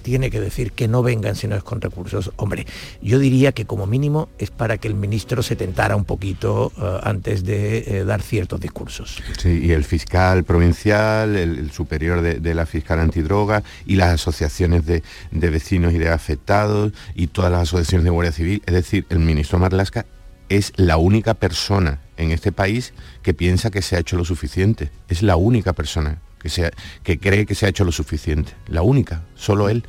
tiene 0.00 0.30
que 0.30 0.40
decir 0.40 0.72
que 0.72 0.88
no 0.88 1.02
vengan 1.02 1.36
si 1.36 1.46
no 1.46 1.56
es 1.56 1.62
con 1.62 1.80
recursos. 1.80 2.32
Hombre, 2.36 2.66
yo 3.02 3.18
diría 3.18 3.52
que 3.52 3.66
como 3.66 3.86
mínimo 3.86 4.28
es 4.38 4.50
para 4.50 4.78
que 4.78 4.88
el 4.88 4.94
ministro 4.94 5.42
se 5.42 5.56
tentara 5.56 5.96
un 5.96 6.04
poquito 6.04 6.72
uh, 6.76 7.06
antes 7.06 7.44
de 7.44 7.78
eh, 7.86 8.04
dar 8.04 8.22
ciertos 8.22 8.60
discursos. 8.60 9.22
Sí, 9.38 9.60
y 9.64 9.72
el 9.72 9.84
fiscal 9.84 10.44
provincial, 10.44 11.36
el, 11.36 11.70
superior 11.70 12.22
de, 12.22 12.40
de, 12.40 12.54
la 12.54 12.66
fiscal 12.66 13.00
antidroga 13.00 13.62
y 13.86 13.96
las 13.96 14.14
asociaciones 14.14 14.86
de, 14.86 15.02
de, 15.30 15.50
vecinos 15.50 15.92
y 15.92 15.98
de 15.98 16.08
afectados 16.08 16.92
y 17.14 17.28
todas 17.28 17.52
las 17.52 17.62
asociaciones 17.62 18.04
de 18.04 18.10
Guardia 18.10 18.32
Civil, 18.32 18.62
es 18.66 18.74
decir, 18.74 19.06
el 19.10 19.20
ministro 19.20 19.58
Marlasca 19.58 20.06
es 20.48 20.72
la 20.76 20.96
única 20.96 21.34
persona 21.34 22.00
en 22.16 22.32
este 22.32 22.52
país 22.52 22.92
que 23.22 23.34
piensa 23.34 23.70
que 23.70 23.82
se 23.82 23.96
ha 23.96 24.00
hecho 24.00 24.16
lo 24.16 24.24
suficiente. 24.24 24.90
Es 25.08 25.22
la 25.22 25.36
única 25.36 25.72
persona 25.72 26.18
que, 26.40 26.48
sea, 26.48 26.72
que 27.02 27.18
cree 27.18 27.46
que 27.46 27.54
se 27.54 27.66
ha 27.66 27.68
hecho 27.68 27.84
lo 27.84 27.92
suficiente. 27.92 28.52
La 28.66 28.82
única, 28.82 29.24
solo 29.36 29.68
él. 29.68 29.84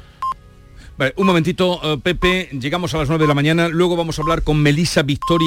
Un 1.15 1.25
momentito, 1.25 1.79
uh, 1.81 1.99
Pepe, 1.99 2.49
llegamos 2.51 2.93
a 2.93 2.99
las 2.99 3.09
9 3.09 3.23
de 3.23 3.27
la 3.27 3.33
mañana, 3.33 3.67
luego 3.69 3.95
vamos 3.95 4.19
a 4.19 4.21
hablar 4.21 4.43
con 4.43 4.61
Melisa 4.61 5.01
Victoria. 5.01 5.39